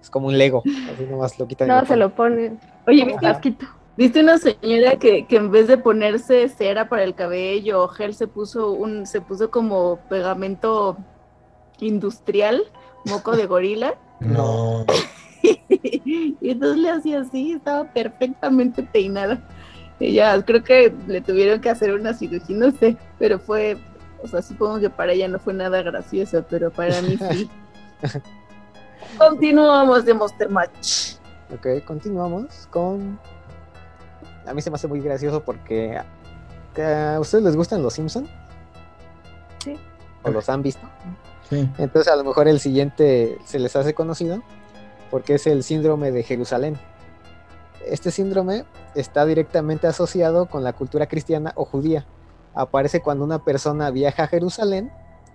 Es 0.01 0.11
como 0.11 0.29
un 0.29 0.37
Lego. 0.37 0.63
Así 0.93 1.05
nomás 1.05 1.39
lo 1.39 1.47
quitan. 1.47 1.69
No, 1.69 1.85
se 1.85 1.97
lo 1.97 2.15
ponen 2.15 2.59
Oye, 2.87 3.05
¿viste. 3.05 3.57
Viste 3.97 4.21
una 4.21 4.39
señora 4.39 4.97
que, 4.99 5.27
que 5.27 5.37
en 5.37 5.51
vez 5.51 5.69
de 5.69 5.79
ponerse 5.79 6.49
cera 6.49 6.89
para 6.89 7.05
el 7.05 7.15
cabello 7.15 7.83
o 7.83 7.89
gel 7.89 8.15
se 8.15 8.27
puso 8.27 8.73
un, 8.73 9.07
se 9.07 9.21
puso 9.21 9.51
como 9.51 9.99
pegamento 10.09 10.97
industrial, 11.81 12.63
moco 13.07 13.37
de 13.37 13.47
gorila? 13.47 13.95
No. 14.21 14.85
y 15.43 16.37
entonces 16.43 16.77
le 16.77 16.91
hacía 16.91 17.21
así, 17.21 17.53
estaba 17.53 17.91
perfectamente 17.91 18.83
peinada. 18.83 19.41
Ella, 19.99 20.43
creo 20.45 20.63
que 20.63 20.95
le 21.07 21.23
tuvieron 21.23 21.61
que 21.63 21.71
hacer 21.71 21.95
una 21.95 22.13
cirugía, 22.13 22.57
no 22.57 22.71
sé, 22.71 22.99
pero 23.19 23.39
fue, 23.39 23.79
o 24.23 24.29
sea, 24.29 24.43
supongo 24.43 24.79
que 24.79 24.91
para 24.91 25.13
ella 25.13 25.29
no 25.29 25.39
fue 25.39 25.55
nada 25.55 25.81
gracioso, 25.83 26.45
pero 26.51 26.71
para 26.71 27.01
mí 27.01 27.19
sí. 27.31 27.51
Continuamos 29.19 30.05
de 30.05 30.15
Monster 30.15 30.49
Match. 30.49 31.17
Ok, 31.53 31.85
continuamos 31.85 32.69
con. 32.71 33.19
A 34.47 34.55
mí 34.55 34.63
se 34.63 34.71
me 34.71 34.77
hace 34.77 34.89
muy 34.89 35.01
gracioso 35.01 35.43
porque. 35.43 36.01
que 36.75 36.83
¿A 36.83 37.21
ustedes 37.21 37.45
les 37.45 37.57
gustan 37.57 37.83
los 37.83 37.95
Simpson? 37.95 38.29
Sí. 39.63 39.77
¿O 40.23 40.31
los 40.31 40.49
han 40.49 40.63
visto? 40.63 40.87
Sí. 41.49 41.69
Entonces 41.79 42.13
a 42.13 42.17
lo 42.17 42.25
mejor 42.25 42.49
el 42.49 42.61
siguiente 42.61 43.39
se 43.45 43.59
les 43.59 43.75
hace 43.77 43.95
conocido 43.95 44.43
porque 45.11 45.35
es 45.35 45.47
el 45.47 45.63
síndrome 45.63 46.13
de 46.13 46.23
Jerusalén. 46.23 46.79
Este 47.85 48.11
síndrome 48.11 48.65
está 48.95 49.25
directamente 49.25 49.87
asociado 49.87 50.47
con 50.47 50.63
la 50.63 50.73
cultura 50.73 51.07
cristiana 51.07 51.53
o 51.57 51.65
judía. 51.65 52.07
Aparece 52.55 53.01
cuando 53.01 53.25
una 53.25 53.45
persona 53.45 53.91
viaja 53.91 54.25
a 54.25 54.29
Jerusalén 54.29 54.93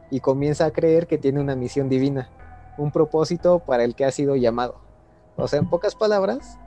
y 0.09 0.19
comienza 0.19 0.65
a 0.65 0.71
creer 0.71 1.07
que 1.07 1.17
tiene 1.17 1.39
una 1.39 1.55
misión 1.55 1.89
divina, 1.89 2.29
un 2.77 2.91
propósito 2.91 3.59
para 3.59 3.83
el 3.83 3.95
que 3.95 4.05
ha 4.05 4.11
sido 4.11 4.35
llamado. 4.35 4.79
O 5.35 5.47
sea, 5.47 5.59
en 5.59 5.69
pocas 5.69 5.95
palabras, 5.95 6.57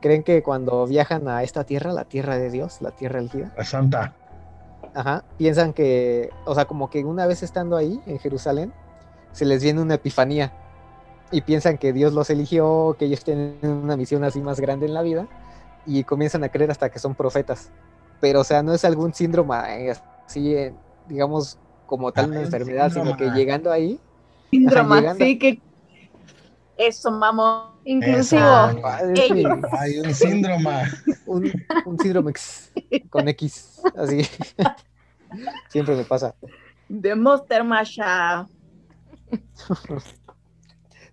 creen 0.00 0.22
que 0.22 0.42
cuando 0.42 0.86
viajan 0.86 1.28
a 1.28 1.42
esta 1.42 1.64
tierra, 1.64 1.92
la 1.92 2.04
tierra 2.04 2.36
de 2.36 2.50
Dios, 2.50 2.80
la 2.80 2.90
tierra 2.92 3.18
elegida, 3.20 3.52
La 3.56 3.64
santa. 3.64 4.14
Ajá, 4.94 5.24
piensan 5.36 5.72
que, 5.72 6.30
o 6.44 6.54
sea, 6.54 6.64
como 6.64 6.88
que 6.88 7.04
una 7.04 7.26
vez 7.26 7.42
estando 7.42 7.76
ahí 7.76 8.00
en 8.06 8.18
Jerusalén, 8.18 8.72
se 9.32 9.44
les 9.44 9.62
viene 9.62 9.82
una 9.82 9.94
epifanía 9.94 10.52
y 11.30 11.42
piensan 11.42 11.76
que 11.76 11.92
Dios 11.92 12.12
los 12.14 12.30
eligió, 12.30 12.96
que 12.98 13.04
ellos 13.06 13.22
tienen 13.22 13.58
una 13.62 13.96
misión 13.96 14.24
así 14.24 14.40
más 14.40 14.58
grande 14.60 14.86
en 14.86 14.94
la 14.94 15.02
vida 15.02 15.26
y 15.84 16.04
comienzan 16.04 16.44
a 16.44 16.48
creer 16.48 16.70
hasta 16.70 16.90
que 16.90 16.98
son 16.98 17.14
profetas. 17.14 17.70
Pero, 18.20 18.40
o 18.40 18.44
sea, 18.44 18.62
no 18.62 18.72
es 18.72 18.84
algún 18.84 19.12
síndrome 19.12 19.56
eh, 19.90 19.94
así, 20.26 20.54
eh, 20.54 20.74
digamos, 21.08 21.58
como 21.86 22.12
tal 22.12 22.30
una 22.30 22.38
un 22.38 22.44
enfermedad, 22.46 22.90
sino 22.90 23.16
que 23.16 23.30
llegando 23.30 23.70
ahí, 23.70 24.00
Síndrome, 24.50 24.96
llegando. 24.96 25.24
sí 25.24 25.38
que. 25.38 25.60
Eso, 26.76 27.10
mamón. 27.10 27.76
Inclusivo. 27.84 28.42
Hay 28.42 29.98
un 30.00 30.14
síndrome. 30.14 30.82
un, 31.26 31.52
un 31.86 31.98
síndrome 31.98 32.32
con 33.10 33.28
X, 33.28 33.80
así. 33.96 34.22
Siempre 35.70 35.96
me 35.96 36.04
pasa. 36.04 36.34
De 36.88 37.14
Monster 37.14 37.64
Masha. 37.64 38.46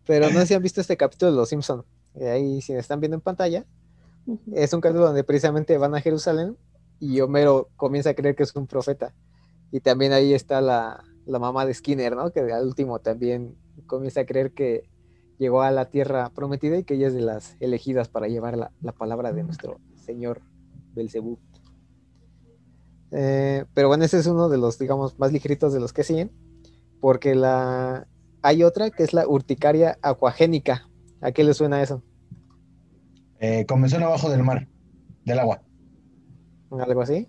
Pero 0.06 0.30
no 0.30 0.40
sé 0.40 0.48
si 0.48 0.54
han 0.54 0.62
visto 0.62 0.82
este 0.82 0.98
capítulo 0.98 1.32
de 1.32 1.38
Los 1.38 1.50
Simpson. 1.50 1.86
Ahí, 2.22 2.62
si 2.62 2.74
me 2.74 2.80
están 2.80 3.00
viendo 3.00 3.16
en 3.16 3.22
pantalla, 3.22 3.66
es 4.54 4.74
un 4.74 4.82
capítulo 4.82 5.06
donde 5.06 5.24
precisamente 5.24 5.78
van 5.78 5.96
a 5.96 6.02
Jerusalén 6.02 6.58
y 7.00 7.22
Homero 7.22 7.70
comienza 7.76 8.12
a 8.12 8.14
creer 8.14 8.36
que 8.36 8.44
es 8.44 8.56
un 8.56 8.68
profeta. 8.68 9.14
Y 9.72 9.80
también 9.80 10.14
ahí 10.14 10.34
está 10.34 10.62
la, 10.62 11.04
la 11.26 11.40
mamá 11.40 11.66
de 11.66 11.74
Skinner, 11.74 12.16
¿no? 12.16 12.32
Que 12.32 12.42
al 12.42 12.66
último 12.66 13.00
también 13.00 13.56
comienza 13.88 14.22
a 14.22 14.26
creer 14.26 14.52
que 14.52 14.88
llegó 15.38 15.62
a 15.62 15.72
la 15.72 15.90
tierra 15.90 16.30
prometida 16.30 16.78
y 16.78 16.84
que 16.84 16.96
ella 16.96 17.08
es 17.08 17.14
de 17.14 17.22
las 17.22 17.58
elegidas 17.60 18.10
para 18.10 18.28
llevar 18.28 18.58
la, 18.58 18.72
la 18.82 18.92
palabra 18.92 19.34
de 19.34 19.44
nuestro 19.44 19.80
Señor 19.96 20.42
Belcebú. 20.94 21.40
Eh, 23.12 23.66
pero 23.74 23.88
bueno, 23.88 24.04
ese 24.06 24.18
es 24.18 24.28
uno 24.28 24.50
de 24.50 24.58
los, 24.58 24.80
digamos, 24.80 25.20
más 25.20 25.32
ligeritos 25.32 25.72
de 25.72 25.80
los 25.80 25.94
que 25.94 26.04
siguen, 26.04 26.32
porque 27.00 27.36
la, 27.36 28.08
hay 28.42 28.64
otra 28.64 28.90
que 28.90 29.04
es 29.04 29.14
la 29.14 29.28
urticaria 29.28 29.98
acuagénica. 30.02 30.90
¿A 31.22 31.32
qué 31.32 31.44
le 31.44 31.54
suena 31.54 31.82
eso? 31.82 32.04
Eh, 33.40 33.66
comenzó 33.68 33.98
en 33.98 34.04
abajo 34.04 34.30
del 34.30 34.44
mar, 34.44 34.68
del 35.26 35.40
agua. 35.40 35.62
¿Algo 36.72 37.02
así? 37.02 37.28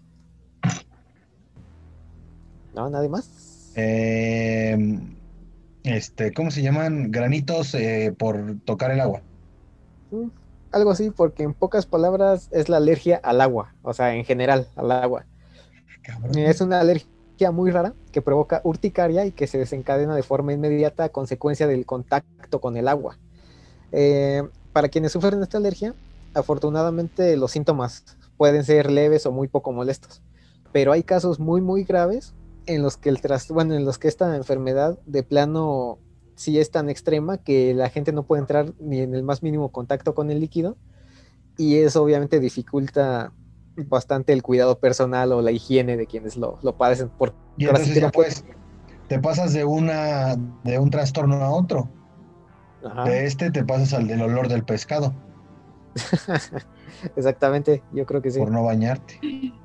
¿No? 2.74 2.88
¿Nadie 2.88 3.08
más? 3.08 3.72
Eh, 3.76 4.76
este, 5.84 6.32
¿cómo 6.32 6.50
se 6.50 6.62
llaman? 6.62 7.10
Granitos 7.10 7.74
eh, 7.74 8.14
por 8.16 8.56
tocar 8.64 8.90
el 8.90 9.00
agua. 9.00 9.20
Algo 10.72 10.90
así, 10.90 11.10
porque 11.10 11.42
en 11.42 11.52
pocas 11.52 11.86
palabras 11.86 12.48
es 12.52 12.68
la 12.68 12.78
alergia 12.78 13.20
al 13.22 13.40
agua, 13.40 13.74
o 13.82 13.92
sea, 13.92 14.14
en 14.14 14.24
general 14.24 14.66
al 14.76 14.90
agua. 14.90 15.26
Cabrón. 16.02 16.38
Es 16.38 16.60
una 16.60 16.80
alergia 16.80 17.50
muy 17.52 17.70
rara 17.70 17.94
que 18.12 18.22
provoca 18.22 18.60
urticaria 18.64 19.26
y 19.26 19.32
que 19.32 19.46
se 19.46 19.58
desencadena 19.58 20.16
de 20.16 20.22
forma 20.22 20.52
inmediata 20.52 21.04
a 21.04 21.08
consecuencia 21.10 21.66
del 21.66 21.84
contacto 21.84 22.60
con 22.60 22.76
el 22.76 22.88
agua. 22.88 23.18
Eh, 23.92 24.42
para 24.72 24.88
quienes 24.88 25.12
sufren 25.12 25.42
esta 25.42 25.58
alergia, 25.58 25.94
afortunadamente 26.32 27.36
los 27.36 27.52
síntomas 27.52 28.04
pueden 28.36 28.64
ser 28.64 28.90
leves 28.90 29.26
o 29.26 29.32
muy 29.32 29.48
poco 29.48 29.72
molestos, 29.72 30.22
pero 30.72 30.92
hay 30.92 31.02
casos 31.02 31.38
muy 31.38 31.60
muy 31.60 31.84
graves 31.84 32.34
en 32.66 32.82
los 32.82 32.96
que 32.96 33.08
el 33.10 33.20
tras- 33.20 33.48
bueno, 33.48 33.74
en 33.74 33.84
los 33.84 33.98
que 33.98 34.08
esta 34.08 34.36
enfermedad 34.36 34.98
de 35.06 35.22
plano 35.22 35.98
sí 36.36 36.58
es 36.58 36.70
tan 36.70 36.88
extrema 36.88 37.38
que 37.38 37.74
la 37.74 37.90
gente 37.90 38.12
no 38.12 38.24
puede 38.24 38.40
entrar 38.40 38.72
ni 38.80 39.00
en 39.00 39.14
el 39.14 39.22
más 39.22 39.42
mínimo 39.42 39.70
contacto 39.70 40.14
con 40.14 40.30
el 40.30 40.40
líquido 40.40 40.76
y 41.56 41.76
eso 41.76 42.02
obviamente 42.02 42.40
dificulta 42.40 43.32
bastante 43.76 44.32
el 44.32 44.42
cuidado 44.42 44.78
personal 44.78 45.32
o 45.32 45.42
la 45.42 45.50
higiene 45.52 45.96
de 45.96 46.06
quienes 46.06 46.36
lo, 46.36 46.58
lo 46.62 46.76
padecen. 46.76 47.08
Por, 47.10 47.34
Y 47.56 47.66
entonces 47.66 47.94
ya 47.94 48.10
pues, 48.10 48.44
te 49.08 49.18
pasas 49.18 49.52
de 49.52 49.64
una, 49.64 50.36
de 50.64 50.78
un 50.78 50.90
trastorno 50.90 51.36
a 51.36 51.50
otro. 51.50 51.88
Ajá, 52.84 53.04
De 53.04 53.26
este 53.26 53.50
te 53.50 53.64
pasas 53.64 53.94
al 53.94 54.06
del 54.06 54.22
olor 54.22 54.48
del 54.48 54.64
pescado, 54.64 55.12
exactamente, 57.16 57.82
yo 57.92 58.04
creo 58.06 58.20
que 58.20 58.30
sí. 58.30 58.38
por 58.38 58.50
no 58.50 58.64
bañarte. 58.64 59.20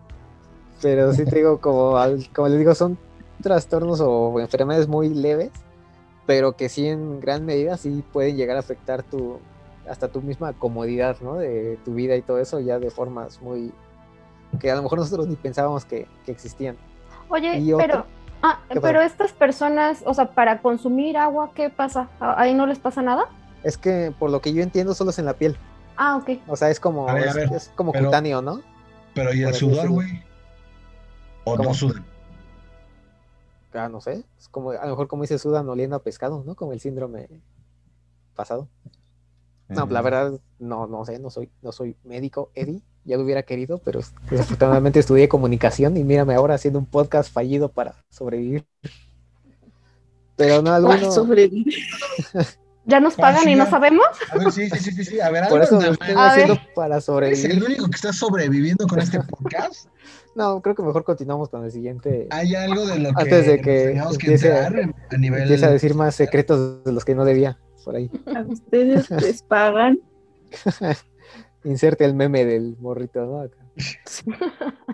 Pero 0.81 1.13
sí 1.13 1.25
te 1.25 1.35
digo, 1.37 1.59
como, 1.59 1.97
al- 1.97 2.27
como 2.33 2.47
les 2.47 2.59
digo, 2.59 2.73
son 2.75 2.97
trastornos 3.41 3.99
o 4.01 4.39
enfermedades 4.39 4.87
muy 4.87 5.09
leves, 5.09 5.51
pero 6.25 6.53
que 6.55 6.69
sí 6.69 6.87
en 6.87 7.19
gran 7.19 7.45
medida 7.45 7.77
sí 7.77 8.03
pueden 8.13 8.37
llegar 8.37 8.57
a 8.57 8.59
afectar 8.59 9.03
tu 9.03 9.39
hasta 9.89 10.07
tu 10.07 10.21
misma 10.21 10.53
comodidad, 10.53 11.17
¿no? 11.21 11.35
De 11.35 11.79
tu 11.83 11.95
vida 11.95 12.15
y 12.15 12.21
todo 12.21 12.37
eso 12.37 12.59
ya 12.59 12.77
de 12.77 12.91
formas 12.91 13.41
muy 13.41 13.71
que 14.59 14.69
a 14.69 14.75
lo 14.75 14.83
mejor 14.83 14.99
nosotros 14.99 15.27
ni 15.27 15.35
pensábamos 15.35 15.83
que, 15.85 16.07
que 16.25 16.31
existían. 16.31 16.75
Oye, 17.29 17.73
pero, 17.77 18.05
ah, 18.43 18.59
¿Qué 18.69 18.79
pero 18.81 19.01
estas 19.01 19.31
personas, 19.31 20.03
o 20.05 20.13
sea, 20.13 20.31
para 20.33 20.61
consumir 20.61 21.17
agua, 21.17 21.51
¿qué 21.55 21.69
pasa? 21.71 22.07
¿A- 22.19 22.39
¿Ahí 22.39 22.53
no 22.53 22.67
les 22.67 22.77
pasa 22.79 23.01
nada? 23.01 23.25
Es 23.63 23.77
que 23.77 24.13
por 24.17 24.29
lo 24.29 24.41
que 24.41 24.53
yo 24.53 24.61
entiendo 24.61 24.93
solo 24.93 25.09
es 25.09 25.17
en 25.19 25.25
la 25.25 25.33
piel, 25.33 25.57
Ah, 25.97 26.17
ok. 26.17 26.39
o 26.47 26.55
sea, 26.55 26.69
es 26.69 26.79
como 26.79 27.09
A 27.09 27.13
ver, 27.13 27.23
a 27.23 27.29
es, 27.29 27.35
ver, 27.35 27.53
es 27.53 27.71
como 27.75 27.91
pero- 27.91 28.05
cutáneo, 28.05 28.41
¿no? 28.41 28.61
Pero 29.15 29.33
¿y 29.33 29.41
el 29.43 29.53
sudor, 29.55 29.89
güey? 29.89 30.23
¿O 31.43 31.55
¿Cómo? 31.55 31.69
no 31.69 31.73
sudan? 31.75 32.05
Ah, 33.73 33.87
no 33.87 34.01
sé, 34.01 34.23
es 34.39 34.47
como 34.49 34.71
a 34.71 34.83
lo 34.83 34.89
mejor 34.91 35.07
como 35.07 35.21
dice 35.23 35.37
sudan 35.37 35.69
oliendo 35.69 35.95
a 35.95 35.99
pescado, 36.03 36.43
¿no? 36.45 36.55
Como 36.55 36.73
el 36.73 36.79
síndrome 36.79 37.27
pasado. 38.35 38.67
No, 39.69 39.85
la 39.85 40.01
Mm. 40.01 40.03
verdad, 40.03 40.39
no, 40.57 40.87
no 40.87 41.05
sé, 41.05 41.19
no 41.19 41.29
soy, 41.29 41.49
no 41.61 41.71
soy 41.71 41.95
médico, 42.03 42.49
Eddie, 42.55 42.81
ya 43.05 43.17
lo 43.17 43.23
hubiera 43.23 43.43
querido, 43.43 43.77
pero 43.77 43.99
desafortunadamente 44.31 44.99
estudié 44.99 45.29
comunicación 45.29 45.95
y 45.97 46.03
mírame 46.03 46.33
ahora 46.33 46.55
haciendo 46.55 46.79
un 46.79 46.87
podcast 46.87 47.31
fallido 47.31 47.69
para 47.69 47.93
sobrevivir. 48.09 48.65
Pero 50.35 50.57
no, 50.63 50.71
Para 50.71 50.75
alguno, 50.77 51.11
sobrevivir. 51.11 51.75
¿Ya 52.89 52.99
nos 52.99 53.13
Ah, 53.13 53.21
pagan 53.21 53.47
y 53.47 53.55
no 53.55 53.69
sabemos? 53.69 54.05
A 54.31 54.37
ver, 54.37 54.51
sí, 54.51 54.69
sí, 54.69 54.79
sí, 54.79 54.91
sí, 54.91 55.05
sí. 55.05 55.19
A 55.21 55.29
ver, 55.29 55.47
por 55.47 55.61
algo 55.61 55.79
eso 55.79 55.93
haciendo 56.17 56.57
para 56.75 56.95
¿Eres 56.95 56.97
el 56.97 57.01
sobrevivir. 57.03 57.63
único 57.65 57.85
que 57.89 57.95
está 57.95 58.11
sobreviviendo 58.13 58.87
con 58.87 58.99
este 58.99 59.19
podcast? 59.21 59.87
No, 60.35 60.61
creo 60.61 60.75
que 60.75 60.83
mejor 60.83 61.03
continuamos 61.03 61.49
con 61.49 61.63
el 61.63 61.71
siguiente. 61.71 62.27
¿Hay 62.31 62.55
algo 62.55 62.85
de 62.85 62.99
lo 62.99 63.09
que, 63.13 63.21
Antes 63.21 63.45
de 63.45 63.57
nos 63.95 64.17
que 64.17 64.25
que 64.25 64.27
empiece- 64.27 64.47
enterar 64.47 64.93
a 65.11 65.17
nivel... 65.17 65.41
Empieza 65.43 65.67
a 65.67 65.71
decir 65.71 65.95
más 65.95 66.15
secretos 66.15 66.83
de 66.83 66.91
los 66.91 67.05
que 67.05 67.15
no 67.15 67.25
debía, 67.25 67.59
por 67.85 67.95
ahí. 67.95 68.09
A 68.35 68.41
ustedes 68.41 69.09
les 69.09 69.41
pagan. 69.43 69.99
Inserte 71.63 72.05
el 72.05 72.13
meme 72.15 72.45
del 72.45 72.77
morrito, 72.79 73.25
¿no? 73.25 73.41
Acá. 73.41 73.57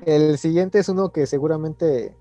El 0.05 0.37
siguiente 0.37 0.79
es 0.79 0.89
uno 0.89 1.11
que 1.11 1.27
seguramente 1.27 2.15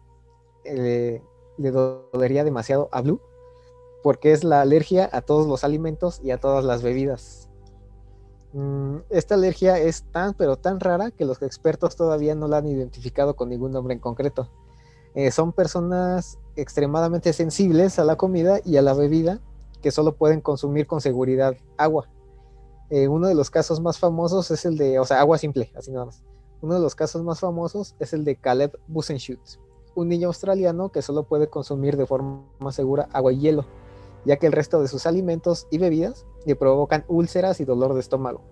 eh, 0.65 1.23
le 1.59 1.71
dolería 1.71 2.45
demasiado 2.45 2.89
a 2.93 3.01
Blue, 3.01 3.21
porque 4.05 4.33
es 4.33 4.45
la 4.45 4.61
alergia 4.61 5.09
a 5.11 5.23
todos 5.23 5.47
los 5.47 5.65
alimentos 5.65 6.21
y 6.23 6.31
a 6.31 6.39
todas 6.39 6.63
las 6.63 6.83
bebidas. 6.83 7.49
Mm, 8.53 8.99
Esta 9.09 9.35
alergia 9.35 9.79
es 9.79 10.03
tan, 10.13 10.35
pero 10.35 10.57
tan 10.57 10.79
rara 10.79 11.11
que 11.11 11.25
los 11.25 11.41
expertos 11.41 11.97
todavía 11.97 12.35
no 12.35 12.47
la 12.47 12.59
han 12.59 12.67
identificado 12.69 13.35
con 13.35 13.49
ningún 13.49 13.73
nombre 13.73 13.95
en 13.95 14.01
concreto. 14.01 14.51
Eh, 15.15 15.31
son 15.31 15.55
personas 15.55 16.39
extremadamente 16.55 17.33
sensibles 17.33 17.99
a 17.99 18.05
la 18.05 18.17
comida 18.17 18.61
y 18.63 18.77
a 18.77 18.83
la 18.83 18.93
bebida 18.93 19.41
que 19.81 19.91
solo 19.91 20.15
pueden 20.17 20.43
consumir 20.43 20.87
con 20.87 21.01
seguridad 21.01 21.57
agua. 21.79 22.11
Eh, 22.91 23.09
uno 23.09 23.27
de 23.27 23.35
los 23.35 23.49
casos 23.49 23.81
más 23.81 23.99
famosos 23.99 24.51
es 24.51 24.67
el 24.67 24.77
de, 24.77 24.99
o 24.99 25.07
sea, 25.07 25.21
agua 25.21 25.39
simple, 25.39 25.73
así 25.75 25.91
nada 25.91 26.05
más. 26.05 26.23
Uno 26.61 26.75
de 26.75 26.81
los 26.81 26.95
casos 26.95 27.23
más 27.23 27.41
famosos 27.41 27.97
es 27.99 28.13
el 28.13 28.27
de 28.27 28.37
Caleb 28.37 28.79
Busenschut, 28.87 29.41
un 29.95 30.09
niño 30.09 30.29
australiano 30.29 30.91
que 30.91 31.01
solo 31.01 31.23
puede 31.23 31.49
consumir 31.49 31.97
de 31.97 32.05
forma 32.05 32.45
segura 32.71 33.09
agua 33.11 33.33
y 33.33 33.39
hielo, 33.39 33.65
ya 34.25 34.37
que 34.37 34.47
el 34.47 34.53
resto 34.53 34.81
de 34.81 34.89
sus 34.89 35.07
alimentos 35.07 35.67
y 35.71 35.79
bebidas 35.79 36.27
le 36.47 36.57
provocan 36.57 37.05
úlceras 37.09 37.61
y 37.61 37.65
dolor 37.65 37.95
de 37.95 38.01
estómago. 38.01 38.43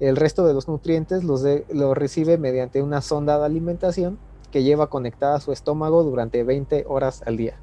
El 0.00 0.16
resto 0.16 0.46
de 0.46 0.54
los 0.54 0.68
nutrientes 0.68 1.24
los, 1.24 1.42
de- 1.42 1.64
recibe 1.94 2.38
mediante 2.38 2.82
una 2.82 3.00
sonda 3.00 3.38
de 3.38 3.46
alimentación 3.46 4.18
que 4.50 4.62
lleva 4.62 4.88
conectada 4.88 5.36
a 5.36 5.40
su 5.40 5.52
estómago 5.52 6.02
durante 6.02 6.44
20 6.44 6.84
horas 6.88 7.22
al 7.26 7.36
día. 7.36 7.58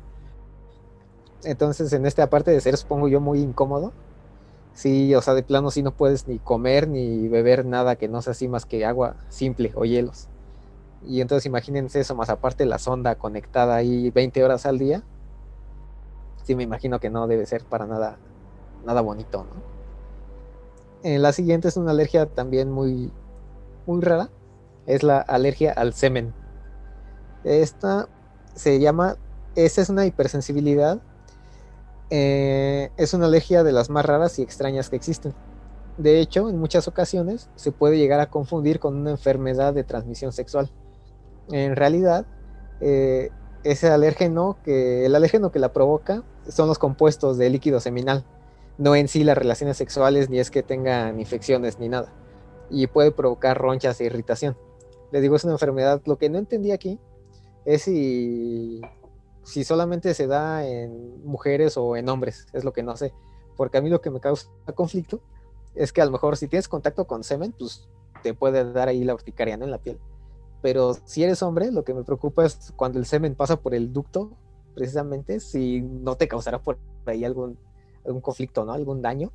Entonces, 1.43 1.91
en 1.93 2.05
esta 2.05 2.29
parte 2.29 2.51
de 2.51 2.61
ser, 2.61 2.77
supongo 2.77 3.07
yo, 3.07 3.19
muy 3.19 3.39
incómodo. 3.39 3.91
Sí, 4.73 5.13
o 5.13 5.21
sea, 5.21 5.35
de 5.35 5.43
plano 5.43 5.69
sí 5.69 5.83
no 5.83 5.91
puedes 5.91 6.27
ni 6.27 6.39
comer 6.39 6.87
ni 6.87 7.27
beber 7.27 7.65
nada 7.65 7.95
que 7.95 8.07
no 8.07 8.21
sea 8.21 8.31
así 8.31 8.47
más 8.47 8.65
que 8.65 8.85
agua 8.85 9.17
simple 9.29 9.71
o 9.75 9.85
hielos. 9.85 10.27
Y 11.05 11.21
entonces 11.21 11.45
imagínense 11.45 11.99
eso, 11.99 12.15
más 12.15 12.29
aparte 12.29 12.65
la 12.65 12.79
sonda 12.79 13.15
conectada 13.15 13.75
ahí 13.75 14.09
20 14.09 14.43
horas 14.43 14.65
al 14.65 14.79
día. 14.79 15.03
Sí, 16.43 16.55
me 16.55 16.63
imagino 16.63 16.99
que 16.99 17.09
no 17.09 17.27
debe 17.27 17.45
ser 17.45 17.63
para 17.63 17.85
nada, 17.85 18.17
nada 18.85 19.01
bonito, 19.01 19.45
¿no? 19.45 19.73
Eh, 21.03 21.19
la 21.19 21.33
siguiente 21.33 21.67
es 21.67 21.77
una 21.77 21.91
alergia 21.91 22.25
también 22.25 22.71
muy, 22.71 23.11
muy 23.85 24.01
rara. 24.01 24.29
Es 24.85 25.03
la 25.03 25.19
alergia 25.19 25.71
al 25.71 25.93
semen. 25.93 26.33
Esta 27.43 28.07
se 28.55 28.79
llama, 28.79 29.17
esta 29.55 29.81
es 29.81 29.89
una 29.89 30.05
hipersensibilidad 30.05 31.01
eh, 32.15 32.91
es 32.95 33.15
una 33.15 33.25
alergia 33.25 33.63
de 33.63 33.71
las 33.71 33.89
más 33.89 34.05
raras 34.05 34.37
y 34.37 34.43
extrañas 34.43 34.91
que 34.91 34.95
existen. 34.95 35.33
De 35.97 36.19
hecho, 36.19 36.47
en 36.47 36.59
muchas 36.59 36.87
ocasiones 36.87 37.49
se 37.55 37.71
puede 37.71 37.97
llegar 37.97 38.19
a 38.19 38.29
confundir 38.29 38.79
con 38.79 38.95
una 38.95 39.09
enfermedad 39.09 39.73
de 39.73 39.83
transmisión 39.83 40.31
sexual. 40.31 40.69
En 41.51 41.75
realidad, 41.75 42.27
eh, 42.81 43.31
ese 43.63 43.89
alérgeno 43.89 44.57
que 44.63 45.07
el 45.07 45.15
alérgeno 45.15 45.51
que 45.51 45.57
la 45.57 45.73
provoca 45.73 46.23
son 46.49 46.67
los 46.67 46.79
compuestos 46.79 47.37
de 47.37 47.49
líquido 47.49 47.79
seminal, 47.79 48.25
no 48.77 48.95
en 48.95 49.07
sí 49.07 49.23
las 49.23 49.37
relaciones 49.37 49.77
sexuales 49.77 50.29
ni 50.29 50.39
es 50.39 50.51
que 50.51 50.63
tengan 50.63 51.19
infecciones 51.19 51.79
ni 51.79 51.89
nada. 51.89 52.13
Y 52.69 52.87
puede 52.87 53.11
provocar 53.11 53.57
ronchas 53.57 53.99
e 54.01 54.05
irritación. 54.05 54.57
Les 55.11 55.21
digo, 55.21 55.35
es 55.35 55.43
una 55.43 55.53
enfermedad. 55.53 56.01
Lo 56.05 56.17
que 56.17 56.29
no 56.29 56.39
entendí 56.39 56.71
aquí 56.71 56.99
es 57.65 57.83
si 57.83 58.81
si 59.43 59.63
solamente 59.63 60.13
se 60.13 60.27
da 60.27 60.65
en 60.65 61.23
mujeres 61.23 61.77
o 61.77 61.95
en 61.95 62.09
hombres, 62.09 62.47
es 62.53 62.63
lo 62.63 62.73
que 62.73 62.83
no 62.83 62.95
sé. 62.97 63.13
Porque 63.55 63.77
a 63.77 63.81
mí 63.81 63.89
lo 63.89 64.01
que 64.01 64.09
me 64.09 64.19
causa 64.19 64.49
conflicto 64.73 65.21
es 65.75 65.91
que 65.91 66.01
a 66.01 66.05
lo 66.05 66.11
mejor 66.11 66.37
si 66.37 66.47
tienes 66.47 66.67
contacto 66.67 67.05
con 67.05 67.23
semen, 67.23 67.53
pues 67.57 67.87
te 68.23 68.33
puede 68.33 68.71
dar 68.71 68.87
ahí 68.87 69.03
la 69.03 69.13
urticaria 69.13 69.55
en 69.55 69.69
la 69.69 69.77
piel. 69.79 69.99
Pero 70.61 70.95
si 71.05 71.23
eres 71.23 71.43
hombre, 71.43 71.71
lo 71.71 71.83
que 71.83 71.93
me 71.93 72.03
preocupa 72.03 72.45
es 72.45 72.73
cuando 72.75 72.99
el 72.99 73.05
semen 73.05 73.35
pasa 73.35 73.57
por 73.59 73.75
el 73.75 73.91
ducto, 73.91 74.31
precisamente, 74.75 75.39
si 75.39 75.81
no 75.81 76.15
te 76.15 76.27
causará 76.27 76.61
por 76.61 76.77
ahí 77.05 77.25
algún, 77.25 77.57
algún 78.05 78.21
conflicto, 78.21 78.65
¿no? 78.65 78.73
Algún 78.73 79.01
daño. 79.01 79.31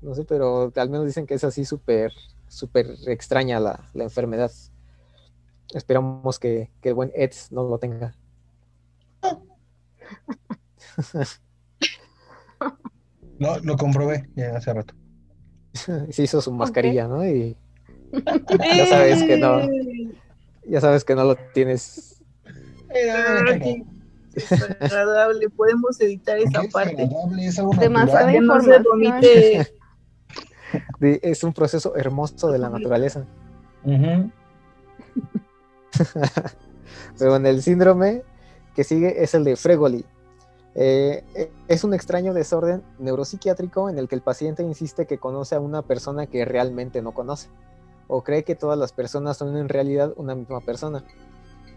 No 0.00 0.14
sé, 0.14 0.24
pero 0.24 0.72
al 0.74 0.90
menos 0.90 1.06
dicen 1.06 1.26
que 1.26 1.34
es 1.34 1.44
así 1.44 1.64
súper, 1.64 2.12
súper 2.48 2.94
extraña 3.06 3.60
la, 3.60 3.90
la 3.94 4.04
enfermedad. 4.04 4.50
Esperamos 5.72 6.38
que, 6.38 6.70
que 6.80 6.90
el 6.90 6.94
buen 6.94 7.10
Eds 7.14 7.52
no 7.52 7.68
lo 7.68 7.78
tenga. 7.78 8.16
No, 13.38 13.58
lo 13.58 13.76
comprobé 13.76 14.28
ya 14.36 14.56
hace 14.56 14.72
rato. 14.72 14.94
Se 16.10 16.22
hizo 16.22 16.40
su 16.40 16.52
mascarilla, 16.52 17.08
¿no? 17.08 17.26
Y 17.26 17.56
ya 18.12 18.86
sabes 18.86 19.22
que 19.24 19.36
no, 19.36 19.60
ya 20.66 20.80
sabes 20.80 21.04
que 21.04 21.14
no 21.14 21.24
lo 21.24 21.36
tienes. 21.52 22.22
Desagradable. 24.34 25.48
Podemos 25.50 26.00
editar 26.00 26.38
esa 26.38 26.62
parte. 26.72 27.08
es 27.40 27.58
algo 27.58 27.72
Demasiada 27.78 28.26
natural. 28.32 28.32
Que 28.32 28.40
no 28.40 28.60
se 28.60 28.76
información. 28.76 28.84
vomite. 28.90 29.72
de- 31.00 31.20
Es 31.22 31.44
un 31.44 31.52
proceso 31.52 31.94
hermoso 31.96 32.50
de 32.50 32.58
la 32.58 32.68
naturaleza. 32.70 33.24
Pero 37.18 37.36
en 37.36 37.46
el 37.46 37.62
síndrome 37.62 38.22
que 38.74 38.84
sigue 38.84 39.22
es 39.22 39.34
el 39.34 39.44
de 39.44 39.56
Fregoli. 39.56 40.04
Eh, 40.76 41.22
es 41.68 41.84
un 41.84 41.94
extraño 41.94 42.34
desorden 42.34 42.82
neuropsiquiátrico 42.98 43.88
en 43.88 43.98
el 43.98 44.08
que 44.08 44.16
el 44.16 44.22
paciente 44.22 44.64
insiste 44.64 45.06
que 45.06 45.18
conoce 45.18 45.54
a 45.54 45.60
una 45.60 45.82
persona 45.82 46.26
que 46.26 46.44
realmente 46.44 47.00
no 47.00 47.12
conoce, 47.12 47.48
o 48.08 48.24
cree 48.24 48.42
que 48.42 48.56
todas 48.56 48.76
las 48.76 48.92
personas 48.92 49.36
son 49.36 49.56
en 49.56 49.68
realidad 49.68 50.12
una 50.16 50.34
misma 50.34 50.60
persona. 50.60 51.04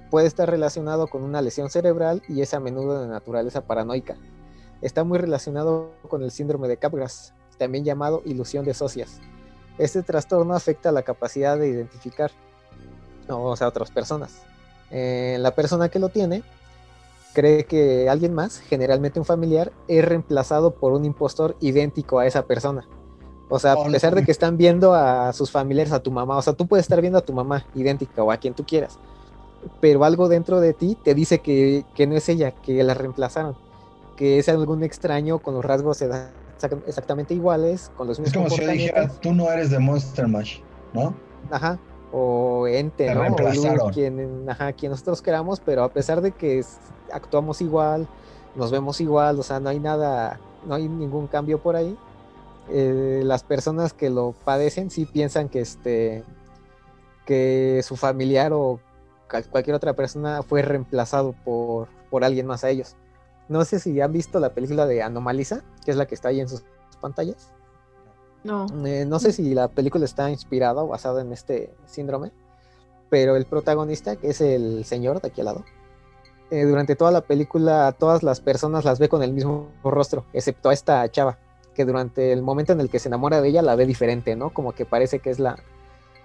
Puede 0.09 0.27
estar 0.27 0.49
relacionado 0.49 1.07
con 1.07 1.23
una 1.23 1.41
lesión 1.41 1.69
cerebral 1.69 2.21
y 2.27 2.41
es 2.41 2.53
a 2.53 2.59
menudo 2.59 3.01
de 3.01 3.07
naturaleza 3.07 3.65
paranoica. 3.65 4.15
Está 4.81 5.03
muy 5.03 5.17
relacionado 5.17 5.91
con 6.07 6.23
el 6.23 6.31
síndrome 6.31 6.67
de 6.67 6.77
Capgras, 6.77 7.33
también 7.57 7.83
llamado 7.83 8.21
ilusión 8.25 8.63
de 8.63 8.73
socias. 8.73 9.19
Este 9.77 10.03
trastorno 10.03 10.53
afecta 10.53 10.91
la 10.91 11.03
capacidad 11.03 11.57
de 11.57 11.67
identificar, 11.67 12.31
o 13.27 13.55
sea, 13.55 13.67
otras 13.67 13.91
personas. 13.91 14.43
Eh, 14.91 15.37
la 15.39 15.51
persona 15.51 15.89
que 15.89 15.99
lo 15.99 16.09
tiene 16.09 16.43
cree 17.33 17.65
que 17.65 18.09
alguien 18.09 18.33
más, 18.33 18.59
generalmente 18.59 19.19
un 19.19 19.25
familiar, 19.25 19.71
es 19.87 20.03
reemplazado 20.03 20.73
por 20.75 20.93
un 20.93 21.05
impostor 21.05 21.55
idéntico 21.59 22.19
a 22.19 22.25
esa 22.25 22.45
persona. 22.45 22.87
O 23.49 23.59
sea, 23.59 23.73
a 23.73 23.83
pesar 23.85 24.15
de 24.15 24.23
que 24.23 24.31
están 24.31 24.57
viendo 24.57 24.93
a 24.93 25.31
sus 25.33 25.51
familiares, 25.51 25.93
a 25.93 26.01
tu 26.01 26.11
mamá, 26.11 26.37
o 26.37 26.41
sea, 26.41 26.53
tú 26.53 26.67
puedes 26.67 26.83
estar 26.83 26.99
viendo 26.99 27.19
a 27.19 27.21
tu 27.21 27.33
mamá 27.33 27.65
idéntica 27.75 28.23
o 28.23 28.31
a 28.31 28.37
quien 28.37 28.53
tú 28.53 28.65
quieras, 28.65 28.99
pero 29.79 30.03
algo 30.03 30.27
dentro 30.27 30.59
de 30.59 30.73
ti 30.73 30.97
te 31.03 31.13
dice 31.13 31.39
que, 31.39 31.85
que 31.95 32.07
no 32.07 32.15
es 32.15 32.27
ella, 32.29 32.51
que 32.51 32.83
la 32.83 32.93
reemplazaron, 32.93 33.55
que 34.15 34.39
es 34.39 34.49
algún 34.49 34.83
extraño 34.83 35.39
con 35.39 35.53
los 35.53 35.63
rasgos 35.65 36.01
exactamente 36.85 37.33
iguales, 37.33 37.91
con 37.95 38.07
los 38.07 38.19
Es 38.19 38.25
mismos 38.25 38.45
como 38.45 38.55
si 38.57 38.65
yo 38.65 38.71
dijera, 38.71 39.07
tú 39.21 39.33
no 39.33 39.51
eres 39.51 39.69
de 39.69 39.79
Monster 39.79 40.27
Mash, 40.27 40.59
¿no? 40.93 41.13
Ajá, 41.51 41.79
o 42.11 42.67
ente, 42.67 43.05
Te 43.07 43.13
¿no? 43.15 43.21
O 43.35 43.39
luz, 43.53 43.93
quien, 43.93 44.49
ajá, 44.49 44.73
quien 44.73 44.91
nosotros 44.91 45.21
queramos, 45.21 45.59
pero 45.59 45.83
a 45.83 45.89
pesar 45.89 46.21
de 46.21 46.31
que 46.31 46.59
es- 46.59 46.77
actuamos 47.11 47.61
igual, 47.61 48.07
nos 48.55 48.71
vemos 48.71 48.99
igual, 49.01 49.39
o 49.39 49.43
sea, 49.43 49.59
no 49.59 49.69
hay 49.69 49.79
nada, 49.79 50.39
no 50.65 50.75
hay 50.75 50.87
ningún 50.87 51.27
cambio 51.27 51.59
por 51.61 51.75
ahí. 51.75 51.97
eh, 52.69 53.21
las 53.23 53.43
personas 53.43 53.93
que 53.93 54.09
lo 54.09 54.33
padecen 54.43 54.89
sí 54.89 55.05
piensan 55.05 55.47
que 55.47 55.61
este 55.61 56.25
que 57.25 57.81
su 57.83 57.95
familiar 57.95 58.51
o 58.51 58.79
cualquier 59.27 59.75
otra 59.75 59.93
persona 59.93 60.43
fue 60.43 60.61
reemplazado 60.61 61.33
por, 61.43 61.87
por 62.09 62.23
alguien 62.23 62.47
más 62.47 62.63
a 62.63 62.69
ellos. 62.69 62.95
No 63.49 63.63
sé 63.63 63.79
si 63.79 63.99
han 64.01 64.11
visto 64.11 64.39
la 64.39 64.53
película 64.53 64.85
de 64.85 65.01
Anomalisa, 65.01 65.63
que 65.85 65.91
es 65.91 65.97
la 65.97 66.05
que 66.05 66.15
está 66.15 66.29
ahí 66.29 66.39
en 66.39 66.49
sus 66.49 66.63
pantallas. 67.01 67.51
No. 68.43 68.65
Eh, 68.85 69.05
no 69.05 69.19
sé 69.19 69.31
si 69.31 69.53
la 69.53 69.67
película 69.67 70.05
está 70.05 70.29
inspirada 70.29 70.83
o 70.83 70.87
basada 70.87 71.21
en 71.21 71.31
este 71.31 71.73
síndrome, 71.85 72.31
pero 73.09 73.35
el 73.35 73.45
protagonista, 73.45 74.15
que 74.15 74.29
es 74.29 74.41
el 74.41 74.85
señor 74.85 75.21
de 75.21 75.29
aquí 75.29 75.41
al 75.41 75.45
lado, 75.45 75.65
eh, 76.49 76.63
durante 76.63 76.95
toda 76.95 77.11
la 77.11 77.21
película 77.21 77.91
todas 77.91 78.23
las 78.23 78.39
personas 78.39 78.85
las 78.85 78.99
ve 78.99 79.09
con 79.09 79.21
el 79.21 79.33
mismo 79.33 79.69
rostro, 79.83 80.25
excepto 80.33 80.69
a 80.69 80.73
esta 80.73 81.09
chava, 81.09 81.37
que 81.73 81.83
durante 81.83 82.31
el 82.31 82.41
momento 82.41 82.73
en 82.73 82.79
el 82.79 82.89
que 82.89 82.99
se 82.99 83.09
enamora 83.09 83.41
de 83.41 83.49
ella 83.49 83.61
la 83.61 83.75
ve 83.75 83.85
diferente, 83.85 84.35
¿no? 84.35 84.53
Como 84.53 84.71
que 84.71 84.85
parece 84.85 85.19
que 85.19 85.29
es 85.29 85.39
la 85.39 85.57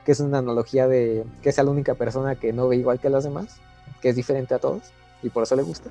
que 0.05 0.13
es 0.13 0.21
una 0.21 0.39
analogía 0.39 0.89
de 0.89 1.25
que 1.43 1.49
es 1.51 1.59
la 1.59 1.71
única 1.71 1.95
persona 1.95 2.35
que 2.37 2.53
no 2.53 2.69
ve 2.69 2.77
igual 2.77 2.99
que 3.01 3.11
las 3.11 3.25
demás, 3.25 3.59
que 4.01 4.09
es 4.11 4.17
diferente 4.17 4.55
a 4.55 4.59
todos 4.59 4.83
y 5.23 5.31
por 5.31 5.45
eso 5.45 5.57
le 5.57 5.63
gusta. 5.63 5.91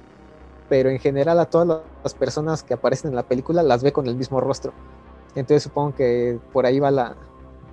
Pero 0.69 0.89
en 0.89 0.99
general 0.99 1.39
a 1.39 1.45
todas 1.45 1.67
la- 1.67 1.83
las 2.03 2.13
personas 2.13 2.63
que 2.63 2.73
aparecen 2.73 3.09
en 3.11 3.15
la 3.15 3.23
película 3.23 3.63
las 3.63 3.83
ve 3.83 3.91
con 3.91 4.07
el 4.07 4.15
mismo 4.15 4.39
rostro. 4.41 4.73
Entonces 5.35 5.63
supongo 5.63 5.95
que 5.95 6.39
por 6.51 6.65
ahí 6.65 6.79
va 6.79 6.91
la, 6.91 7.15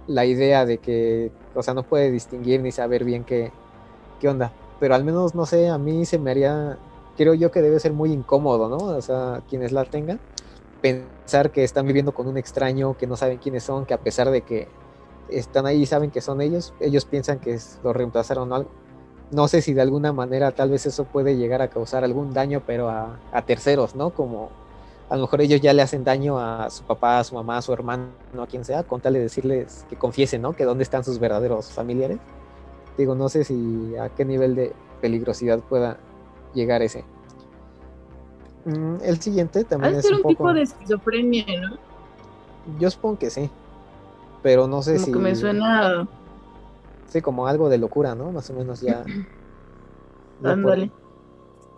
la 0.07 0.25
idea 0.25 0.65
de 0.67 0.79
que, 0.79 1.33
o 1.55 1.63
sea, 1.63 1.75
no 1.75 1.83
puede 1.83 2.11
distinguir 2.11 2.61
ni 2.61 2.73
saber 2.73 3.05
bien 3.05 3.25
qué, 3.25 3.53
qué 4.21 4.29
onda. 4.29 4.53
Pero 4.81 4.95
al 4.95 5.05
menos, 5.05 5.35
no 5.35 5.45
sé, 5.47 5.69
a 5.69 5.79
mí 5.79 6.05
se 6.07 6.19
me 6.19 6.31
haría, 6.31 6.79
creo 7.17 7.35
yo 7.35 7.51
que 7.51 7.63
debe 7.63 7.81
ser 7.81 7.93
muy 7.93 8.13
incómodo, 8.13 8.69
¿no? 8.69 8.77
O 8.97 9.03
sea, 9.03 9.43
quienes 9.49 9.73
la 9.73 9.85
tengan, 9.85 10.21
pensar 10.81 11.51
que 11.51 11.65
están 11.65 11.87
viviendo 11.87 12.13
con 12.13 12.29
un 12.29 12.39
extraño, 12.39 12.97
que 12.97 13.07
no 13.07 13.17
saben 13.17 13.39
quiénes 13.39 13.65
son, 13.65 13.87
que 13.87 13.95
a 13.95 13.99
pesar 13.99 14.31
de 14.31 14.43
que 14.43 14.69
están 15.31 15.67
ahí 15.67 15.83
y 15.83 15.87
saben 15.87 16.11
que 16.11 16.21
son 16.21 16.41
ellos, 16.41 16.75
ellos 16.81 17.05
piensan 17.05 17.39
que 17.39 17.59
lo 17.83 17.93
reemplazaron 17.93 18.51
o 18.53 18.55
algo. 18.55 18.71
No 19.31 19.47
sé 19.47 19.61
si 19.61 19.75
de 19.75 19.83
alguna 19.83 20.13
manera 20.13 20.53
tal 20.53 20.71
vez 20.71 20.87
eso 20.87 21.05
puede 21.05 21.37
llegar 21.37 21.61
a 21.61 21.69
causar 21.69 22.03
algún 22.05 22.33
daño, 22.33 22.63
pero 22.67 22.89
a, 22.89 23.19
a 23.31 23.43
terceros, 23.43 23.95
¿no? 23.95 24.11
Como 24.11 24.51
a 25.09 25.17
lo 25.17 25.23
mejor 25.23 25.41
ellos 25.41 25.61
ya 25.61 25.73
le 25.73 25.83
hacen 25.83 26.05
daño 26.05 26.39
a 26.39 26.69
su 26.71 26.83
papá, 26.85 27.19
a 27.19 27.25
su 27.25 27.35
mamá, 27.35 27.59
a 27.59 27.63
su 27.63 27.73
hermano, 27.73 28.09
a 28.39 28.47
quien 28.47 28.65
sea, 28.65 28.83
con 28.83 29.01
tal 29.01 29.15
de 29.15 29.21
decirles 29.21 29.87
que 29.89 29.97
confiesen, 29.97 30.43
¿no? 30.43 30.53
Que 30.55 30.65
dónde 30.65 30.83
están 30.83 31.05
sus 31.05 31.19
verdaderos 31.19 31.71
familiares. 31.71 32.19
Digo, 32.97 33.15
no 33.15 33.29
sé 33.29 33.45
si 33.45 33.95
a 33.97 34.11
qué 34.11 34.25
nivel 34.25 34.55
de 34.55 34.73
peligrosidad 35.01 35.61
pueda 35.61 35.99
llegar 36.55 36.83
ese. 36.83 37.05
Mm, 38.65 38.97
el 39.03 39.21
siguiente 39.21 39.65
también 39.65 39.95
es 39.95 40.03
ser 40.03 40.15
un 40.15 40.19
un 40.19 40.29
tipo 40.29 40.45
poco... 40.45 40.55
de 40.55 40.63
esquizofrenia, 40.63 41.47
¿no? 41.61 41.79
Yo 42.79 42.91
supongo 42.91 43.19
que 43.19 43.31
sí, 43.31 43.49
pero 44.43 44.67
no 44.67 44.83
sé 44.83 44.95
Como 44.95 45.07
si... 45.07 45.13
que 45.13 45.19
me 45.19 45.35
suena. 45.35 46.09
Sí, 47.07 47.21
como 47.23 47.47
algo 47.47 47.69
de 47.69 47.79
locura, 47.79 48.15
¿no? 48.15 48.33
Más 48.33 48.51
o 48.51 48.55
menos 48.55 48.81
ya... 48.81 49.05
Ándale. 50.45 50.93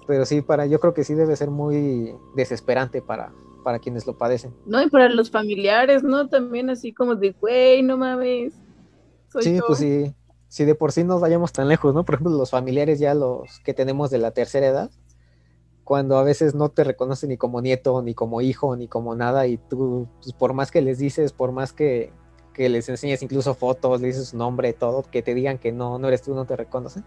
Pero 0.06 0.26
sí, 0.26 0.42
para, 0.42 0.66
yo 0.66 0.80
creo 0.80 0.92
que 0.92 1.04
sí 1.04 1.14
debe 1.14 1.36
ser 1.36 1.50
muy 1.50 2.14
desesperante 2.34 3.00
para, 3.00 3.32
para 3.62 3.78
quienes 3.78 4.06
lo 4.06 4.18
padecen. 4.18 4.52
No, 4.66 4.82
y 4.82 4.90
para 4.90 5.08
los 5.08 5.30
familiares, 5.30 6.02
¿no? 6.02 6.28
También 6.28 6.68
así 6.68 6.92
como 6.92 7.14
de, 7.14 7.32
güey, 7.40 7.82
no 7.82 7.96
mames. 7.96 8.54
Soy 9.28 9.42
sí, 9.42 9.56
yo. 9.56 9.62
pues 9.66 9.78
sí, 9.78 10.12
si 10.48 10.64
de 10.64 10.74
por 10.74 10.90
sí 10.90 11.04
nos 11.04 11.20
vayamos 11.20 11.52
tan 11.52 11.68
lejos, 11.68 11.94
¿no? 11.94 12.04
Por 12.04 12.16
ejemplo, 12.16 12.36
los 12.36 12.50
familiares 12.50 12.98
ya 12.98 13.14
los 13.14 13.60
que 13.60 13.72
tenemos 13.72 14.10
de 14.10 14.18
la 14.18 14.32
tercera 14.32 14.66
edad, 14.66 14.90
cuando 15.84 16.18
a 16.18 16.24
veces 16.24 16.54
no 16.54 16.70
te 16.70 16.84
reconocen 16.84 17.30
ni 17.30 17.36
como 17.36 17.60
nieto, 17.60 18.02
ni 18.02 18.14
como 18.14 18.40
hijo, 18.40 18.74
ni 18.76 18.88
como 18.88 19.14
nada, 19.14 19.46
y 19.46 19.58
tú, 19.58 20.08
pues, 20.22 20.32
por 20.32 20.52
más 20.52 20.70
que 20.70 20.82
les 20.82 20.98
dices, 20.98 21.32
por 21.32 21.52
más 21.52 21.72
que, 21.72 22.12
que 22.54 22.68
les 22.68 22.88
enseñes 22.88 23.22
incluso 23.22 23.54
fotos, 23.54 24.00
le 24.00 24.08
dices 24.08 24.28
su 24.28 24.36
nombre, 24.36 24.72
todo, 24.72 25.02
que 25.02 25.22
te 25.22 25.34
digan 25.34 25.58
que 25.58 25.72
no, 25.72 25.98
no 25.98 26.08
eres 26.08 26.22
tú, 26.22 26.34
no 26.34 26.44
te 26.44 26.56
reconocen, 26.56 27.04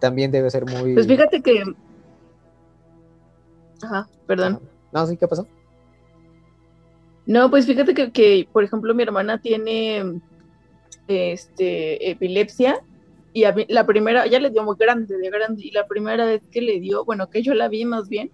también 0.00 0.30
debe 0.30 0.50
ser 0.50 0.66
muy... 0.66 0.94
Pues 0.94 1.06
fíjate 1.06 1.42
que. 1.42 1.62
Ajá, 3.82 4.08
perdón. 4.26 4.60
No, 4.92 5.06
sí, 5.06 5.16
¿qué 5.16 5.28
pasó? 5.28 5.46
No, 7.26 7.50
pues 7.50 7.66
fíjate 7.66 7.92
que, 7.94 8.12
que, 8.12 8.48
por 8.52 8.64
ejemplo, 8.64 8.94
mi 8.94 9.02
hermana 9.02 9.40
tiene 9.40 10.20
este 11.08 12.10
epilepsia 12.10 12.80
y 13.32 13.44
a 13.44 13.52
mí- 13.52 13.66
la 13.68 13.84
primera, 13.86 14.26
ya 14.26 14.40
le 14.40 14.50
dio 14.50 14.62
muy 14.62 14.76
grande, 14.78 15.16
de 15.16 15.30
grande, 15.30 15.62
y 15.64 15.70
la 15.70 15.86
primera 15.86 16.24
vez 16.24 16.42
que 16.50 16.62
le 16.62 16.80
dio, 16.80 17.04
bueno, 17.04 17.28
que 17.28 17.42
yo 17.42 17.54
la 17.54 17.68
vi 17.68 17.84
más 17.84 18.08
bien, 18.08 18.30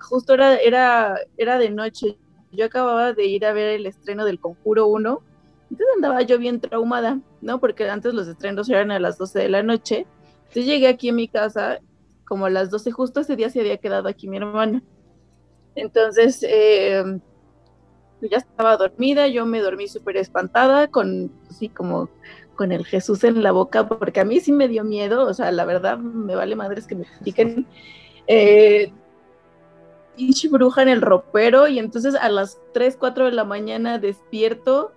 justo 0.00 0.34
era, 0.34 0.56
era, 0.56 1.16
era 1.36 1.58
de 1.58 1.70
noche. 1.70 2.18
Yo 2.52 2.66
acababa 2.66 3.12
de 3.12 3.24
ir 3.24 3.44
a 3.44 3.52
ver 3.52 3.68
el 3.68 3.86
estreno 3.86 4.24
del 4.24 4.38
Conjuro 4.38 4.86
1, 4.86 5.22
entonces 5.70 5.86
andaba 5.96 6.20
yo 6.22 6.38
bien 6.38 6.60
traumada, 6.60 7.18
¿no? 7.40 7.58
Porque 7.58 7.88
antes 7.88 8.12
los 8.12 8.28
estrenos 8.28 8.68
eran 8.68 8.90
a 8.90 8.98
las 8.98 9.16
12 9.16 9.38
de 9.38 9.48
la 9.48 9.62
noche. 9.62 10.06
Entonces 10.42 10.66
llegué 10.66 10.86
aquí 10.88 11.08
a 11.08 11.14
mi 11.14 11.28
casa 11.28 11.80
como 12.26 12.46
a 12.46 12.50
las 12.50 12.70
12, 12.70 12.90
justo 12.92 13.20
ese 13.20 13.36
día 13.36 13.48
se 13.48 13.60
había 13.60 13.78
quedado 13.78 14.08
aquí 14.08 14.28
mi 14.28 14.36
hermana. 14.36 14.82
Entonces, 15.74 16.44
eh, 16.46 17.02
ya 18.20 18.36
estaba 18.36 18.76
dormida, 18.76 19.26
yo 19.28 19.46
me 19.46 19.60
dormí 19.60 19.88
súper 19.88 20.16
espantada, 20.16 20.88
con, 20.88 21.32
así 21.50 21.68
como 21.68 22.10
con 22.54 22.72
el 22.72 22.84
Jesús 22.84 23.24
en 23.24 23.42
la 23.42 23.52
boca, 23.52 23.88
porque 23.88 24.20
a 24.20 24.24
mí 24.24 24.40
sí 24.40 24.52
me 24.52 24.68
dio 24.68 24.84
miedo, 24.84 25.26
o 25.26 25.34
sea, 25.34 25.50
la 25.52 25.64
verdad 25.64 25.98
me 25.98 26.34
vale 26.34 26.54
madres 26.54 26.86
que 26.86 26.94
me 26.94 27.04
critiquen. 27.04 27.66
Eh, 28.26 28.92
pinche 30.16 30.48
bruja 30.48 30.82
en 30.82 30.88
el 30.88 31.02
ropero, 31.02 31.68
y 31.68 31.78
entonces 31.78 32.14
a 32.14 32.28
las 32.28 32.60
3, 32.74 32.96
4 32.98 33.26
de 33.26 33.32
la 33.32 33.44
mañana 33.44 33.98
despierto, 33.98 34.92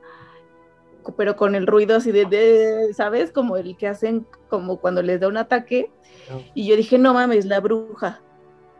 pero 1.17 1.35
con 1.35 1.55
el 1.55 1.67
ruido 1.67 1.97
así 1.97 2.11
de, 2.11 2.25
de, 2.25 2.93
¿sabes? 2.93 3.31
Como 3.31 3.57
el 3.57 3.77
que 3.77 3.87
hacen 3.87 4.25
como 4.49 4.79
cuando 4.79 5.01
les 5.01 5.19
da 5.19 5.27
un 5.27 5.37
ataque. 5.37 5.91
No. 6.29 6.41
Y 6.53 6.67
yo 6.67 6.75
dije, 6.75 6.97
no 6.97 7.13
mames, 7.13 7.45
la 7.45 7.59
bruja. 7.59 8.21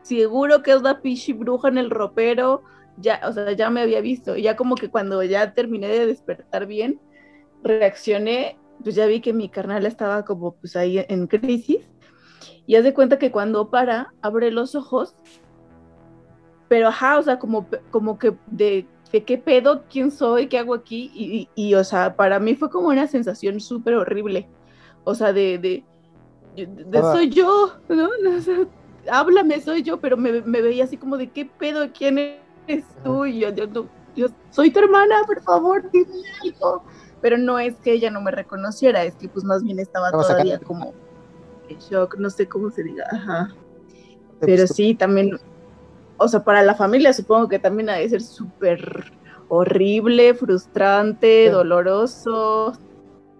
Seguro 0.02 0.62
que 0.62 0.72
es 0.72 0.82
la 0.82 1.00
pinche 1.00 1.32
bruja 1.32 1.68
en 1.68 1.78
el 1.78 1.90
ropero. 1.90 2.62
Ya, 2.98 3.20
o 3.24 3.32
sea, 3.32 3.52
ya 3.52 3.70
me 3.70 3.80
había 3.82 4.00
visto. 4.00 4.36
Y 4.36 4.42
ya 4.42 4.56
como 4.56 4.74
que 4.74 4.90
cuando 4.90 5.22
ya 5.22 5.52
terminé 5.52 5.88
de 5.88 6.06
despertar 6.06 6.66
bien, 6.66 7.00
reaccioné, 7.62 8.58
pues 8.82 8.94
ya 8.94 9.06
vi 9.06 9.20
que 9.20 9.32
mi 9.32 9.48
carnal 9.48 9.86
estaba 9.86 10.24
como 10.24 10.54
pues 10.54 10.76
ahí 10.76 11.04
en 11.08 11.26
crisis. 11.26 11.80
Y 12.66 12.76
haz 12.76 12.84
de 12.84 12.94
cuenta 12.94 13.18
que 13.18 13.30
cuando 13.30 13.70
para, 13.70 14.14
abre 14.22 14.50
los 14.50 14.74
ojos. 14.74 15.14
Pero 16.68 16.88
ajá, 16.88 17.18
o 17.18 17.22
sea, 17.22 17.38
como, 17.38 17.66
como 17.90 18.18
que 18.18 18.34
de, 18.46 18.86
de 19.12 19.24
qué 19.24 19.38
pedo, 19.38 19.84
quién 19.90 20.10
soy, 20.10 20.48
qué 20.48 20.58
hago 20.58 20.74
aquí. 20.74 21.10
Y, 21.14 21.48
y, 21.54 21.68
y, 21.68 21.74
o 21.74 21.84
sea, 21.84 22.16
para 22.16 22.38
mí 22.40 22.54
fue 22.54 22.70
como 22.70 22.88
una 22.88 23.06
sensación 23.06 23.60
súper 23.60 23.94
horrible. 23.94 24.48
O 25.04 25.14
sea, 25.14 25.32
de, 25.32 25.58
de, 25.58 25.84
de, 26.56 26.98
Ah. 26.98 27.12
soy 27.12 27.28
yo, 27.30 27.72
¿no? 27.88 28.08
O 28.36 28.40
sea, 28.40 28.66
háblame, 29.10 29.60
soy 29.60 29.82
yo, 29.82 30.00
pero 30.00 30.16
me, 30.16 30.42
me 30.42 30.60
veía 30.62 30.84
así 30.84 30.96
como 30.96 31.16
de 31.16 31.28
qué 31.30 31.44
pedo, 31.46 31.86
quién 31.96 32.18
eres 32.18 32.84
tú. 33.04 33.24
Y 33.26 33.40
yo, 33.40 33.50
yo, 33.50 33.66
no- 33.68 33.88
yo 34.16 34.26
soy 34.50 34.70
tu 34.70 34.80
hermana, 34.80 35.22
por 35.26 35.40
favor, 35.42 35.88
dime 35.92 36.06
algo. 36.42 36.82
Pero 37.22 37.38
no 37.38 37.58
es 37.58 37.76
que 37.76 37.92
ella 37.92 38.10
no 38.10 38.20
me 38.20 38.30
reconociera, 38.30 39.04
es 39.04 39.14
que 39.14 39.28
pues 39.28 39.44
más 39.44 39.62
bien 39.62 39.78
estaba 39.78 40.10
todavía 40.10 40.58
como 40.58 40.92
en 41.68 41.78
shock, 41.78 42.16
no 42.18 42.28
sé 42.30 42.46
cómo 42.48 42.70
se 42.70 42.82
diga, 42.82 43.04
ajá. 43.10 43.48
Pero 44.40 44.66
sí, 44.66 44.94
también, 44.94 45.38
o 46.18 46.28
sea, 46.28 46.44
para 46.44 46.62
la 46.62 46.74
familia 46.74 47.12
supongo 47.12 47.48
que 47.48 47.58
también 47.58 47.90
ha 47.90 47.94
de 47.94 48.08
ser 48.08 48.22
súper 48.22 49.12
horrible, 49.48 50.34
frustrante, 50.34 51.46
Sí. 51.46 51.50
doloroso. 51.52 52.72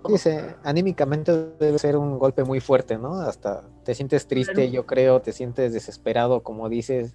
Dice, 0.09 0.55
anímicamente 0.63 1.33
debe 1.59 1.79
ser 1.81 1.97
un 1.97 2.19
golpe 2.19 2.45
muy 2.45 2.61
fuerte, 2.61 2.97
¿no? 2.97 3.21
Hasta 3.23 3.63
te 3.85 3.93
sientes 3.95 4.29
triste, 4.29 4.71
yo 4.71 4.87
creo, 4.87 5.21
te 5.21 5.33
sientes 5.33 5.73
desesperado, 5.73 6.43
como 6.43 6.69
dices. 6.69 7.15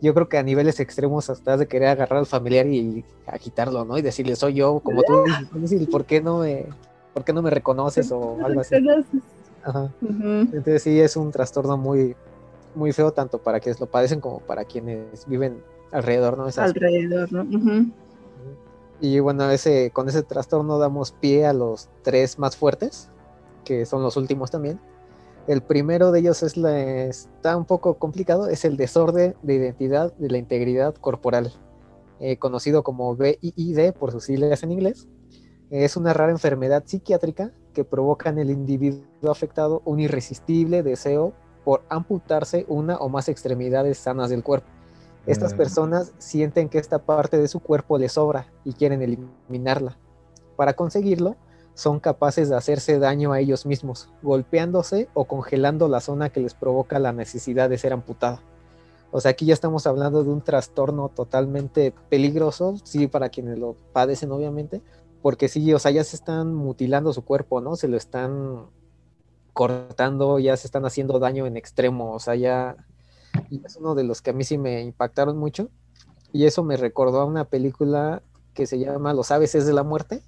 Yo 0.00 0.12
creo 0.14 0.28
que 0.28 0.38
a 0.38 0.42
niveles 0.42 0.80
extremos 0.80 1.30
hasta 1.30 1.52
has 1.54 1.60
de 1.60 1.68
querer 1.68 1.90
agarrar 1.90 2.18
al 2.18 2.26
familiar 2.26 2.66
y 2.66 3.04
agitarlo, 3.26 3.84
¿no? 3.84 3.96
Y 3.96 4.02
decirle, 4.02 4.34
soy 4.34 4.54
yo, 4.54 4.80
como 4.80 5.04
tú 5.04 5.12
dices, 5.24 5.48
"Es 5.54 5.70
decir, 5.70 5.88
¿por 5.88 6.04
qué 6.04 6.20
no 6.20 6.38
me, 6.38 6.66
por 7.14 7.22
qué 7.22 7.32
no 7.32 7.42
me 7.42 7.50
reconoces 7.50 8.10
o 8.10 8.38
algo 8.44 8.60
así? 8.60 8.74
Ajá. 9.62 9.88
Entonces 10.00 10.82
sí 10.82 10.98
es 10.98 11.16
un 11.16 11.30
trastorno 11.30 11.76
muy, 11.76 12.16
muy 12.74 12.92
feo 12.92 13.12
tanto 13.12 13.38
para 13.38 13.60
quienes 13.60 13.80
lo 13.80 13.86
padecen 13.90 14.20
como 14.20 14.40
para 14.40 14.64
quienes 14.64 15.26
viven 15.26 15.62
alrededor, 15.90 16.36
¿no? 16.38 16.48
Esas- 16.48 16.70
Alrededor, 16.70 17.32
¿no? 17.32 17.42
Ujú. 17.42 17.90
Y 19.00 19.18
bueno, 19.18 19.50
ese, 19.50 19.90
con 19.90 20.08
ese 20.08 20.22
trastorno 20.22 20.78
damos 20.78 21.12
pie 21.12 21.44
a 21.46 21.52
los 21.52 21.88
tres 22.02 22.38
más 22.38 22.56
fuertes, 22.56 23.10
que 23.64 23.84
son 23.84 24.02
los 24.02 24.16
últimos 24.16 24.50
también. 24.50 24.78
El 25.48 25.60
primero 25.60 26.12
de 26.12 26.20
ellos 26.20 26.42
es 26.44 26.56
la, 26.56 26.78
está 26.80 27.56
un 27.56 27.64
poco 27.64 27.94
complicado, 27.94 28.48
es 28.48 28.64
el 28.64 28.76
desorden 28.76 29.34
de 29.42 29.54
identidad 29.54 30.12
de 30.14 30.30
la 30.30 30.38
integridad 30.38 30.94
corporal, 30.94 31.52
eh, 32.20 32.36
conocido 32.36 32.84
como 32.84 33.16
BIID 33.16 33.92
por 33.92 34.12
sus 34.12 34.24
siglas 34.24 34.62
en 34.62 34.70
inglés. 34.70 35.08
Es 35.70 35.96
una 35.96 36.12
rara 36.12 36.30
enfermedad 36.30 36.84
psiquiátrica 36.86 37.50
que 37.72 37.82
provoca 37.82 38.28
en 38.30 38.38
el 38.38 38.50
individuo 38.50 39.30
afectado 39.30 39.82
un 39.84 39.98
irresistible 39.98 40.84
deseo 40.84 41.32
por 41.64 41.82
amputarse 41.88 42.64
una 42.68 42.96
o 42.96 43.08
más 43.08 43.28
extremidades 43.28 43.98
sanas 43.98 44.30
del 44.30 44.42
cuerpo. 44.42 44.66
Estas 45.26 45.54
Mm. 45.54 45.56
personas 45.56 46.12
sienten 46.18 46.68
que 46.68 46.78
esta 46.78 46.98
parte 46.98 47.38
de 47.38 47.48
su 47.48 47.60
cuerpo 47.60 47.98
les 47.98 48.12
sobra 48.12 48.46
y 48.64 48.72
quieren 48.72 49.02
eliminarla. 49.02 49.96
Para 50.56 50.74
conseguirlo, 50.74 51.36
son 51.74 52.00
capaces 52.00 52.48
de 52.48 52.56
hacerse 52.56 52.98
daño 52.98 53.32
a 53.32 53.40
ellos 53.40 53.64
mismos, 53.64 54.08
golpeándose 54.22 55.08
o 55.14 55.24
congelando 55.24 55.88
la 55.88 56.00
zona 56.00 56.28
que 56.28 56.40
les 56.40 56.54
provoca 56.54 56.98
la 56.98 57.12
necesidad 57.12 57.70
de 57.70 57.78
ser 57.78 57.92
amputada. 57.92 58.42
O 59.10 59.20
sea, 59.20 59.30
aquí 59.30 59.46
ya 59.46 59.54
estamos 59.54 59.86
hablando 59.86 60.24
de 60.24 60.30
un 60.30 60.40
trastorno 60.40 61.08
totalmente 61.08 61.94
peligroso, 62.08 62.76
sí, 62.82 63.06
para 63.06 63.28
quienes 63.28 63.58
lo 63.58 63.76
padecen, 63.92 64.32
obviamente, 64.32 64.82
porque 65.22 65.48
sí, 65.48 65.72
o 65.72 65.78
sea, 65.78 65.92
ya 65.92 66.02
se 66.02 66.16
están 66.16 66.54
mutilando 66.54 67.12
su 67.12 67.24
cuerpo, 67.24 67.60
¿no? 67.60 67.76
Se 67.76 67.88
lo 67.88 67.96
están 67.96 68.66
cortando, 69.52 70.38
ya 70.38 70.56
se 70.56 70.66
están 70.66 70.84
haciendo 70.84 71.18
daño 71.18 71.46
en 71.46 71.56
extremo, 71.56 72.12
o 72.12 72.18
sea, 72.18 72.34
ya 72.34 72.76
es 73.50 73.76
uno 73.76 73.94
de 73.94 74.04
los 74.04 74.22
que 74.22 74.30
a 74.30 74.32
mí 74.32 74.44
sí 74.44 74.58
me 74.58 74.82
impactaron 74.82 75.38
mucho. 75.38 75.68
Y 76.32 76.46
eso 76.46 76.64
me 76.64 76.76
recordó 76.76 77.20
a 77.20 77.24
una 77.24 77.44
película 77.44 78.22
que 78.54 78.66
se 78.66 78.78
llama 78.78 79.12
Los 79.14 79.30
ABCs 79.30 79.66
de 79.66 79.72
la 79.72 79.82
muerte. 79.82 80.22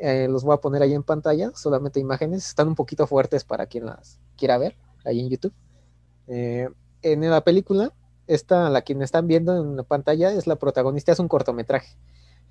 Eh, 0.00 0.28
los 0.28 0.44
voy 0.44 0.54
a 0.54 0.60
poner 0.60 0.82
ahí 0.82 0.92
en 0.92 1.02
pantalla, 1.02 1.50
solamente 1.54 2.00
imágenes. 2.00 2.46
Están 2.48 2.68
un 2.68 2.74
poquito 2.74 3.06
fuertes 3.06 3.44
para 3.44 3.66
quien 3.66 3.86
las 3.86 4.20
quiera 4.36 4.58
ver, 4.58 4.76
ahí 5.04 5.20
en 5.20 5.30
YouTube. 5.30 5.54
Eh, 6.26 6.68
en 7.02 7.30
la 7.30 7.42
película, 7.42 7.92
esta, 8.26 8.68
la 8.70 8.82
quien 8.82 9.02
están 9.02 9.26
viendo 9.26 9.56
en 9.56 9.76
la 9.76 9.82
pantalla, 9.82 10.32
es 10.32 10.46
la 10.46 10.56
protagonista, 10.56 11.12
es 11.12 11.18
un 11.18 11.28
cortometraje. 11.28 11.96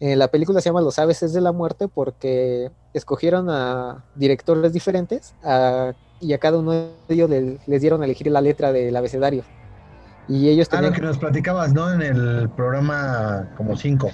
Eh, 0.03 0.17
la 0.17 0.27
película 0.27 0.59
se 0.59 0.67
llama 0.67 0.81
Los 0.81 0.99
ABCs 0.99 1.31
de 1.31 1.39
la 1.39 1.53
muerte 1.53 1.87
porque 1.87 2.69
escogieron 2.93 3.49
a 3.49 4.03
directores 4.15 4.73
diferentes 4.73 5.33
a- 5.41 5.93
y 6.19 6.33
a 6.33 6.39
cada 6.39 6.57
uno 6.59 6.73
de 6.73 6.89
ellos 7.07 7.29
le- 7.29 7.57
les 7.65 7.79
dieron 7.81 8.01
a 8.01 8.05
elegir 8.05 8.27
la 8.27 8.41
letra 8.41 8.73
del 8.73 8.93
abecedario. 8.97 9.45
Y 10.27 10.49
ellos 10.49 10.67
Ah, 10.71 10.75
lo 10.75 10.87
tenían 10.89 10.93
que 10.93 11.01
nos 11.07 11.17
platicabas, 11.19 11.73
¿no? 11.73 11.89
En 11.89 12.01
el 12.01 12.49
programa 12.49 13.47
como 13.55 13.77
5. 13.77 14.09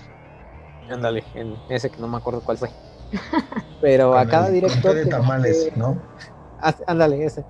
Ándale, 0.92 1.24
en 1.34 1.56
ese 1.70 1.90
que 1.90 2.00
no 2.00 2.08
me 2.08 2.18
acuerdo 2.18 2.42
cuál 2.42 2.60
fue. 2.60 2.70
Pero 3.82 4.16
a 4.16 4.28
cada 4.28 4.52
director. 4.52 4.94
de 4.94 5.08
tamales, 5.08 5.72
que- 5.74 5.80
¿no? 5.80 5.98
Ah, 6.62 6.76
Ándale, 6.86 7.26
ese. 7.26 7.44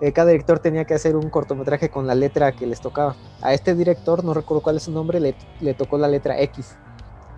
Eh, 0.00 0.12
cada 0.12 0.32
director 0.32 0.58
tenía 0.58 0.84
que 0.84 0.94
hacer 0.94 1.14
un 1.14 1.30
cortometraje 1.30 1.90
con 1.90 2.08
la 2.08 2.16
letra 2.16 2.50
que 2.50 2.66
les 2.66 2.80
tocaba. 2.80 3.14
A 3.40 3.54
este 3.54 3.76
director, 3.76 4.24
no 4.24 4.34
recuerdo 4.34 4.62
cuál 4.62 4.78
es 4.78 4.82
su 4.82 4.90
nombre, 4.90 5.20
le, 5.20 5.36
le 5.60 5.74
tocó 5.74 5.96
la 5.96 6.08
letra 6.08 6.40
X. 6.40 6.76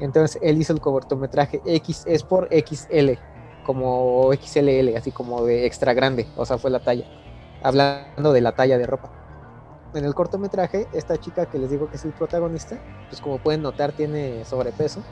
Entonces 0.01 0.39
él 0.43 0.59
hizo 0.59 0.73
el 0.73 0.81
cortometraje 0.81 1.61
X 1.65 2.05
es 2.07 2.23
por 2.23 2.49
XL, 2.49 3.13
como 3.65 4.31
XLL, 4.33 4.97
así 4.97 5.13
como 5.13 5.45
de 5.45 5.67
extra 5.67 5.93
grande, 5.93 6.27
o 6.37 6.45
sea, 6.47 6.59
fue 6.59 6.71
la 6.71 6.81
talla. 6.81 7.07
Hablando 7.63 8.33
de 8.33 8.41
la 8.41 8.53
talla 8.53 8.79
de 8.79 8.87
ropa. 8.87 9.11
En 9.95 10.05
el 10.05 10.15
cortometraje, 10.15 10.87
esta 10.93 11.19
chica 11.19 11.47
que 11.47 11.59
les 11.59 11.71
digo 11.71 11.91
que 11.91 11.97
es 11.97 12.05
el 12.05 12.13
protagonista, 12.13 12.79
pues 13.09 13.21
como 13.21 13.39
pueden 13.39 13.63
notar 13.63 13.93
tiene 13.93 14.45
sobrepeso. 14.45 15.03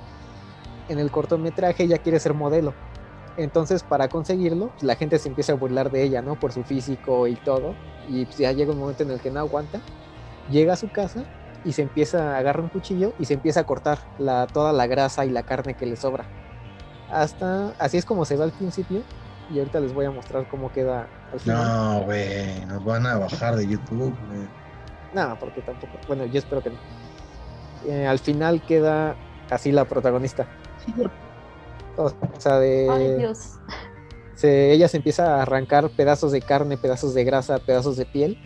En 0.89 0.99
el 0.99 1.11
cortometraje 1.11 1.83
ella 1.83 1.99
quiere 1.99 2.19
ser 2.21 2.33
modelo. 2.33 2.73
Entonces, 3.37 3.83
para 3.83 4.09
conseguirlo, 4.09 4.71
pues, 4.71 4.83
la 4.83 4.97
gente 4.97 5.19
se 5.19 5.29
empieza 5.29 5.53
a 5.53 5.57
burlar 5.57 5.91
de 5.91 6.03
ella, 6.03 6.23
¿no? 6.23 6.39
Por 6.39 6.53
su 6.53 6.65
físico 6.65 7.27
y 7.27 7.37
todo. 7.37 7.75
Y 8.09 8.25
pues, 8.25 8.39
ya 8.39 8.53
llega 8.53 8.73
un 8.73 8.79
momento 8.79 9.03
en 9.03 9.11
el 9.11 9.21
que 9.21 9.31
no 9.31 9.41
aguanta. 9.41 9.81
Llega 10.51 10.73
a 10.73 10.77
su 10.77 10.91
casa 10.91 11.25
y 11.65 11.73
se 11.73 11.83
empieza 11.83 12.35
a 12.35 12.39
agarrar 12.39 12.63
un 12.63 12.69
cuchillo 12.71 13.13
y 13.19 13.25
se 13.25 13.35
empieza 13.35 13.61
a 13.61 13.65
cortar 13.65 13.99
la, 14.19 14.47
toda 14.47 14.73
la 14.73 14.87
grasa 14.87 15.25
y 15.27 15.31
la 15.31 15.43
carne 15.43 15.75
que 15.75 15.87
le 15.87 15.97
sobra. 15.97 16.25
Hasta 17.11 17.71
así 17.79 17.97
es 17.97 18.05
como 18.05 18.25
se 18.25 18.37
ve 18.37 18.45
al 18.45 18.53
principio. 18.53 19.03
Y 19.51 19.59
ahorita 19.59 19.81
les 19.81 19.95
voy 19.95 20.05
a 20.05 20.11
mostrar 20.11 20.47
cómo 20.49 20.71
queda 20.73 21.09
al 21.33 21.41
final. 21.41 21.65
No, 21.65 22.01
güey, 22.05 22.65
nos 22.67 22.85
van 22.85 23.07
a 23.07 23.17
bajar 23.17 23.57
de 23.57 23.67
YouTube, 23.67 24.15
güey. 24.29 24.47
No, 25.15 25.39
porque 25.41 25.63
tampoco. 25.63 25.95
Bueno, 26.07 26.27
yo 26.27 26.39
espero 26.39 26.63
que 26.63 26.69
no. 26.71 26.77
Eh, 27.87 28.07
al 28.07 28.19
final 28.19 28.61
queda 28.67 29.17
así 29.51 29.73
la 29.73 29.85
protagonista. 29.87 30.47
O 32.01 32.13
sea, 32.39 32.59
de. 32.61 32.89
Ay, 32.89 33.15
Dios. 33.19 33.55
se- 34.37 34.71
ella 34.73 34.87
se 34.87 34.99
empieza 34.99 35.35
a 35.37 35.43
arrancar 35.43 35.91
pedazos 35.91 36.31
de 36.31 36.41
carne, 36.41 36.77
pedazos 36.79 37.13
de 37.13 37.25
grasa, 37.25 37.59
pedazos 37.59 37.97
de 37.97 38.07
piel 38.07 38.39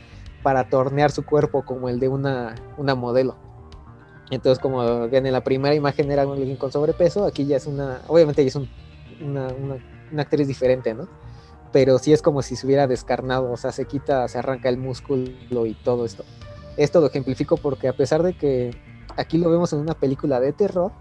para 0.43 0.69
tornear 0.69 1.11
su 1.11 1.25
cuerpo 1.25 1.63
como 1.63 1.89
el 1.89 2.01
de 2.01 2.09
una, 2.09 2.55
una 2.77 2.95
modelo. 2.95 3.37
Entonces, 4.31 4.59
como 4.61 5.09
ven 5.09 5.27
en 5.27 5.33
la 5.33 5.45
primera 5.45 5.75
imagen 5.75 6.11
era 6.11 6.23
alguien 6.23 6.57
con 6.57 6.73
sobrepeso, 6.73 7.25
aquí 7.25 7.45
ya 7.45 7.57
es 7.57 7.67
una, 7.67 8.01
obviamente 8.09 8.41
ella 8.43 8.49
es 8.49 8.57
un- 8.57 8.69
una, 9.21 9.49
una- 9.49 9.77
una 10.11 10.23
actriz 10.23 10.49
diferente, 10.49 10.95
¿no? 10.95 11.07
Pero 11.71 11.99
sí 11.99 12.13
es 12.13 12.23
como 12.23 12.43
si 12.43 12.57
se 12.57 12.67
hubiera 12.67 12.87
descarnado, 12.87 13.51
o 13.53 13.57
sea, 13.57 13.73
se 13.73 13.85
quita, 13.87 14.27
se 14.29 14.39
arranca 14.39 14.69
el 14.69 14.79
músculo 14.79 15.67
y 15.67 15.75
todo 15.85 16.05
esto. 16.05 16.25
Esto 16.77 17.01
lo 17.01 17.07
ejemplifico 17.07 17.57
porque 17.57 17.89
a 17.89 17.93
pesar 17.93 18.23
de 18.23 18.33
que 18.35 18.71
aquí 19.17 19.37
lo 19.39 19.51
vemos 19.51 19.73
en 19.73 19.81
una 19.81 19.95
película 19.95 20.41
de 20.41 20.53
terror, 20.53 20.93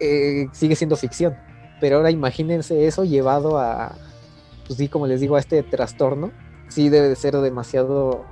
eh, 0.00 0.46
sigue 0.52 0.76
siendo 0.76 0.96
ficción. 0.96 1.36
Pero 1.80 1.96
ahora 1.96 2.10
imagínense 2.10 2.86
eso 2.86 3.04
llevado 3.04 3.58
a, 3.58 3.94
pues 4.66 4.78
sí, 4.78 4.88
como 4.88 5.06
les 5.06 5.20
digo, 5.20 5.36
a 5.36 5.40
este 5.40 5.62
trastorno. 5.62 6.32
Sí 6.68 6.88
debe 6.88 7.08
de 7.08 7.16
ser 7.16 7.36
demasiado 7.36 8.24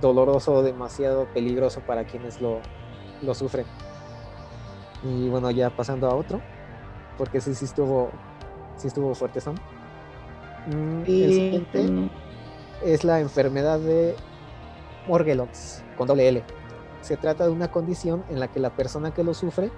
doloroso, 0.00 0.62
demasiado 0.62 1.26
peligroso 1.32 1.80
para 1.80 2.04
quienes 2.04 2.40
lo, 2.40 2.60
lo 3.22 3.34
sufren. 3.34 3.66
Y 5.02 5.28
bueno, 5.28 5.50
ya 5.50 5.70
pasando 5.70 6.08
a 6.08 6.14
otro, 6.14 6.40
porque 7.18 7.40
sí, 7.40 7.54
sí 7.54 7.64
estuvo, 7.64 8.10
sí 8.76 8.88
estuvo 8.88 9.14
fuerte, 9.14 9.40
son. 9.40 9.54
Mm, 10.66 11.02
el 11.06 11.32
siguiente 11.32 12.10
es 12.82 13.04
la 13.04 13.20
enfermedad 13.20 13.78
de 13.78 14.14
Morgellons, 15.06 15.82
con 15.96 16.08
doble 16.08 16.28
L. 16.28 16.44
Se 17.00 17.16
trata 17.16 17.44
de 17.44 17.50
una 17.50 17.70
condición 17.70 18.24
en 18.30 18.40
la 18.40 18.48
que 18.48 18.60
la 18.60 18.70
persona 18.70 19.12
que 19.12 19.24
lo 19.24 19.34
sufre 19.34 19.70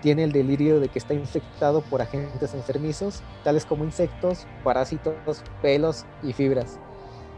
tiene 0.00 0.22
el 0.22 0.32
delirio 0.32 0.78
de 0.78 0.88
que 0.88 0.98
está 1.00 1.14
infectado 1.14 1.80
por 1.80 2.02
agentes 2.02 2.54
enfermizos, 2.54 3.22
tales 3.42 3.64
como 3.64 3.84
insectos, 3.84 4.46
parásitos, 4.62 5.42
pelos 5.60 6.06
y 6.22 6.32
fibras. 6.32 6.78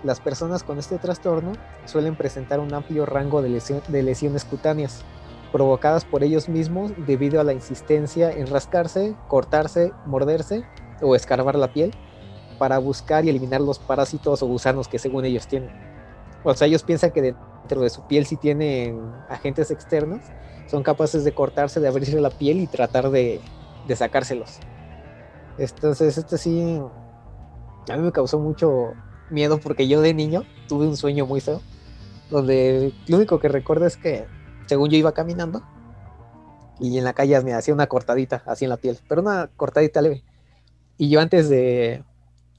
Las 0.03 0.21
personas 0.21 0.63
con 0.63 0.79
este 0.79 0.99
trastorno 0.99 1.53
suelen 1.85 2.17
presentar 2.17 2.61
un 2.61 2.73
amplio 2.73 3.05
rango 3.05 3.43
de, 3.43 3.51
lesio- 3.51 3.83
de 3.89 4.03
lesiones 4.03 4.45
cutáneas, 4.45 5.05
provocadas 5.53 6.05
por 6.05 6.23
ellos 6.23 6.49
mismos 6.49 6.93
debido 7.07 7.41
a 7.41 7.45
la 7.45 7.53
insistencia 7.53 8.31
en 8.31 8.47
rascarse, 8.47 9.17
cortarse, 9.29 9.93
morderse 10.07 10.65
o 11.03 11.15
escarbar 11.15 11.57
la 11.57 11.73
piel 11.73 11.93
para 12.59 12.79
buscar 12.79 13.25
y 13.25 13.31
eliminar 13.31 13.61
los 13.61 13.79
parásitos 13.79 14.43
o 14.43 14.47
gusanos 14.47 14.89
que 14.89 14.99
según 14.99 15.25
ellos 15.25 15.47
tienen. 15.47 15.71
O 16.45 16.55
sea, 16.55 16.67
ellos 16.67 16.83
piensan 16.83 17.11
que 17.11 17.21
dentro 17.21 17.83
de 17.83 17.91
su 17.91 18.03
piel 18.03 18.25
sí 18.27 18.37
tienen 18.37 19.13
agentes 19.29 19.71
externos, 19.71 20.21
son 20.67 20.83
capaces 20.83 21.25
de 21.25 21.33
cortarse, 21.33 21.81
de 21.81 21.89
abrirse 21.89 22.21
la 22.21 22.31
piel 22.31 22.61
y 22.61 22.67
tratar 22.67 23.11
de, 23.11 23.41
de 23.87 23.97
sacárselos. 23.97 24.61
Entonces, 25.59 26.17
este 26.17 26.39
sí, 26.39 26.81
a 27.89 27.97
mí 27.97 28.03
me 28.03 28.13
causó 28.13 28.39
mucho 28.39 28.95
miedo 29.31 29.59
porque 29.59 29.89
yo 29.89 30.01
de 30.01 30.15
niño 30.15 30.45
tuve 30.69 30.87
un 30.87 30.97
sueño 30.97 31.27
muy 31.27 31.41
feo, 31.41 31.61
donde 32.31 32.93
lo 33.07 33.17
único 33.17 33.39
que 33.39 33.49
recuerdo 33.49 33.87
es 33.87 33.97
que, 33.97 34.27
según 34.67 34.91
yo 34.91 34.97
iba 34.97 35.13
caminando, 35.13 35.63
y 36.79 36.97
en 36.97 37.05
la 37.05 37.13
calle 37.13 37.41
me 37.43 37.53
hacía 37.53 37.75
una 37.75 37.87
cortadita 37.87 38.43
así 38.47 38.65
en 38.65 38.71
la 38.71 38.79
piel, 38.79 38.99
pero 39.09 39.21
una 39.21 39.51
cortadita 39.57 40.01
leve. 40.01 40.25
Y 40.97 41.11
yo 41.11 41.21
antes 41.21 41.49
de, 41.49 42.05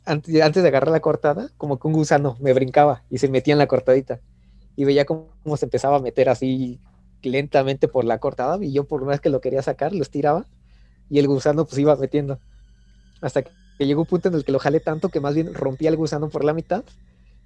antes, 0.06 0.42
antes 0.42 0.62
de 0.64 0.70
agarrar 0.70 0.92
la 0.92 1.00
cortada, 1.00 1.50
como 1.58 1.80
que 1.80 1.88
un 1.88 1.94
gusano 1.94 2.38
me 2.40 2.54
brincaba 2.54 3.04
y 3.10 3.18
se 3.18 3.30
metía 3.30 3.54
en 3.54 3.60
la 3.60 3.68
cortadita. 3.68 4.20
Y 4.76 4.86
veía 4.86 5.06
cómo, 5.06 5.30
cómo 5.44 5.58
se 5.58 5.66
empezaba 5.66 5.98
a 5.98 6.00
meter 6.00 6.30
así 6.30 6.80
lentamente 7.24 7.88
por 7.88 8.06
la 8.06 8.20
cortada. 8.20 8.58
Y 8.64 8.72
yo 8.72 8.86
por 8.88 9.02
una 9.02 9.12
vez 9.12 9.22
que 9.22 9.30
lo 9.30 9.42
quería 9.42 9.62
sacar, 9.62 9.94
lo 9.94 10.02
estiraba. 10.02 10.48
Y 11.10 11.20
el 11.20 11.28
gusano 11.28 11.66
pues 11.66 11.78
iba 11.78 11.96
metiendo. 11.96 12.40
Hasta 13.22 13.44
que 13.44 13.52
llegó 13.86 14.02
un 14.02 14.08
punto 14.08 14.28
en 14.30 14.36
el 14.36 14.44
que 14.46 14.52
lo 14.52 14.60
jalé 14.60 14.80
tanto 14.80 15.10
que 15.10 15.20
más 15.20 15.36
bien 15.36 15.54
rompía 15.54 15.90
el 15.90 15.98
gusano 15.98 16.30
por 16.30 16.44
la 16.44 16.54
mitad. 16.54 16.84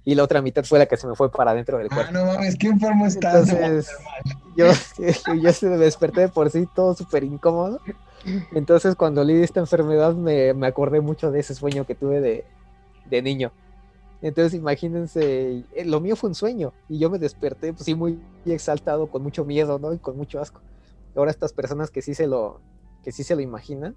Y 0.04 0.14
la 0.14 0.22
otra 0.22 0.40
mitad 0.40 0.64
fue 0.64 0.78
la 0.78 0.86
que 0.86 0.96
se 0.96 1.06
me 1.08 1.16
fue 1.16 1.32
para 1.32 1.50
adentro 1.50 1.78
del 1.78 1.88
Ah, 1.90 1.94
cuerpo. 1.94 2.12
no 2.12 2.26
mames, 2.26 2.56
¿qué 2.56 2.68
enfermo 2.68 3.06
estás? 3.06 3.48
Entonces, 3.48 3.90
yo, 4.56 4.66
yo 5.42 5.52
se 5.52 5.66
me 5.68 5.76
desperté 5.78 6.20
de 6.22 6.28
por 6.28 6.48
sí 6.50 6.68
todo 6.74 6.94
súper 6.94 7.24
incómodo. 7.24 7.80
Entonces, 8.52 8.94
cuando 8.94 9.24
leí 9.24 9.42
esta 9.42 9.60
enfermedad, 9.60 10.14
me, 10.14 10.54
me 10.54 10.66
acordé 10.68 11.00
mucho 11.00 11.30
de 11.32 11.40
ese 11.40 11.54
sueño 11.54 11.86
que 11.86 11.94
tuve 11.96 12.20
de, 12.20 12.44
de 13.10 13.22
niño. 13.22 13.50
Entonces, 14.22 14.54
imagínense, 14.54 15.64
eh, 15.74 15.84
lo 15.84 16.00
mío 16.00 16.16
fue 16.16 16.28
un 16.30 16.34
sueño 16.34 16.72
y 16.88 16.98
yo 16.98 17.10
me 17.10 17.18
desperté, 17.18 17.72
pues 17.72 17.84
sí, 17.84 17.94
muy 17.94 18.18
exaltado, 18.46 19.08
con 19.08 19.22
mucho 19.22 19.44
miedo, 19.44 19.78
¿no? 19.78 19.92
Y 19.92 19.98
con 19.98 20.16
mucho 20.16 20.40
asco. 20.40 20.60
Ahora, 21.16 21.30
estas 21.30 21.52
personas 21.52 21.90
que 21.90 22.00
sí 22.02 22.14
se 22.14 22.26
lo, 22.26 22.60
que 23.04 23.10
sí 23.12 23.24
se 23.24 23.34
lo 23.34 23.42
imaginan, 23.42 23.94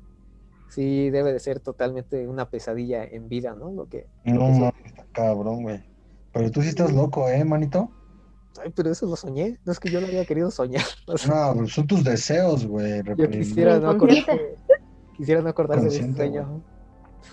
sí 0.69 1.09
debe 1.09 1.33
de 1.33 1.39
ser 1.39 1.59
totalmente 1.59 2.27
una 2.27 2.49
pesadilla 2.49 3.03
en 3.03 3.27
vida, 3.27 3.55
¿no? 3.55 3.71
Lo 3.71 3.87
que, 3.87 4.07
lo 4.25 4.47
No 4.47 4.71
que 4.71 4.87
está 4.87 5.05
cabrón, 5.11 5.63
güey. 5.63 5.83
Pero 6.31 6.51
tú 6.51 6.61
sí 6.61 6.69
estás 6.69 6.93
loco, 6.93 7.27
¿eh, 7.29 7.43
manito? 7.43 7.91
Ay, 8.63 8.71
pero 8.75 8.91
eso 8.91 9.05
lo 9.05 9.15
soñé, 9.15 9.59
no 9.65 9.71
es 9.71 9.79
que 9.79 9.89
yo 9.89 10.01
lo 10.01 10.07
había 10.07 10.25
querido 10.25 10.51
soñar. 10.51 10.83
o 11.07 11.17
sea, 11.17 11.53
No, 11.53 11.67
son 11.67 11.87
tus 11.87 12.03
deseos, 12.03 12.65
güey. 12.65 13.01
Yo 13.17 13.29
quisiera 13.29 13.79
no 13.79 13.91
acordarme, 13.91 14.55
quisiera 15.17 15.41
no 15.41 15.49
acordarme 15.49 15.89
de 15.89 15.89
ese 15.89 16.13
sueño. 16.13 16.63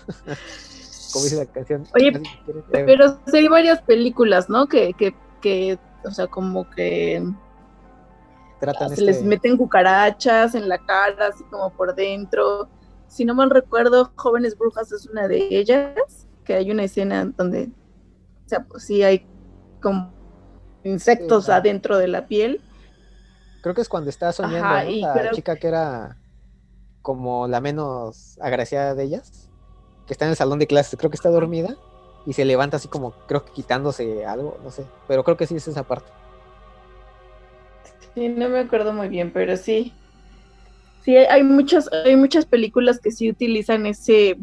como 1.13 1.25
dice 1.25 1.37
la 1.37 1.45
canción. 1.45 1.87
Oye, 1.95 2.21
Pero 2.71 3.19
sí 3.27 3.37
hay 3.37 3.47
varias 3.47 3.81
películas, 3.81 4.49
¿no? 4.49 4.67
Que, 4.67 4.93
que, 4.93 5.15
que 5.41 5.79
o 6.03 6.11
sea, 6.11 6.27
como 6.27 6.69
que 6.69 7.23
tratan 8.59 8.89
se 8.89 8.95
este- 8.95 9.05
les 9.05 9.23
meten 9.23 9.57
cucarachas 9.57 10.55
en 10.55 10.67
la 10.69 10.77
cara, 10.77 11.27
así 11.27 11.43
como 11.45 11.71
por 11.71 11.95
dentro. 11.95 12.69
Si 13.07 13.25
no 13.25 13.33
mal 13.33 13.49
recuerdo, 13.49 14.11
Jóvenes 14.15 14.57
Brujas 14.57 14.91
es 14.91 15.07
una 15.07 15.27
de 15.27 15.47
ellas, 15.51 16.27
que 16.43 16.53
hay 16.55 16.71
una 16.71 16.83
escena 16.83 17.25
donde, 17.37 17.63
o 17.65 18.49
sea, 18.49 18.65
pues 18.65 18.83
sí 18.83 19.03
hay 19.03 19.25
como 19.81 20.13
insectos 20.83 21.45
Sí, 21.45 21.51
adentro 21.51 21.97
de 21.97 22.07
la 22.07 22.27
piel. 22.27 22.61
Creo 23.61 23.75
que 23.75 23.81
es 23.81 23.89
cuando 23.89 24.09
está 24.09 24.31
soñando, 24.31 24.69
Ajá, 24.69 24.85
¿no? 24.85 24.91
y 24.91 25.01
La 25.01 25.13
creo- 25.19 25.31
chica 25.33 25.55
que 25.57 25.67
era 25.67 26.17
como 27.01 27.47
la 27.47 27.61
menos 27.61 28.37
agraciada 28.41 28.95
de 28.95 29.03
ellas, 29.05 29.49
que 30.05 30.13
está 30.13 30.25
en 30.25 30.31
el 30.31 30.37
salón 30.37 30.59
de 30.59 30.67
clases, 30.67 30.97
creo 30.99 31.09
que 31.11 31.15
está 31.15 31.29
dormida 31.29 31.77
y 32.25 32.33
se 32.33 32.45
levanta 32.45 32.77
así 32.77 32.89
como, 32.89 33.15
creo 33.27 33.45
que 33.45 33.53
quitándose 33.53 34.25
algo, 34.25 34.59
no 34.61 34.71
sé, 34.71 34.91
pero 35.07 35.23
creo 35.23 35.37
que 35.37 35.47
sí 35.47 35.55
es 35.55 35.67
esa 35.67 35.83
parte. 35.85 36.11
Sí, 38.15 38.29
no 38.29 38.49
me 38.49 38.59
acuerdo 38.59 38.93
muy 38.93 39.07
bien, 39.09 39.31
pero 39.31 39.55
sí. 39.57 39.93
Sí, 41.07 41.15
hay, 41.15 41.41
muchas, 41.41 41.89
hay 42.03 42.17
muchas 42.17 42.45
películas 42.45 42.99
que 42.99 43.11
sí 43.11 43.29
utilizan 43.29 43.85
ese, 43.85 44.37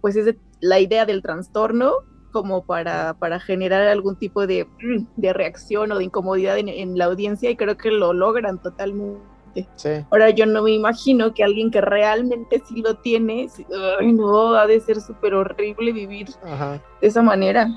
pues 0.00 0.16
ese, 0.16 0.36
la 0.58 0.80
idea 0.80 1.06
del 1.06 1.22
trastorno 1.22 1.92
como 2.32 2.66
para, 2.66 3.14
para 3.14 3.38
generar 3.38 3.82
algún 3.82 4.16
tipo 4.16 4.44
de, 4.44 4.64
mm, 4.64 5.06
de 5.14 5.32
reacción 5.32 5.92
o 5.92 5.98
de 5.98 6.02
incomodidad 6.02 6.58
en, 6.58 6.68
en 6.70 6.98
la 6.98 7.04
audiencia 7.04 7.48
y 7.48 7.56
creo 7.56 7.76
que 7.76 7.92
lo 7.92 8.12
logran 8.14 8.60
totalmente. 8.60 9.68
Sí, 9.76 9.90
Ahora 10.10 10.30
yo 10.30 10.44
no 10.44 10.64
me 10.64 10.72
imagino 10.72 11.32
que 11.34 11.44
alguien 11.44 11.70
que 11.70 11.82
realmente 11.82 12.64
sí 12.66 12.82
lo 12.82 12.96
tiene, 12.96 13.48
sí, 13.48 13.64
ay 14.00 14.12
no, 14.12 14.54
ha 14.54 14.66
de 14.66 14.80
ser 14.80 15.00
súper 15.00 15.34
horrible 15.34 15.92
vivir 15.92 16.30
ajá. 16.42 16.82
de 17.00 17.06
esa 17.06 17.22
manera 17.22 17.68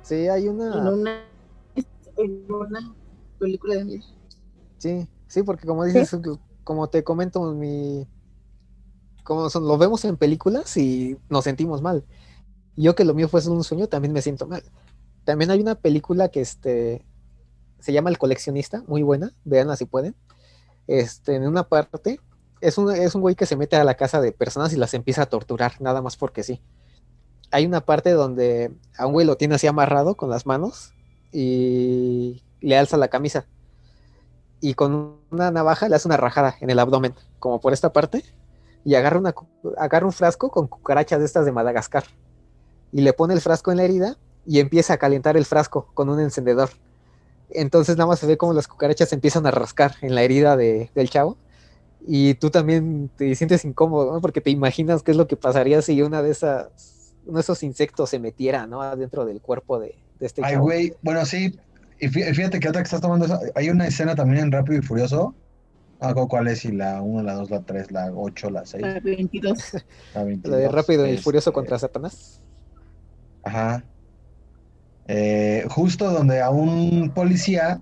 Sí, 0.00 0.26
hay 0.26 0.46
en 0.46 0.58
una... 0.58 1.26
en 2.16 2.46
una 2.50 2.94
película 3.38 3.74
de 3.74 3.84
miedo. 3.84 4.04
Sí, 4.78 5.06
sí, 5.26 5.42
porque 5.42 5.66
como 5.66 5.84
dices, 5.84 6.08
como 6.64 6.88
te 6.88 7.04
comento, 7.04 7.52
mi... 7.52 8.06
Como 9.24 9.48
son, 9.50 9.66
lo 9.68 9.78
vemos 9.78 10.04
en 10.04 10.16
películas 10.16 10.76
y 10.76 11.16
nos 11.28 11.44
sentimos 11.44 11.80
mal. 11.80 12.04
Yo 12.76 12.94
que 12.94 13.04
lo 13.04 13.14
mío 13.14 13.28
fue 13.28 13.46
un 13.48 13.62
sueño, 13.62 13.86
también 13.86 14.12
me 14.12 14.22
siento 14.22 14.46
mal. 14.46 14.64
También 15.24 15.50
hay 15.50 15.60
una 15.60 15.76
película 15.76 16.28
que 16.28 16.40
este, 16.40 17.04
se 17.78 17.92
llama 17.92 18.10
El 18.10 18.18
coleccionista, 18.18 18.82
muy 18.88 19.02
buena, 19.02 19.32
veanla 19.44 19.76
si 19.76 19.84
pueden. 19.84 20.16
Este, 20.88 21.36
en 21.36 21.46
una 21.46 21.68
parte, 21.68 22.18
es 22.60 22.78
un, 22.78 22.92
es 22.92 23.14
un 23.14 23.20
güey 23.20 23.36
que 23.36 23.46
se 23.46 23.56
mete 23.56 23.76
a 23.76 23.84
la 23.84 23.94
casa 23.94 24.20
de 24.20 24.32
personas 24.32 24.72
y 24.72 24.76
las 24.76 24.94
empieza 24.94 25.22
a 25.22 25.26
torturar, 25.26 25.80
nada 25.80 26.02
más 26.02 26.16
porque 26.16 26.42
sí. 26.42 26.60
Hay 27.52 27.66
una 27.66 27.82
parte 27.82 28.10
donde 28.10 28.72
a 28.96 29.06
un 29.06 29.12
güey 29.12 29.26
lo 29.26 29.36
tiene 29.36 29.54
así 29.54 29.66
amarrado 29.68 30.16
con 30.16 30.30
las 30.30 30.46
manos 30.46 30.94
y 31.32 32.42
le 32.60 32.76
alza 32.76 32.96
la 32.96 33.08
camisa 33.08 33.46
y 34.62 34.74
con 34.74 35.18
una 35.30 35.50
navaja 35.50 35.88
le 35.90 35.96
hace 35.96 36.08
una 36.08 36.16
rajada 36.16 36.56
en 36.60 36.70
el 36.70 36.78
abdomen, 36.78 37.14
como 37.40 37.60
por 37.60 37.74
esta 37.74 37.92
parte, 37.92 38.24
y 38.84 38.94
agarra, 38.94 39.18
una, 39.18 39.34
agarra 39.76 40.06
un 40.06 40.12
frasco 40.12 40.50
con 40.50 40.68
cucarachas 40.68 41.18
de 41.18 41.26
estas 41.26 41.44
de 41.44 41.52
Madagascar, 41.52 42.04
y 42.92 43.02
le 43.02 43.12
pone 43.12 43.34
el 43.34 43.40
frasco 43.40 43.72
en 43.72 43.78
la 43.78 43.84
herida 43.84 44.16
y 44.46 44.60
empieza 44.60 44.94
a 44.94 44.98
calentar 44.98 45.36
el 45.36 45.44
frasco 45.44 45.88
con 45.94 46.08
un 46.08 46.20
encendedor. 46.20 46.70
Entonces 47.50 47.96
nada 47.96 48.08
más 48.08 48.20
se 48.20 48.26
ve 48.26 48.36
como 48.38 48.54
las 48.54 48.68
cucarachas 48.68 49.12
empiezan 49.12 49.46
a 49.46 49.50
rascar 49.50 49.96
en 50.00 50.14
la 50.14 50.22
herida 50.22 50.56
de- 50.56 50.90
del 50.94 51.10
chavo, 51.10 51.36
y 52.06 52.34
tú 52.34 52.50
también 52.50 53.10
te 53.16 53.34
sientes 53.34 53.64
incómodo, 53.64 54.12
¿no? 54.12 54.20
porque 54.20 54.40
te 54.40 54.50
imaginas 54.50 55.02
qué 55.02 55.10
es 55.10 55.16
lo 55.16 55.26
que 55.26 55.36
pasaría 55.36 55.82
si 55.82 56.02
una 56.02 56.22
de 56.22 56.30
esas, 56.30 57.14
uno 57.26 57.36
de 57.38 57.42
esos 57.42 57.62
insectos 57.62 58.10
se 58.10 58.18
metiera, 58.18 58.66
¿no? 58.66 58.82
Adentro 58.82 59.24
del 59.24 59.40
cuerpo 59.40 59.78
de, 59.78 59.94
de 60.18 60.26
este 60.26 60.42
Ay, 60.44 60.54
chavo. 60.54 60.64
güey, 60.64 60.94
bueno, 61.02 61.24
sí. 61.24 61.56
Y 62.02 62.08
fí- 62.08 62.34
fíjate 62.34 62.58
que 62.58 62.68
otra 62.68 62.82
que 62.82 62.86
estás 62.86 63.00
tomando, 63.00 63.26
esa- 63.26 63.38
hay 63.54 63.70
una 63.70 63.86
escena 63.86 64.14
también 64.16 64.42
en 64.44 64.52
Rápido 64.52 64.78
y 64.78 64.82
Furioso. 64.82 65.34
Cuál 66.28 66.48
es, 66.48 66.58
si 66.58 66.72
la 66.72 67.00
1, 67.00 67.22
la 67.22 67.34
2, 67.34 67.48
la 67.52 67.60
3, 67.62 67.92
la 67.92 68.10
8, 68.12 68.50
la 68.50 68.66
6, 68.66 68.82
Ah, 68.84 68.98
22. 69.04 69.76
la 70.14 70.24
22. 70.24 70.50
Lo 70.50 70.56
de 70.60 70.68
Rápido 70.68 71.06
y 71.06 71.16
Furioso 71.16 71.50
este, 71.50 71.54
contra 71.54 71.78
Satanás. 71.78 72.40
Ajá. 73.44 73.84
Eh, 75.06 75.64
justo 75.70 76.10
donde 76.10 76.40
a 76.40 76.50
un 76.50 77.12
policía 77.14 77.80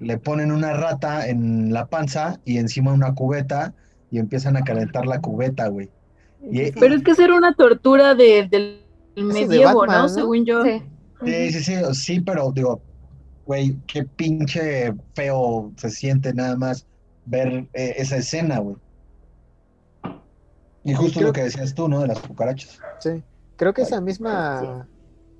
le 0.00 0.18
ponen 0.18 0.52
una 0.52 0.74
rata 0.74 1.26
en 1.28 1.72
la 1.72 1.86
panza 1.86 2.40
y 2.44 2.58
encima 2.58 2.92
una 2.92 3.14
cubeta 3.14 3.72
y 4.10 4.18
empiezan 4.18 4.58
a 4.58 4.62
calentar 4.62 5.06
la 5.06 5.20
cubeta, 5.22 5.68
güey. 5.68 5.88
Y- 6.50 6.72
Pero 6.72 6.94
es 6.94 7.02
que 7.02 7.12
esa 7.12 7.24
era 7.24 7.34
una 7.36 7.54
tortura 7.54 8.14
de, 8.14 8.48
del 8.50 8.82
de 9.14 9.22
medievo, 9.22 9.80
Batman, 9.80 9.96
¿no? 9.96 10.02
¿no? 10.02 10.08
Según 10.10 10.44
yo. 10.44 10.62
Sí. 10.62 10.82
Sí, 11.24 11.52
sí, 11.52 11.62
sí, 11.64 11.74
sí, 11.94 12.20
pero 12.20 12.52
digo, 12.52 12.82
güey, 13.46 13.80
qué 13.86 14.04
pinche 14.04 14.92
feo 15.14 15.72
se 15.76 15.90
siente 15.90 16.34
nada 16.34 16.56
más 16.56 16.86
ver 17.24 17.68
eh, 17.72 17.94
esa 17.96 18.16
escena, 18.16 18.58
güey. 18.58 18.76
Y 20.84 20.94
justo 20.94 21.18
creo- 21.18 21.28
lo 21.28 21.32
que 21.32 21.42
decías 21.44 21.74
tú, 21.74 21.88
¿no? 21.88 22.00
De 22.00 22.08
las 22.08 22.20
cucarachas. 22.20 22.78
Sí, 23.00 23.22
creo 23.56 23.72
que 23.72 23.82
esa 23.82 24.00
misma, 24.00 24.88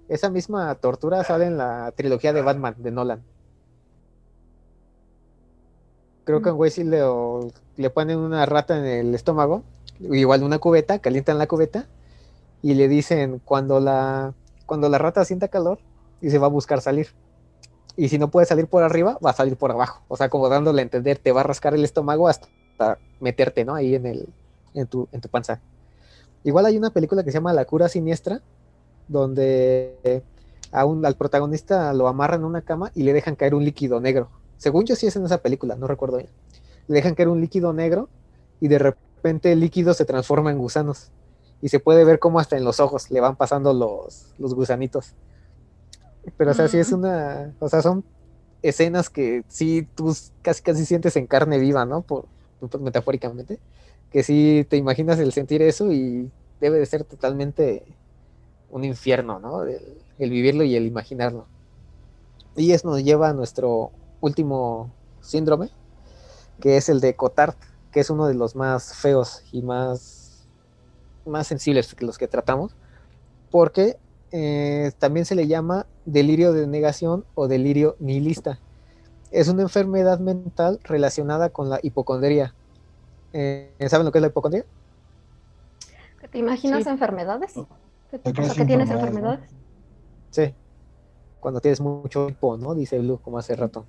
esa 0.08 0.30
misma 0.30 0.74
tortura 0.76 1.22
sale 1.24 1.46
en 1.46 1.58
la 1.58 1.92
trilogía 1.96 2.32
de 2.32 2.42
Batman 2.42 2.74
de 2.78 2.90
Nolan. 2.90 3.22
Creo 6.24 6.42
que 6.42 6.48
a 6.48 6.52
un 6.52 6.58
güey 6.58 6.70
sí 6.72 6.82
le, 6.82 7.02
o- 7.04 7.48
le 7.76 7.90
ponen 7.90 8.18
una 8.18 8.44
rata 8.46 8.76
en 8.78 8.84
el 8.84 9.14
estómago, 9.14 9.62
igual 10.00 10.42
una 10.42 10.58
cubeta, 10.58 10.98
calientan 10.98 11.38
la 11.38 11.46
cubeta 11.46 11.86
y 12.62 12.74
le 12.74 12.88
dicen 12.88 13.40
cuando 13.44 13.78
la, 13.78 14.34
cuando 14.66 14.88
la 14.88 14.98
rata 14.98 15.24
sienta 15.24 15.46
calor 15.48 15.78
y 16.20 16.30
se 16.30 16.38
va 16.38 16.46
a 16.46 16.50
buscar 16.50 16.80
salir. 16.80 17.08
Y 17.96 18.08
si 18.08 18.18
no 18.18 18.30
puede 18.30 18.46
salir 18.46 18.66
por 18.66 18.82
arriba, 18.82 19.18
va 19.24 19.30
a 19.30 19.34
salir 19.34 19.56
por 19.56 19.70
abajo. 19.70 20.02
O 20.08 20.16
sea, 20.16 20.28
como 20.28 20.48
dándole 20.48 20.80
a 20.80 20.84
entender, 20.84 21.18
te 21.18 21.32
va 21.32 21.40
a 21.40 21.44
rascar 21.44 21.74
el 21.74 21.84
estómago 21.84 22.28
hasta 22.28 22.98
meterte, 23.20 23.64
¿no? 23.64 23.74
Ahí 23.74 23.94
en 23.94 24.06
el, 24.06 24.28
en 24.74 24.86
tu, 24.86 25.08
en 25.12 25.20
tu 25.20 25.28
panza. 25.28 25.60
Igual 26.44 26.66
hay 26.66 26.76
una 26.76 26.90
película 26.90 27.24
que 27.24 27.30
se 27.30 27.38
llama 27.38 27.52
La 27.54 27.64
cura 27.64 27.88
siniestra, 27.88 28.42
donde 29.08 30.22
a 30.72 30.84
un- 30.84 31.04
al 31.06 31.14
protagonista 31.16 31.92
lo 31.94 32.08
amarran 32.08 32.40
en 32.40 32.46
una 32.46 32.62
cama 32.62 32.90
y 32.94 33.02
le 33.02 33.12
dejan 33.12 33.36
caer 33.36 33.54
un 33.54 33.64
líquido 33.64 34.00
negro. 34.00 34.28
Según 34.58 34.84
yo 34.84 34.96
sí 34.96 35.06
es 35.06 35.16
en 35.16 35.24
esa 35.24 35.38
película, 35.38 35.76
no 35.76 35.86
recuerdo 35.86 36.18
bien. 36.18 36.30
Le 36.88 36.96
dejan 36.96 37.14
caer 37.14 37.28
un 37.28 37.40
líquido 37.40 37.72
negro 37.72 38.08
y 38.60 38.68
de 38.68 38.78
repente 38.78 39.52
el 39.52 39.60
líquido 39.60 39.94
se 39.94 40.04
transforma 40.04 40.50
en 40.50 40.58
gusanos. 40.58 41.10
Y 41.62 41.68
se 41.70 41.80
puede 41.80 42.04
ver 42.04 42.18
cómo 42.18 42.38
hasta 42.38 42.56
en 42.56 42.64
los 42.64 42.80
ojos 42.80 43.10
le 43.10 43.20
van 43.20 43.36
pasando 43.36 43.72
los, 43.72 44.34
los 44.38 44.54
gusanitos. 44.54 45.14
Pero 46.36 46.50
o 46.50 46.54
sea, 46.54 46.68
sí 46.68 46.78
es 46.78 46.92
una... 46.92 47.54
O 47.60 47.68
sea, 47.68 47.82
son 47.82 48.04
escenas 48.62 49.10
que 49.10 49.44
sí 49.48 49.86
tú 49.94 50.14
casi 50.42 50.62
casi 50.62 50.84
sientes 50.86 51.16
en 51.16 51.26
carne 51.26 51.58
viva, 51.58 51.84
¿no? 51.84 52.02
Por, 52.02 52.26
por- 52.60 52.80
metafóricamente. 52.80 53.58
Que 54.10 54.22
sí 54.22 54.66
te 54.68 54.76
imaginas 54.76 55.18
el 55.18 55.32
sentir 55.32 55.62
eso 55.62 55.92
y 55.92 56.30
debe 56.60 56.78
de 56.78 56.86
ser 56.86 57.04
totalmente 57.04 57.84
un 58.70 58.84
infierno, 58.84 59.38
¿no? 59.38 59.62
El, 59.64 59.80
el 60.18 60.30
vivirlo 60.30 60.64
y 60.64 60.76
el 60.76 60.86
imaginarlo. 60.86 61.46
Y 62.56 62.72
eso 62.72 62.88
nos 62.88 63.02
lleva 63.04 63.28
a 63.28 63.34
nuestro 63.34 63.90
último 64.20 64.90
síndrome, 65.20 65.70
que 66.60 66.76
es 66.76 66.88
el 66.88 67.00
de 67.00 67.14
Cotard, 67.14 67.54
que 67.92 68.00
es 68.00 68.10
uno 68.10 68.26
de 68.26 68.34
los 68.34 68.56
más 68.56 68.94
feos 68.94 69.42
y 69.52 69.62
más, 69.62 70.46
más 71.26 71.46
sensibles 71.46 71.94
que 71.94 72.06
los 72.06 72.18
que 72.18 72.28
tratamos, 72.28 72.72
porque 73.50 73.96
eh, 74.32 74.92
también 74.98 75.26
se 75.26 75.34
le 75.34 75.46
llama 75.46 75.86
delirio 76.04 76.52
de 76.52 76.66
negación 76.66 77.24
o 77.34 77.48
delirio 77.48 77.96
nihilista. 77.98 78.58
Es 79.30 79.48
una 79.48 79.62
enfermedad 79.62 80.18
mental 80.20 80.80
relacionada 80.84 81.50
con 81.50 81.68
la 81.68 81.78
hipocondría. 81.82 82.54
Eh, 83.32 83.70
¿Saben 83.88 84.06
lo 84.06 84.12
que 84.12 84.18
es 84.18 84.22
la 84.22 84.28
hipocondría? 84.28 84.64
¿Que 86.20 86.28
¿Te 86.28 86.38
imaginas 86.38 86.84
Sí. 86.84 86.88
enfermedades? 86.90 87.54
¿Que, 88.10 88.20
Yo 88.24 88.32
creo 88.32 88.46
o 88.46 88.48
sea, 88.48 88.54
que 88.54 88.64
tienes 88.64 88.90
enfermedades. 88.90 89.50
Sí. 90.30 90.54
Cuando 91.40 91.60
tienes 91.60 91.80
mucho 91.80 92.28
hipo, 92.28 92.56
¿no? 92.56 92.74
Dice 92.74 92.98
Blue, 92.98 93.18
como 93.22 93.38
hace 93.38 93.54
rato. 93.56 93.84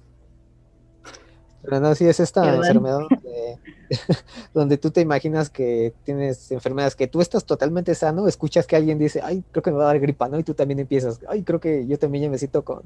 Pero 1.61 1.79
no, 1.79 1.95
sí 1.95 2.05
es 2.07 2.19
esta 2.19 2.55
enfermedad 2.55 3.01
donde, 3.38 3.59
donde 4.53 4.77
tú 4.77 4.91
te 4.91 5.01
imaginas 5.01 5.49
que 5.49 5.93
tienes 6.03 6.51
enfermedades, 6.51 6.95
que 6.95 7.07
tú 7.07 7.21
estás 7.21 7.45
totalmente 7.45 7.93
sano, 7.95 8.27
escuchas 8.27 8.67
que 8.67 8.75
alguien 8.75 8.99
dice, 8.99 9.21
ay, 9.23 9.43
creo 9.51 9.63
que 9.63 9.71
me 9.71 9.77
va 9.77 9.83
a 9.83 9.88
dar 9.88 9.99
gripa, 9.99 10.27
¿no? 10.27 10.39
Y 10.39 10.43
tú 10.43 10.53
también 10.53 10.79
empiezas, 10.79 11.19
ay, 11.27 11.43
creo 11.43 11.59
que 11.59 11.85
yo 11.88 11.97
también 11.97 12.25
ya 12.25 12.29
me 12.29 12.38
siento 12.38 12.63
con, 12.63 12.81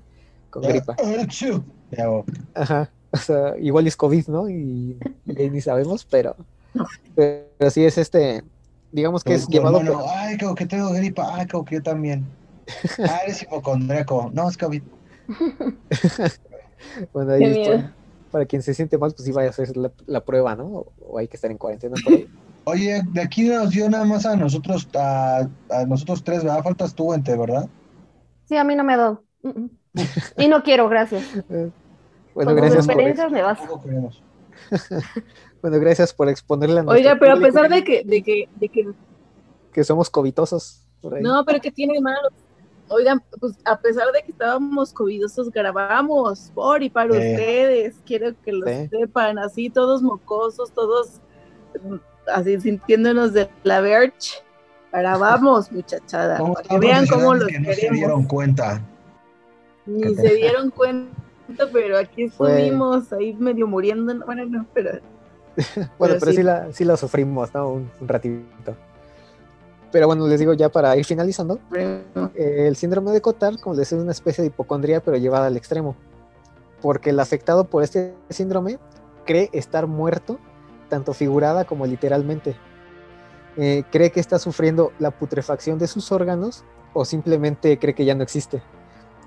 con 0.50 0.64
gripa. 0.64 0.96
Achú. 1.20 1.64
Ya, 1.92 2.10
oh. 2.10 2.26
Ajá. 2.54 2.90
O 3.12 3.18
sea, 3.18 3.58
igual 3.58 3.88
es 3.88 3.98
COVID, 3.98 4.28
¿no? 4.28 4.50
Y, 4.50 4.98
y 5.26 5.42
ahí 5.42 5.50
ni 5.50 5.60
sabemos, 5.60 6.06
pero, 6.06 6.36
pero, 7.14 7.70
sí 7.70 7.84
es 7.84 7.98
este, 7.98 8.42
digamos 8.92 9.24
que 9.24 9.34
es 9.34 9.48
llevado 9.48 9.80
hermano, 9.80 10.00
por... 10.00 10.10
Ay, 10.10 10.38
como 10.38 10.56
que 10.56 10.66
tengo 10.66 10.92
gripa. 10.94 11.36
Ay, 11.36 11.48
como 11.48 11.66
que 11.66 11.76
yo 11.76 11.84
también. 11.84 12.26
Ah, 13.00 13.20
eres 13.26 13.42
hipocondríaco. 13.42 14.32
No, 14.34 14.50
es 14.50 14.58
COVID. 14.58 14.82
Bueno, 17.14 17.34
ahí 17.34 17.40
Qué 17.40 17.52
es 17.52 17.58
miedo. 17.58 17.92
Para, 18.32 18.46
quien 18.46 18.62
se 18.62 18.74
siente 18.74 18.98
mal, 18.98 19.12
pues 19.12 19.26
sí 19.26 19.32
vaya 19.32 19.48
a 19.48 19.52
hacer 19.52 19.76
la, 19.78 19.92
la 20.08 20.24
prueba, 20.24 20.56
¿no? 20.56 20.88
O, 21.00 21.18
hay 21.18 21.28
que 21.28 21.36
estar 21.36 21.52
en 21.52 21.58
cuarentena 21.58 21.96
por 22.04 22.14
ahí. 22.14 22.28
Oye, 22.64 23.02
de 23.12 23.22
aquí 23.22 23.50
nos 23.50 23.72
dio 23.72 23.90
nada 23.90 24.06
más 24.06 24.26
a 24.26 24.36
nosotros, 24.36 24.88
a, 24.96 25.48
a 25.70 25.86
nosotros 25.86 26.24
tres, 26.24 26.44
¿verdad? 26.44 26.64
Faltas 26.64 26.94
tú, 26.94 27.14
Ente, 27.14 27.36
¿verdad? 27.36 27.68
Sí, 28.46 28.56
a 28.56 28.64
mí 28.64 28.76
no 28.76 28.84
me 28.84 28.94
ha 28.94 28.98
dado. 28.98 29.24
Y 30.38 30.48
no 30.48 30.64
quiero, 30.64 30.90
gracias. 30.90 31.24
Bueno, 32.34 32.52
Con 32.52 32.62
gracias 32.62 32.88
por, 32.88 33.32
me 33.32 33.42
vas. 33.42 33.60
Bueno, 35.62 35.80
gracias 35.82 36.14
por 36.14 36.30
exponerle 36.30 36.80
a 36.80 36.84
Oiga, 36.84 37.18
pero 37.20 37.34
a 37.34 37.40
pesar 37.42 37.70
de 37.70 37.84
que, 37.84 38.06
de 38.06 38.24
que, 38.24 38.48
de 38.56 38.70
que 38.70 38.88
que 39.72 39.84
somos 39.84 40.10
covitosos. 40.10 40.86
por 41.02 41.16
ahí. 41.16 41.24
No, 41.24 41.44
pero 41.46 41.60
que 41.60 41.72
tiene 41.72 42.00
malo. 42.00 42.30
Oigan, 42.92 43.24
pues 43.40 43.54
a 43.66 43.80
pesar 43.80 44.12
de 44.12 44.22
que 44.24 44.32
estábamos 44.32 44.92
covidosos, 44.94 45.50
grabamos 45.52 46.52
por 46.54 46.84
y 46.84 46.90
para 46.90 47.12
Sí. 47.14 47.18
ustedes. 47.18 47.96
Quiero 48.06 48.34
que 48.44 48.52
lo 48.52 48.66
sepan, 48.68 49.40
así 49.40 49.70
todos 49.70 50.02
mocosos, 50.02 50.72
todos 50.72 51.22
mm, 51.84 51.96
así 52.34 52.60
sintiéndonos 52.60 53.34
de 53.34 53.50
la 53.64 53.82
verge. 53.82 54.40
Grabamos, 54.92 55.72
muchachada. 55.72 56.38
Como 56.38 56.54
para 56.56 56.68
que 56.68 56.80
vean 56.80 57.08
cómo 57.08 57.34
los 57.34 57.48
que 57.48 57.60
no 57.60 57.70
se 57.70 57.76
queremos. 57.76 57.98
dieron 57.98 58.24
cuenta. 58.26 58.82
Ni 59.86 60.14
se 60.16 60.36
dieron 60.36 60.70
cuenta, 60.70 61.16
pero 61.72 61.98
aquí 61.98 62.28
Fue- 62.30 62.52
estuvimos 62.52 63.12
ahí 63.14 63.34
medio 63.34 63.68
muriendo. 63.68 64.14
Bueno, 64.26 64.46
no, 64.46 64.66
pero 64.74 64.92
Bueno, 65.98 66.16
Pero 66.16 66.20
pero 66.20 66.32
sí. 66.32 66.38
sí, 66.38 66.44
la, 66.44 66.72
sí 66.74 66.84
la 66.86 66.98
sufrimos, 66.98 67.54
¿no? 67.54 67.70
Un, 67.70 67.92
un 68.02 68.08
ratito. 68.08 68.76
Pero 69.92 70.08
bueno, 70.08 70.28
les 70.28 70.40
digo 70.40 70.54
ya 70.54 70.70
para 70.70 70.96
ir 70.96 71.06
finalizando, 71.06 71.60
eh, 71.74 72.68
el 72.68 72.76
síndrome 72.76 73.12
de 73.12 73.22
Cotard, 73.22 73.60
como 73.60 73.76
les 73.76 73.82
decía, 73.82 73.98
es 73.98 74.04
una 74.04 74.12
especie 74.12 74.42
de 74.42 74.48
hipocondría, 74.48 75.02
pero 75.02 75.18
llevada 75.18 75.48
al 75.48 75.58
extremo. 75.58 75.96
Porque 76.82 77.10
el 77.10 77.20
afectado 77.20 77.66
por 77.66 77.84
este 77.84 78.14
síndrome 78.30 78.80
cree 79.26 79.50
estar 79.52 79.88
muerto, 79.88 80.40
tanto 80.90 81.14
figurada 81.14 81.66
como 81.66 81.86
literalmente. 81.86 82.56
Eh, 83.58 83.84
cree 83.92 84.12
que 84.12 84.22
está 84.22 84.40
sufriendo 84.40 84.94
la 84.98 85.12
putrefacción 85.12 85.78
de 85.78 85.88
sus 85.88 86.12
órganos 86.12 86.64
o 86.94 87.04
simplemente 87.04 87.78
cree 87.78 87.94
que 87.94 88.06
ya 88.06 88.16
no 88.16 88.24
existe. 88.24 88.62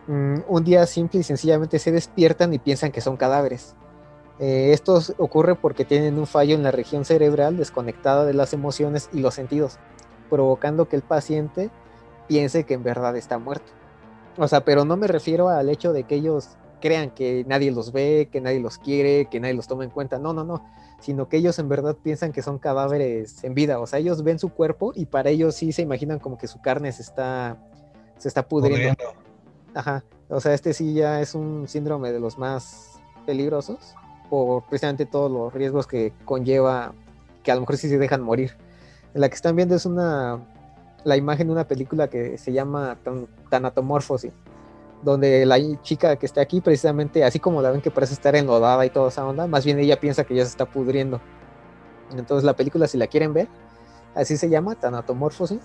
Mm, 0.06 0.40
un 0.48 0.64
día 0.64 0.86
simple 0.86 1.20
y 1.20 1.22
sencillamente 1.22 1.78
se 1.78 1.92
despiertan 1.92 2.52
y 2.54 2.58
piensan 2.58 2.90
que 2.90 3.00
son 3.00 3.16
cadáveres. 3.16 3.74
Eh, 4.38 4.72
esto 4.72 5.00
ocurre 5.18 5.54
porque 5.54 5.84
tienen 5.84 6.18
un 6.18 6.26
fallo 6.26 6.54
en 6.54 6.62
la 6.62 6.72
región 6.72 7.04
cerebral 7.04 7.56
desconectada 7.56 8.24
de 8.24 8.34
las 8.34 8.52
emociones 8.52 9.08
y 9.12 9.20
los 9.20 9.34
sentidos, 9.34 9.78
provocando 10.30 10.88
que 10.88 10.96
el 10.96 11.02
paciente 11.02 11.70
piense 12.28 12.64
que 12.64 12.74
en 12.74 12.82
verdad 12.82 13.16
está 13.16 13.38
muerto. 13.38 13.72
O 14.36 14.48
sea, 14.48 14.64
pero 14.64 14.84
no 14.84 14.96
me 14.96 15.06
refiero 15.06 15.48
al 15.48 15.68
hecho 15.68 15.92
de 15.92 16.04
que 16.04 16.16
ellos 16.16 16.56
crean 16.80 17.10
que 17.10 17.44
nadie 17.46 17.70
los 17.70 17.92
ve, 17.92 18.28
que 18.30 18.40
nadie 18.40 18.60
los 18.60 18.78
quiere, 18.78 19.26
que 19.26 19.40
nadie 19.40 19.54
los 19.54 19.66
toma 19.66 19.84
en 19.84 19.90
cuenta. 19.90 20.18
No, 20.18 20.32
no, 20.32 20.44
no. 20.44 20.64
Sino 21.00 21.28
que 21.28 21.36
ellos 21.36 21.58
en 21.58 21.68
verdad 21.68 21.96
piensan 22.02 22.32
que 22.32 22.42
son 22.42 22.58
cadáveres 22.58 23.44
en 23.44 23.54
vida. 23.54 23.78
O 23.78 23.86
sea, 23.86 23.98
ellos 23.98 24.22
ven 24.22 24.38
su 24.38 24.50
cuerpo 24.50 24.92
y 24.94 25.06
para 25.06 25.30
ellos 25.30 25.54
sí 25.54 25.72
se 25.72 25.82
imaginan 25.82 26.18
como 26.18 26.36
que 26.36 26.46
su 26.46 26.60
carne 26.60 26.92
se 26.92 27.02
está, 27.02 27.58
se 28.18 28.28
está 28.28 28.48
pudriendo. 28.48 28.94
Pudriendo. 28.94 29.24
Ajá. 29.74 30.04
O 30.28 30.40
sea, 30.40 30.54
este 30.54 30.72
sí 30.72 30.94
ya 30.94 31.20
es 31.20 31.34
un 31.34 31.68
síndrome 31.68 32.12
de 32.12 32.20
los 32.20 32.38
más 32.38 33.00
peligrosos 33.26 33.94
por 34.30 34.64
precisamente 34.64 35.06
todos 35.06 35.30
los 35.30 35.52
riesgos 35.52 35.86
que 35.86 36.12
conlleva 36.24 36.94
que 37.42 37.52
a 37.52 37.54
lo 37.54 37.60
mejor 37.62 37.76
sí 37.76 37.88
se 37.88 37.98
dejan 37.98 38.22
morir. 38.22 38.56
La 39.14 39.28
que 39.28 39.34
están 39.36 39.56
viendo 39.56 39.74
es 39.74 39.86
una 39.86 40.40
la 41.04 41.16
imagen 41.16 41.46
de 41.46 41.52
una 41.52 41.68
película 41.68 42.08
que 42.08 42.38
se 42.38 42.52
llama 42.52 42.96
Tan- 43.04 43.28
donde 45.02 45.44
la 45.44 45.58
chica 45.82 46.16
que 46.16 46.24
está 46.24 46.40
aquí 46.40 46.60
precisamente, 46.62 47.24
así 47.24 47.38
como 47.38 47.60
la 47.60 47.70
ven 47.70 47.82
que 47.82 47.90
parece 47.90 48.14
estar 48.14 48.34
enlodada 48.34 48.84
y 48.86 48.90
toda 48.90 49.08
esa 49.08 49.26
onda, 49.26 49.46
más 49.46 49.64
bien 49.64 49.78
ella 49.78 50.00
piensa 50.00 50.24
que 50.24 50.34
ya 50.34 50.42
se 50.44 50.50
está 50.50 50.64
pudriendo. 50.64 51.20
Entonces 52.16 52.44
la 52.44 52.54
película, 52.56 52.86
si 52.86 52.96
la 52.96 53.06
quieren 53.06 53.34
ver, 53.34 53.48
así 54.14 54.36
se 54.38 54.48
llama, 54.48 54.74
Tanatomorphosis, 54.76 55.60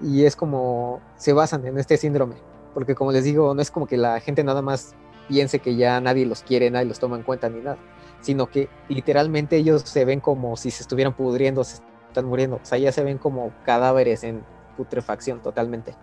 y 0.00 0.24
es 0.24 0.36
como 0.36 1.00
se 1.16 1.32
basan 1.32 1.66
en 1.66 1.78
este 1.78 1.96
síndrome, 1.96 2.36
porque 2.74 2.94
como 2.94 3.12
les 3.12 3.24
digo, 3.24 3.54
no 3.54 3.62
es 3.62 3.70
como 3.70 3.86
que 3.86 3.96
la 3.96 4.20
gente 4.20 4.44
nada 4.44 4.60
más 4.60 4.94
piense 5.26 5.58
que 5.58 5.74
ya 5.74 6.00
nadie 6.00 6.26
los 6.26 6.42
quiere, 6.42 6.70
nadie 6.70 6.86
los 6.86 6.98
toma 6.98 7.16
en 7.16 7.22
cuenta 7.22 7.48
ni 7.48 7.60
nada, 7.62 7.78
sino 8.20 8.46
que 8.46 8.68
literalmente 8.88 9.56
ellos 9.56 9.82
se 9.82 10.04
ven 10.04 10.20
como 10.20 10.56
si 10.56 10.70
se 10.70 10.82
estuvieran 10.82 11.14
pudriendo, 11.14 11.64
están 12.16 12.30
muriendo, 12.30 12.56
o 12.56 12.60
sea, 12.62 12.78
ya 12.78 12.92
se 12.92 13.04
ven 13.04 13.18
como 13.18 13.52
cadáveres 13.66 14.24
en 14.24 14.42
putrefacción 14.78 15.40
totalmente. 15.40 15.94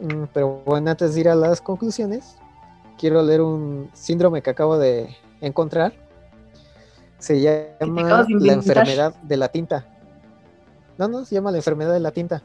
Mm, 0.00 0.24
Pero 0.34 0.62
bueno, 0.66 0.90
antes 0.90 1.14
de 1.14 1.20
ir 1.20 1.28
a 1.30 1.34
las 1.34 1.62
conclusiones, 1.62 2.36
quiero 2.98 3.22
leer 3.22 3.40
un 3.40 3.88
síndrome 3.94 4.42
que 4.42 4.50
acabo 4.50 4.76
de 4.76 5.16
encontrar. 5.40 5.94
Se 7.18 7.40
llama 7.40 8.26
la 8.28 8.52
enfermedad 8.52 9.14
de 9.22 9.36
la 9.38 9.48
tinta. 9.48 9.86
No, 10.98 11.08
no, 11.08 11.24
se 11.24 11.36
llama 11.36 11.52
la 11.52 11.56
enfermedad 11.56 11.94
de 11.94 12.00
la 12.00 12.10
tinta. 12.10 12.42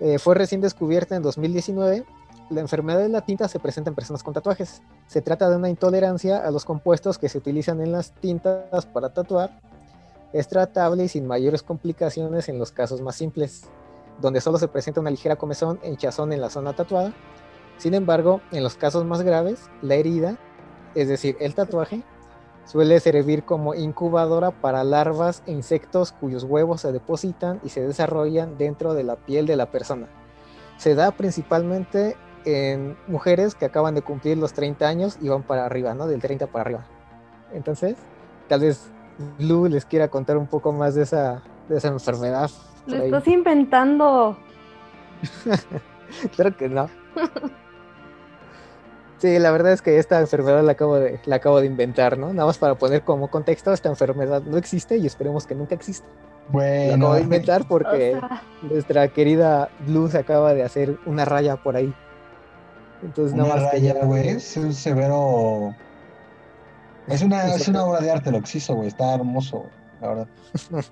Eh, 0.00 0.18
fue 0.18 0.34
recién 0.34 0.62
descubierta 0.62 1.14
en 1.14 1.22
2019. 1.22 2.06
La 2.48 2.60
enfermedad 2.62 3.00
de 3.00 3.10
la 3.10 3.20
tinta 3.20 3.48
se 3.48 3.58
presenta 3.58 3.90
en 3.90 3.94
personas 3.94 4.22
con 4.22 4.32
tatuajes. 4.32 4.80
Se 5.06 5.20
trata 5.20 5.50
de 5.50 5.56
una 5.56 5.68
intolerancia 5.68 6.38
a 6.38 6.50
los 6.50 6.64
compuestos 6.64 7.18
que 7.18 7.28
se 7.28 7.36
utilizan 7.36 7.82
en 7.82 7.92
las 7.92 8.12
tintas 8.12 8.86
para 8.86 9.10
tatuar. 9.12 9.60
Es 10.32 10.48
tratable 10.48 11.04
y 11.04 11.08
sin 11.08 11.26
mayores 11.26 11.62
complicaciones 11.62 12.48
en 12.48 12.58
los 12.58 12.72
casos 12.72 13.02
más 13.02 13.16
simples, 13.16 13.64
donde 14.20 14.40
solo 14.40 14.58
se 14.58 14.68
presenta 14.68 15.00
una 15.00 15.10
ligera 15.10 15.36
comezón 15.36 15.78
e 15.82 15.90
hinchazón 15.90 16.32
en 16.32 16.40
la 16.40 16.48
zona 16.48 16.74
tatuada. 16.74 17.12
Sin 17.76 17.94
embargo, 17.94 18.40
en 18.50 18.62
los 18.62 18.76
casos 18.76 19.04
más 19.04 19.22
graves, 19.22 19.68
la 19.82 19.96
herida, 19.96 20.38
es 20.94 21.08
decir, 21.08 21.36
el 21.40 21.54
tatuaje, 21.54 22.02
suele 22.64 23.00
servir 23.00 23.44
como 23.44 23.74
incubadora 23.74 24.50
para 24.50 24.84
larvas 24.84 25.42
e 25.46 25.52
insectos 25.52 26.12
cuyos 26.12 26.44
huevos 26.44 26.80
se 26.80 26.92
depositan 26.92 27.60
y 27.64 27.70
se 27.70 27.86
desarrollan 27.86 28.56
dentro 28.56 28.94
de 28.94 29.04
la 29.04 29.16
piel 29.16 29.46
de 29.46 29.56
la 29.56 29.70
persona. 29.70 30.08
Se 30.76 30.94
da 30.94 31.10
principalmente 31.10 32.16
en 32.44 32.96
mujeres 33.06 33.54
que 33.54 33.64
acaban 33.64 33.94
de 33.94 34.02
cumplir 34.02 34.38
los 34.38 34.52
30 34.52 34.86
años 34.86 35.18
y 35.20 35.28
van 35.28 35.42
para 35.42 35.66
arriba, 35.66 35.94
¿no? 35.94 36.06
Del 36.06 36.20
30 36.20 36.46
para 36.46 36.62
arriba. 36.62 36.86
Entonces, 37.52 37.96
tal 38.48 38.60
vez 38.60 38.91
Lu 39.38 39.68
les 39.68 39.84
quiera 39.84 40.08
contar 40.08 40.36
un 40.36 40.46
poco 40.46 40.72
más 40.72 40.94
de 40.94 41.02
esa, 41.02 41.42
de 41.68 41.78
esa 41.78 41.88
enfermedad. 41.88 42.50
Lo 42.86 42.96
ahí. 42.96 43.04
estás 43.06 43.28
inventando. 43.28 44.36
Claro 46.36 46.54
que 46.54 46.68
no. 46.68 46.90
Sí, 49.18 49.38
la 49.38 49.52
verdad 49.52 49.72
es 49.72 49.82
que 49.82 49.98
esta 49.98 50.20
enfermedad 50.20 50.64
la 50.64 50.72
acabo 50.72 50.96
de, 50.96 51.20
la 51.26 51.36
acabo 51.36 51.60
de 51.60 51.66
inventar, 51.66 52.18
¿no? 52.18 52.32
Nada 52.32 52.46
más 52.46 52.58
para 52.58 52.74
poner 52.74 53.02
como 53.02 53.30
contexto, 53.30 53.72
esta 53.72 53.88
enfermedad 53.88 54.42
no 54.42 54.56
existe 54.58 54.96
y 54.96 55.06
esperemos 55.06 55.46
que 55.46 55.54
nunca 55.54 55.76
exista. 55.76 56.08
La 56.08 56.52
Bueno, 56.52 56.94
acabo 56.94 57.14
de 57.14 57.20
inventar 57.22 57.68
porque 57.68 58.14
O 58.16 58.20
sea, 58.20 58.42
nuestra 58.62 59.08
querida 59.08 59.70
Luz 59.86 60.16
acaba 60.16 60.54
de 60.54 60.64
hacer 60.64 60.98
una 61.06 61.24
raya 61.24 61.56
por 61.56 61.76
ahí. 61.76 61.94
Entonces 63.02 63.32
una 63.32 63.44
nada 63.44 63.54
más 63.60 63.72
raya, 63.72 63.94
güey, 64.02 64.28
es 64.28 64.56
un 64.56 64.72
severo... 64.72 65.74
Es 67.08 67.22
una, 67.22 67.54
es 67.54 67.68
una 67.68 67.84
obra 67.84 68.00
de 68.00 68.10
arte 68.10 68.30
lo 68.30 68.40
que 68.42 68.72
güey, 68.74 68.88
está 68.88 69.14
hermoso, 69.14 69.58
güey, 69.58 69.70
la 70.00 70.08
verdad. 70.08 70.28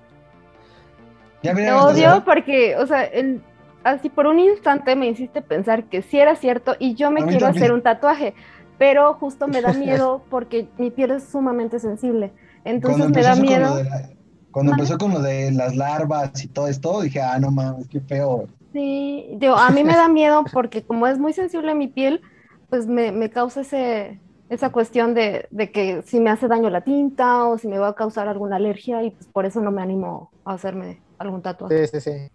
Ya 1.43 1.55
Te 1.55 1.71
odio 1.71 2.23
porque, 2.23 2.75
o 2.77 2.85
sea, 2.85 3.03
el- 3.03 3.41
así 3.83 4.09
por 4.09 4.27
un 4.27 4.39
instante 4.39 4.95
me 4.95 5.07
hiciste 5.07 5.41
pensar 5.41 5.85
que 5.85 6.01
sí 6.03 6.19
era 6.19 6.35
cierto 6.35 6.75
y 6.77 6.93
yo 6.95 7.09
me 7.09 7.23
quiero 7.23 7.39
también. 7.47 7.63
hacer 7.63 7.73
un 7.73 7.81
tatuaje, 7.81 8.35
pero 8.77 9.15
justo 9.15 9.47
me 9.47 9.61
da 9.61 9.73
miedo 9.73 10.23
porque 10.29 10.67
mi 10.77 10.91
piel 10.91 11.11
es 11.11 11.23
sumamente 11.23 11.79
sensible. 11.79 12.31
Entonces 12.63 13.09
me 13.09 13.23
da 13.23 13.35
miedo. 13.35 13.83
la- 13.83 14.09
cuando 14.51 14.73
empezó 14.73 14.97
con 14.97 15.13
lo 15.13 15.21
de 15.21 15.51
las 15.51 15.75
larvas 15.75 16.43
y 16.43 16.47
todo 16.47 16.67
esto, 16.67 17.01
dije, 17.01 17.21
ah, 17.21 17.39
no 17.39 17.51
mames, 17.51 17.87
qué 17.87 18.01
feo. 18.01 18.29
güey. 18.35 18.47
Sí, 18.73 19.25
digo, 19.37 19.55
a 19.55 19.69
mí 19.71 19.83
me 19.83 19.95
da 19.95 20.07
miedo 20.07 20.43
porque 20.53 20.83
como 20.83 21.07
es 21.07 21.17
muy 21.19 21.33
sensible 21.33 21.73
mi 21.75 21.87
piel, 21.87 22.21
pues 22.69 22.85
me, 22.87 23.11
me 23.11 23.29
causa 23.29 23.61
ese, 23.61 24.21
esa 24.51 24.69
cuestión 24.71 25.13
de, 25.13 25.47
de 25.49 25.71
que 25.71 26.01
si 26.03 26.19
me 26.19 26.29
hace 26.29 26.47
daño 26.47 26.69
la 26.69 26.81
tinta 26.83 27.45
o 27.45 27.57
si 27.57 27.67
me 27.67 27.79
va 27.79 27.87
a 27.89 27.95
causar 27.95 28.27
alguna 28.27 28.57
alergia 28.57 29.01
y 29.03 29.11
pues 29.11 29.27
por 29.29 29.45
eso 29.45 29.61
no 29.61 29.71
me 29.71 29.81
animo 29.81 30.33
a 30.45 30.53
hacerme 30.53 31.01
algún 31.17 31.41
tatuaje. 31.41 31.87
Sí, 31.87 31.99
sí, 31.99 32.11
sí. 32.11 32.27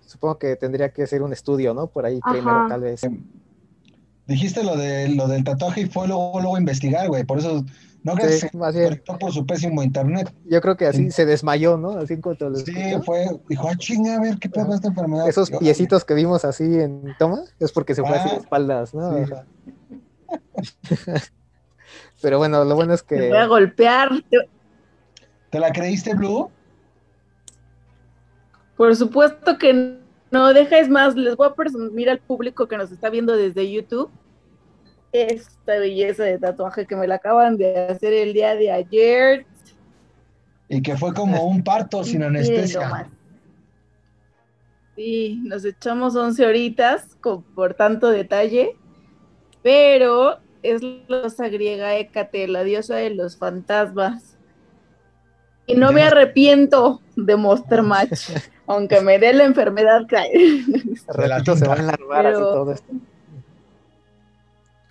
Supongo 0.00 0.38
que 0.38 0.56
tendría 0.56 0.92
que 0.92 1.02
hacer 1.02 1.22
un 1.22 1.32
estudio, 1.32 1.74
¿no? 1.74 1.88
Por 1.88 2.06
ahí 2.06 2.20
Ajá. 2.20 2.32
primero, 2.32 2.68
tal 2.68 2.80
vez. 2.82 3.00
Dijiste 4.26 4.62
lo, 4.62 4.76
de, 4.76 5.08
lo 5.08 5.26
del 5.26 5.42
tatuaje 5.42 5.82
y 5.82 5.86
fue 5.86 6.06
luego, 6.06 6.40
luego 6.40 6.56
investigar, 6.56 7.08
güey, 7.08 7.24
por 7.24 7.38
eso 7.38 7.64
no 8.04 8.14
crees 8.14 8.40
Sí, 8.40 8.48
que 8.50 8.56
más 8.56 8.72
se 8.74 8.84
conectó 8.84 9.18
por 9.18 9.32
su 9.32 9.44
pésimo 9.44 9.82
internet. 9.82 10.32
Yo 10.44 10.60
creo 10.60 10.76
que 10.76 10.86
así 10.86 11.04
Sí. 11.06 11.10
se 11.10 11.26
desmayó, 11.26 11.76
¿no? 11.76 11.90
Así 11.98 12.14
en 12.14 12.20
cuanto 12.20 12.48
lo 12.48 12.58
Sí, 12.58 12.72
fue, 13.04 13.26
dijo, 13.48 13.68
ah, 13.68 13.74
chinga, 13.76 14.16
a 14.16 14.20
ver, 14.20 14.38
qué 14.38 14.48
pedo 14.48 14.64
Ajá. 14.66 14.74
esta 14.76 14.88
enfermedad. 14.88 15.28
Esos 15.28 15.48
órale. 15.48 15.64
piecitos 15.64 16.04
que 16.04 16.14
vimos 16.14 16.44
así 16.44 16.64
en 16.64 17.02
toma 17.18 17.42
es 17.58 17.72
porque 17.72 17.94
se 17.94 18.02
fue 18.02 18.16
así 18.16 18.28
Ah, 18.28 18.32
de 18.32 18.38
espaldas, 18.38 18.94
¿no? 18.94 19.26
sí. 19.26 19.32
Pero 22.22 22.38
bueno, 22.38 22.64
lo 22.64 22.74
bueno 22.74 22.94
es 22.94 23.02
Te 23.02 23.16
que 23.16 23.28
voy 23.28 23.38
a 23.38 23.46
golpear. 23.46 24.10
Te- 24.30 24.48
¿Te 25.50 25.58
la 25.60 25.72
creíste, 25.72 26.14
Blue? 26.14 26.50
Por 28.76 28.94
supuesto 28.96 29.58
que 29.58 29.98
no, 30.30 30.52
deja 30.54 30.78
es 30.78 30.88
más, 30.88 31.14
les 31.14 31.36
voy 31.36 31.48
a 31.48 31.54
presumir 31.54 32.08
al 32.08 32.18
público 32.20 32.66
que 32.66 32.76
nos 32.78 32.90
está 32.90 33.10
viendo 33.10 33.36
desde 33.36 33.70
YouTube 33.70 34.10
esta 35.12 35.78
belleza 35.78 36.24
de 36.24 36.38
tatuaje 36.38 36.86
que 36.86 36.96
me 36.96 37.06
la 37.06 37.16
acaban 37.16 37.58
de 37.58 37.76
hacer 37.86 38.14
el 38.14 38.32
día 38.32 38.54
de 38.54 38.70
ayer. 38.72 39.44
Y 40.68 40.80
que 40.80 40.96
fue 40.96 41.12
como 41.12 41.44
un 41.44 41.62
parto 41.62 42.02
sin 42.02 42.22
anestesia. 42.22 43.10
Sí, 44.96 45.42
nos 45.44 45.64
echamos 45.66 46.16
11 46.16 46.46
horitas 46.46 47.14
con- 47.20 47.42
por 47.42 47.74
tanto 47.74 48.08
detalle, 48.10 48.76
pero 49.62 50.38
es 50.62 50.82
la 50.82 51.20
diosa 51.20 51.48
griega 51.48 51.96
Hécate, 51.96 52.46
la 52.48 52.64
diosa 52.64 52.96
de 52.96 53.10
los 53.10 53.36
fantasmas. 53.36 54.36
Y 55.66 55.74
no 55.76 55.92
me 55.92 56.02
arrepiento 56.02 57.00
de 57.16 57.36
Monster 57.36 57.82
Match, 57.82 58.30
aunque 58.66 59.00
me 59.00 59.18
dé 59.18 59.32
la 59.32 59.44
enfermedad 59.44 60.06
ratito 61.30 61.54
se 61.56 61.64
tinta. 61.64 61.74
van 61.76 61.86
las 61.86 61.98
varas 62.08 62.32
y 62.32 62.36
Pero- 62.36 62.52
todo 62.52 62.72
esto. 62.72 62.92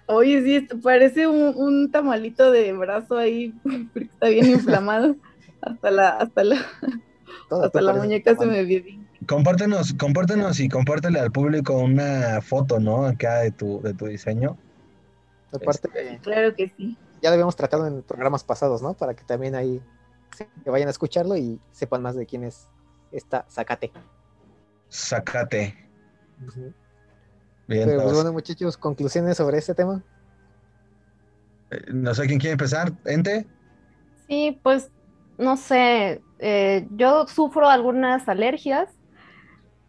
Oye, 0.07 0.41
sí, 0.43 0.67
parece 0.83 1.25
un, 1.27 1.53
un 1.55 1.89
tamalito 1.89 2.51
de 2.51 2.73
brazo 2.73 3.15
ahí, 3.17 3.53
porque 3.63 4.09
está 4.11 4.27
bien 4.27 4.47
inflamado. 4.47 5.15
Hasta 5.61 5.91
la, 5.91 6.09
hasta 6.09 6.43
la, 6.43 6.57
todo 7.47 7.65
hasta 7.65 7.81
la 7.81 7.93
muñeca 7.93 8.35
se 8.35 8.45
me 8.47 8.63
vio 8.63 8.81
bien. 8.83 9.00
Compártenos, 9.31 9.93
compártenos 9.93 10.59
y 10.59 10.67
compártele 10.67 11.17
al 11.17 11.31
público 11.31 11.77
una 11.77 12.41
foto, 12.41 12.81
¿no? 12.81 13.05
Acá 13.05 13.39
de 13.39 13.51
tu, 13.51 13.81
de 13.81 13.93
tu 13.93 14.07
diseño. 14.07 14.57
Aparte, 15.53 15.87
Este, 15.87 16.19
Claro 16.19 16.53
que 16.53 16.67
sí. 16.75 16.97
ya 17.21 17.29
lo 17.29 17.35
habíamos 17.35 17.55
tratado 17.55 17.87
en 17.87 18.03
programas 18.03 18.43
pasados, 18.43 18.81
¿no? 18.81 18.93
Para 18.93 19.13
que 19.13 19.23
también 19.23 19.55
ahí 19.55 19.81
se 20.35 20.49
que 20.65 20.69
vayan 20.69 20.89
a 20.89 20.91
escucharlo 20.91 21.37
y 21.37 21.61
sepan 21.71 22.01
más 22.01 22.17
de 22.17 22.25
quién 22.25 22.43
es 22.43 22.67
esta 23.13 23.45
Zacate. 23.49 23.93
Sacate. 24.89 25.77
Ujú. 26.45 26.73
Bien, 27.69 27.87
Pero 27.87 28.01
pues 28.03 28.13
bueno, 28.13 28.33
muchachos, 28.33 28.75
conclusiones 28.75 29.37
sobre 29.37 29.59
este 29.59 29.73
tema. 29.73 30.03
Eh, 31.69 31.85
No 31.93 32.13
sé 32.13 32.27
quién 32.27 32.37
quiere 32.37 32.51
empezar. 32.51 32.91
¿Ente? 33.05 33.47
Sí, 34.27 34.59
pues 34.61 34.91
no 35.37 35.55
sé, 35.55 36.21
eh, 36.39 36.85
yo 36.91 37.27
sufro 37.29 37.69
algunas 37.69 38.27
alergias. 38.27 38.89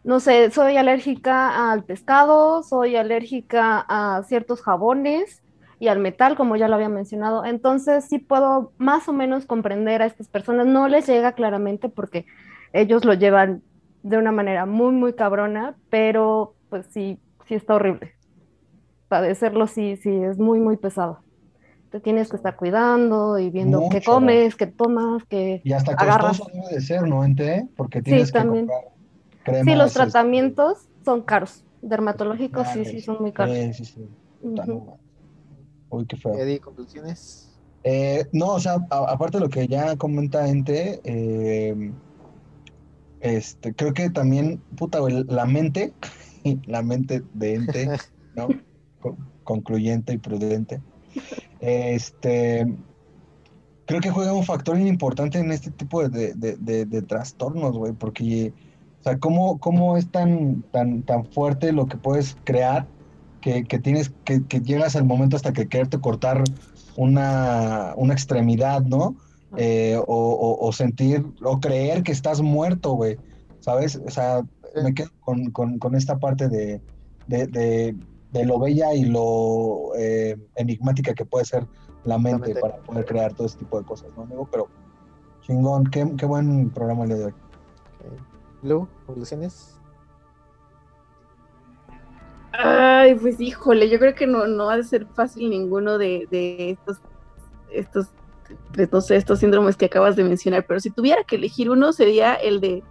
No 0.05 0.19
sé, 0.19 0.51
soy 0.51 0.77
alérgica 0.77 1.71
al 1.71 1.85
pescado, 1.85 2.63
soy 2.65 2.97
alérgica 2.97 3.85
a 3.89 4.23
ciertos 4.25 4.61
jabones 4.61 5.43
y 5.79 5.89
al 5.89 6.01
metal, 6.01 6.37
como 6.37 6.57
ya 6.57 6.67
lo 6.69 6.75
había 6.75 6.89
mencionado. 6.89 7.45
Entonces 7.45 8.07
sí 8.09 8.19
puedo 8.19 8.73
más 8.79 9.09
o 9.09 9.13
menos 9.13 9.47
comprender 9.47 10.03
a 10.03 10.07
estas 10.07 10.29
personas. 10.29 10.67
No 10.67 10.89
les 10.89 11.07
llega 11.07 11.33
claramente 11.33 11.89
porque 11.89 12.27
ellos 12.73 13.05
lo 13.05 13.15
llevan 13.15 13.63
de 14.03 14.17
una 14.19 14.33
manera 14.33 14.67
muy, 14.67 14.93
muy 14.93 15.13
cabrona, 15.13 15.77
pero 15.89 16.55
pues 16.69 16.87
sí, 16.91 17.21
sí 17.47 17.55
está 17.55 17.75
horrible. 17.75 18.13
Padecerlo 19.09 19.69
sí, 19.69 19.97
sí 19.97 20.11
es 20.11 20.37
muy, 20.39 20.59
muy 20.59 20.79
pesado. 20.79 21.21
Te 21.93 22.01
tienes 22.01 22.29
que 22.31 22.37
estar 22.37 22.57
cuidando 22.57 23.39
y 23.39 23.51
viendo 23.51 23.89
qué 23.91 24.03
comes, 24.03 24.57
qué 24.57 24.67
tomas, 24.67 25.23
qué 25.29 25.61
Y 25.63 25.73
hasta 25.75 25.93
agarras. 25.93 26.39
costoso 26.39 26.51
debe 26.55 26.75
de 26.75 26.81
ser, 26.81 27.03
¿no? 27.07 27.23
Porque 27.77 28.03
tienes 28.03 28.33
que 28.33 28.39
también. 28.39 28.67
comprar 28.67 28.93
Sí, 29.45 29.75
los 29.75 29.89
este, 29.89 30.01
tratamientos 30.01 30.79
son 31.05 31.23
caros. 31.23 31.65
Dermatológicos 31.81 32.69
sí, 32.69 32.85
sí, 32.85 33.01
son 33.01 33.17
muy 33.21 33.33
caros. 33.33 33.57
Sí, 33.57 33.75
sí, 33.75 33.85
sí. 33.85 34.09
Uy, 35.91 36.07
qué 36.07 36.17
feo. 36.17 36.35
Eddie, 36.35 36.61
conclusiones. 36.61 37.49
Eh, 37.85 38.27
no, 38.33 38.55
o 38.55 38.61
sea, 38.61 38.77
a- 38.91 39.13
aparte 39.13 39.39
de 39.39 39.45
lo 39.45 39.51
que 39.51 39.67
ya 39.67 39.97
comenta 39.97 40.49
Ente, 40.49 41.01
eh, 41.05 41.93
este, 43.21 43.75
creo 43.75 43.93
que 43.93 44.11
también, 44.11 44.61
puta, 44.77 45.01
güey, 45.01 45.25
la 45.25 45.45
mente, 45.47 45.93
la 46.67 46.83
mente 46.83 47.23
de 47.35 47.55
Ente, 47.55 47.89
¿no? 48.35 48.49
Con- 49.01 49.17
concluyente 49.45 50.13
y 50.15 50.19
prudente. 50.19 50.81
Este, 51.61 52.67
creo 53.87 54.01
que 54.01 54.11
juega 54.11 54.33
un 54.33 54.45
factor 54.45 54.79
importante 54.79 55.39
en 55.39 55.53
este 55.53 55.71
tipo 55.71 56.09
de, 56.09 56.33
de- 56.35 56.57
de- 56.57 56.87
de 56.87 57.03
trastornos, 57.03 57.77
güey, 57.77 57.93
porque, 57.93 58.53
o 59.03 59.05
sea, 59.05 59.19
cómo, 59.19 59.59
cómo 59.59 59.97
es 59.97 60.11
tan, 60.11 60.63
tan, 60.71 61.03
tan 61.03 61.27
fuerte 61.27 61.73
lo 61.73 61.87
que 61.87 61.97
puedes 61.97 62.37
crear 62.45 62.87
que, 63.41 63.65
que 63.65 63.79
tienes, 63.81 64.13
que, 64.25 64.47
que 64.47 64.61
llegas 64.61 64.95
al 64.95 65.05
momento 65.05 65.35
hasta 65.37 65.53
que 65.53 65.69
quererte 65.69 65.99
cortar 66.01 66.45
una, 66.97 67.95
una 67.97 68.13
extremidad, 68.15 68.83
¿no? 68.83 69.17
Eh, 69.57 69.97
o, 69.99 70.05
o- 70.07 70.67
o 70.67 70.73
sentir, 70.73 71.27
o 71.45 71.61
creer 71.61 72.03
que 72.05 72.13
estás 72.13 72.41
muerto, 72.41 72.93
güey, 72.93 73.19
¿sabes? 73.61 73.97
O 74.07 74.11
sea, 74.11 74.43
me 74.83 74.95
quedo 74.95 75.09
con, 75.21 75.51
con- 75.51 75.79
con 75.79 75.95
esta 75.95 76.19
parte 76.19 76.49
de, 76.49 76.81
de, 77.27 77.47
de- 77.49 77.97
de 78.31 78.45
lo 78.47 78.59
bella 78.59 78.95
y 78.95 79.05
lo 79.05 79.95
eh, 79.99 80.37
enigmática 80.57 81.13
que 81.13 81.27
puede 81.27 81.45
ser 81.45 81.67
la 82.05 82.17
mente 82.19 82.55
para 82.61 82.77
poder 82.79 83.05
crear 83.05 83.35
todo 83.35 83.47
ese 83.47 83.59
tipo 83.59 83.79
de 83.79 83.85
cosas, 83.85 84.09
¿no, 84.17 84.23
amigo? 84.23 84.49
Pero 84.51 84.69
chingón, 85.43 85.85
qué, 85.91 86.11
qué 86.17 86.25
buen 86.25 86.71
programa 86.71 87.03
hoy. 87.05 87.13
Ok. 87.25 87.35
Blue, 88.63 88.89
conclusiones. 89.07 89.77
Ay, 92.53 93.15
pues 93.15 93.41
híjole, 93.41 93.89
yo 93.89 93.99
creo 93.99 94.15
que 94.15 94.27
no, 94.27 94.47
no 94.47 94.71
ha 94.71 94.77
de 94.77 94.85
ser 94.85 95.07
fácil 95.15 95.51
ninguno 95.51 95.97
de, 95.99 96.29
de 96.31 96.71
estos, 96.71 96.99
estos, 97.71 99.07
sé, 99.07 99.17
estos 99.17 99.39
síndromes 99.39 99.77
que 99.77 99.87
acabas 99.87 100.17
de 100.17 100.25
mencionar, 100.25 100.67
pero 100.67 100.79
si 100.79 100.91
tuviera 100.91 101.25
que 101.25 101.37
elegir 101.37 101.71
uno 101.71 101.93
sería 101.93 102.35
el 102.35 102.61
de 102.61 102.83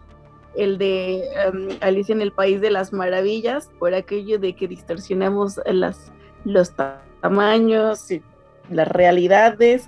el 0.56 0.78
de 0.78 1.24
em, 1.46 1.70
Alicia 1.80 2.12
en 2.14 2.22
el 2.22 2.34
País 2.34 2.60
de 2.60 2.72
las 2.72 2.92
Maravillas, 2.92 3.70
por 3.80 3.94
aquello 3.94 4.38
de 4.38 4.54
que 4.54 4.68
distorsionamos 4.68 5.62
las, 5.66 6.12
los 6.44 6.72
ta- 6.76 7.02
tamaños 7.22 8.12
y 8.12 8.22
las 8.70 8.90
realidades. 8.90 9.88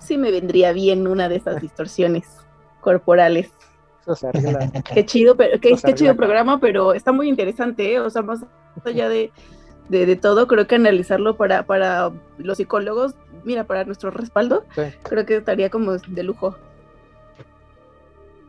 Sí 0.00 0.18
me 0.18 0.32
vendría 0.32 0.72
bien 0.72 1.06
una 1.06 1.28
de 1.28 1.36
esas 1.36 1.60
distorsiones 1.60 2.26
corporales. 2.80 3.52
Eso 4.04 4.14
se 4.14 4.28
arregla. 4.28 4.70
Qué 4.92 5.06
chido, 5.06 5.34
pero 5.36 5.58
qué, 5.60 5.74
qué 5.82 5.94
chido 5.94 6.14
programa, 6.14 6.60
pero 6.60 6.92
está 6.92 7.10
muy 7.10 7.28
interesante, 7.28 7.94
¿eh? 7.94 8.00
O 8.00 8.10
sea, 8.10 8.20
más 8.22 8.40
allá 8.84 9.08
de, 9.08 9.32
de, 9.88 10.04
de 10.04 10.16
todo, 10.16 10.46
creo 10.46 10.66
que 10.66 10.74
analizarlo 10.74 11.36
para, 11.38 11.64
para 11.64 12.12
los 12.36 12.58
psicólogos, 12.58 13.14
mira, 13.44 13.64
para 13.64 13.84
nuestro 13.84 14.10
respaldo, 14.10 14.64
Sí. 14.74 14.82
creo 15.04 15.24
que 15.24 15.36
estaría 15.36 15.70
como 15.70 15.92
de 15.92 16.22
lujo. 16.22 16.54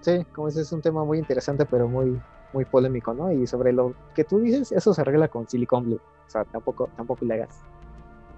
Sí, 0.02 0.26
como 0.34 0.48
dices, 0.48 0.68
es 0.68 0.72
un 0.74 0.82
tema 0.82 1.04
muy 1.06 1.18
interesante, 1.20 1.66
pero 1.66 1.88
muy, 1.88 2.20
muy 2.54 2.66
polémico, 2.66 3.14
¿no? 3.14 3.32
Y 3.32 3.48
sobre 3.48 3.72
lo 3.72 3.94
que 4.14 4.24
tú 4.26 4.40
dices, 4.40 4.72
eso 4.74 4.94
se 4.94 5.02
arregla 5.02 5.30
con 5.30 5.48
Silicon 5.48 5.86
Blue. 5.86 6.02
O 6.28 6.30
sea, 6.30 6.44
tampoco, 6.44 6.90
tampoco 6.98 7.24
le 7.26 7.36
hagas. 7.36 7.62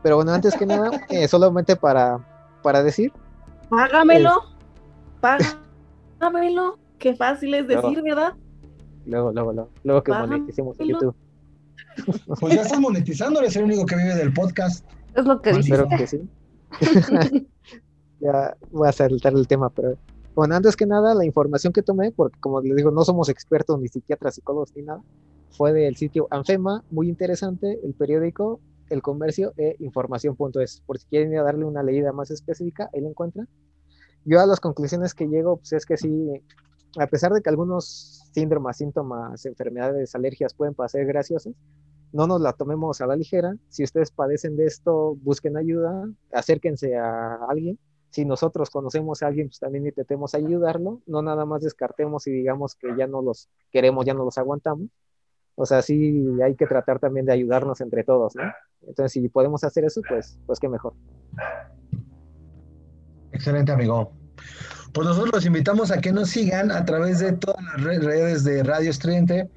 Pero 0.03 0.17
bueno, 0.17 0.31
antes 0.33 0.55
que 0.55 0.65
nada, 0.67 0.91
eh, 1.09 1.27
solamente 1.27 1.75
para, 1.75 2.19
para 2.61 2.83
decir, 2.83 3.11
Págamelo, 3.69 4.43
págamelo, 5.19 6.77
qué 6.99 7.15
fácil 7.15 7.53
es 7.53 7.67
decir, 7.67 8.01
¿verdad? 8.01 8.33
luego, 9.05 9.31
luego, 9.31 9.53
luego, 9.53 9.69
luego 9.83 10.03
que 10.03 10.11
moneticemos 10.11 10.79
en 10.79 10.87
YouTube. 10.87 11.15
Pues 12.39 12.53
ya 12.53 12.61
estás 12.61 12.79
monetizando, 12.79 13.39
eres 13.39 13.55
el 13.55 13.63
único 13.63 13.85
que 13.85 13.95
vive 13.95 14.15
del 14.15 14.33
podcast. 14.33 14.85
Es 15.15 15.25
lo 15.25 15.41
que 15.41 15.51
Pues 15.51 15.65
dices. 15.65 15.79
Espero 15.79 15.97
que 15.97 16.07
sí. 16.07 16.29
ya 18.19 18.55
voy 18.71 18.87
a 18.87 18.91
saltar 18.91 19.33
el 19.33 19.47
tema, 19.47 19.69
pero 19.69 19.97
bueno, 20.35 20.55
antes 20.55 20.75
que 20.75 20.85
nada, 20.85 21.15
la 21.15 21.25
información 21.25 21.73
que 21.73 21.81
tomé, 21.81 22.11
porque 22.11 22.39
como 22.39 22.61
les 22.61 22.75
digo, 22.75 22.91
no 22.91 23.03
somos 23.03 23.29
expertos 23.29 23.79
ni 23.79 23.87
psiquiatras, 23.87 24.35
psicólogos 24.35 24.75
ni 24.75 24.83
nada, 24.83 25.01
fue 25.49 25.73
del 25.73 25.95
sitio 25.95 26.27
Anfema, 26.29 26.83
muy 26.91 27.09
interesante, 27.09 27.79
el 27.83 27.95
periódico, 27.95 28.59
el 28.89 29.01
comercio 29.01 29.53
e 29.57 29.75
información.es. 29.79 30.81
Por 30.85 30.99
si 30.99 31.07
quieren 31.07 31.31
ir 31.33 31.39
a 31.39 31.43
darle 31.43 31.65
una 31.65 31.81
leída 31.81 32.11
más 32.11 32.29
específica, 32.29 32.89
ahí 32.93 33.01
la 33.01 33.09
encuentran. 33.09 33.47
Yo 34.25 34.39
a 34.39 34.45
las 34.45 34.59
conclusiones 34.59 35.13
que 35.13 35.27
llego, 35.27 35.57
pues 35.57 35.73
es 35.73 35.85
que 35.85 35.97
sí, 35.97 36.29
a 36.99 37.07
pesar 37.07 37.31
de 37.33 37.41
que 37.41 37.49
algunos 37.49 38.23
síndromes, 38.33 38.77
síntomas, 38.77 39.45
enfermedades, 39.45 40.15
alergias 40.15 40.53
pueden 40.53 40.73
parecer 40.73 41.05
graciosas, 41.05 41.53
no 42.13 42.27
nos 42.27 42.41
la 42.41 42.53
tomemos 42.53 43.01
a 43.01 43.07
la 43.07 43.15
ligera. 43.15 43.55
Si 43.69 43.83
ustedes 43.83 44.11
padecen 44.11 44.55
de 44.55 44.65
esto, 44.65 45.15
busquen 45.21 45.57
ayuda, 45.57 46.09
acérquense 46.31 46.95
a 46.95 47.35
alguien. 47.47 47.77
Si 48.09 48.25
nosotros 48.25 48.69
conocemos 48.69 49.21
a 49.21 49.27
alguien, 49.27 49.49
pues 49.49 49.59
también 49.59 49.85
intentemos 49.85 50.33
ayudarlo. 50.33 51.01
No 51.05 51.21
nada 51.21 51.45
más 51.45 51.61
descartemos 51.61 52.25
y 52.27 52.31
digamos 52.31 52.75
que 52.75 52.95
ya 52.97 53.07
no 53.07 53.21
los 53.21 53.49
queremos, 53.71 54.05
ya 54.05 54.13
no 54.13 54.23
los 54.23 54.37
aguantamos. 54.37 54.87
O 55.55 55.65
sea, 55.65 55.81
sí 55.81 56.25
hay 56.43 56.55
que 56.55 56.67
tratar 56.67 56.99
también 56.99 57.25
de 57.25 57.33
ayudarnos 57.33 57.81
entre 57.81 58.03
todos, 58.03 58.35
¿no? 58.35 58.43
Entonces, 58.81 59.11
si 59.11 59.27
podemos 59.27 59.63
hacer 59.63 59.85
eso, 59.85 60.01
pues, 60.07 60.39
pues 60.45 60.59
qué 60.59 60.69
mejor. 60.69 60.93
Excelente, 63.31 63.71
amigo. 63.71 64.13
Pues 64.97 65.07
nosotros 65.09 65.31
los 65.31 65.45
invitamos 65.45 65.91
a 65.91 66.01
que 66.01 66.11
nos 66.11 66.31
sigan 66.31 66.71
a 66.71 66.83
través 66.83 67.19
de 67.19 67.33
todas 67.33 67.63
las 67.63 67.83
re- 67.83 67.99
redes 67.99 68.43
de 68.43 68.63
Radio 68.63 68.89
Estridente. 68.89 69.47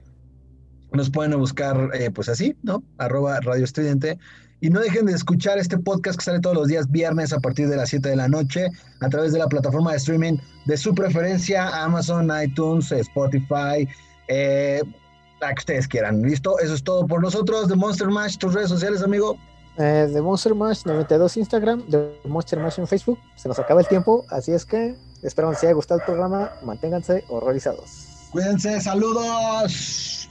Nos 0.92 1.08
pueden 1.08 1.32
buscar, 1.38 1.88
eh, 1.94 2.10
pues 2.10 2.28
así, 2.28 2.54
¿no? 2.62 2.82
Arroba 2.98 3.40
Radio 3.40 3.64
Estridente. 3.64 4.18
Y 4.60 4.68
no 4.68 4.80
dejen 4.80 5.06
de 5.06 5.14
escuchar 5.14 5.56
este 5.56 5.78
podcast 5.78 6.18
que 6.18 6.24
sale 6.26 6.40
todos 6.40 6.54
los 6.54 6.68
días 6.68 6.90
viernes 6.90 7.32
a 7.32 7.40
partir 7.40 7.70
de 7.70 7.76
las 7.78 7.88
7 7.88 8.10
de 8.10 8.16
la 8.16 8.28
noche 8.28 8.66
a 9.00 9.08
través 9.08 9.32
de 9.32 9.38
la 9.38 9.46
plataforma 9.46 9.92
de 9.92 9.96
streaming 9.96 10.36
de 10.66 10.76
su 10.76 10.94
preferencia, 10.94 11.84
Amazon, 11.84 12.30
iTunes, 12.44 12.92
Spotify, 12.92 13.88
eh, 14.28 14.82
la 15.40 15.54
que 15.54 15.60
ustedes 15.60 15.88
quieran. 15.88 16.20
¿Listo? 16.20 16.58
Eso 16.58 16.74
es 16.74 16.84
todo 16.84 17.06
por 17.06 17.22
nosotros. 17.22 17.66
De 17.68 17.76
Monster 17.76 18.08
Mash, 18.08 18.36
tus 18.36 18.52
redes 18.52 18.68
sociales, 18.68 19.00
amigo. 19.02 19.38
Eh, 19.78 20.06
de 20.12 20.20
Monster 20.20 20.54
Mash 20.54 20.82
92 20.84 21.38
Instagram, 21.38 21.86
de 21.88 22.20
Monster 22.26 22.58
Mash 22.60 22.78
en 22.78 22.86
Facebook. 22.86 23.18
Se 23.36 23.48
nos 23.48 23.58
acaba 23.58 23.80
el 23.80 23.86
tiempo, 23.88 24.26
así 24.28 24.52
es 24.52 24.66
que 24.66 24.94
Espero 25.22 25.50
les 25.50 25.62
haya 25.62 25.72
gustado 25.72 25.98
el 25.98 26.04
programa. 26.04 26.50
Manténganse 26.62 27.24
horrorizados. 27.28 28.28
Cuídense, 28.30 28.80
saludos. 28.80 30.28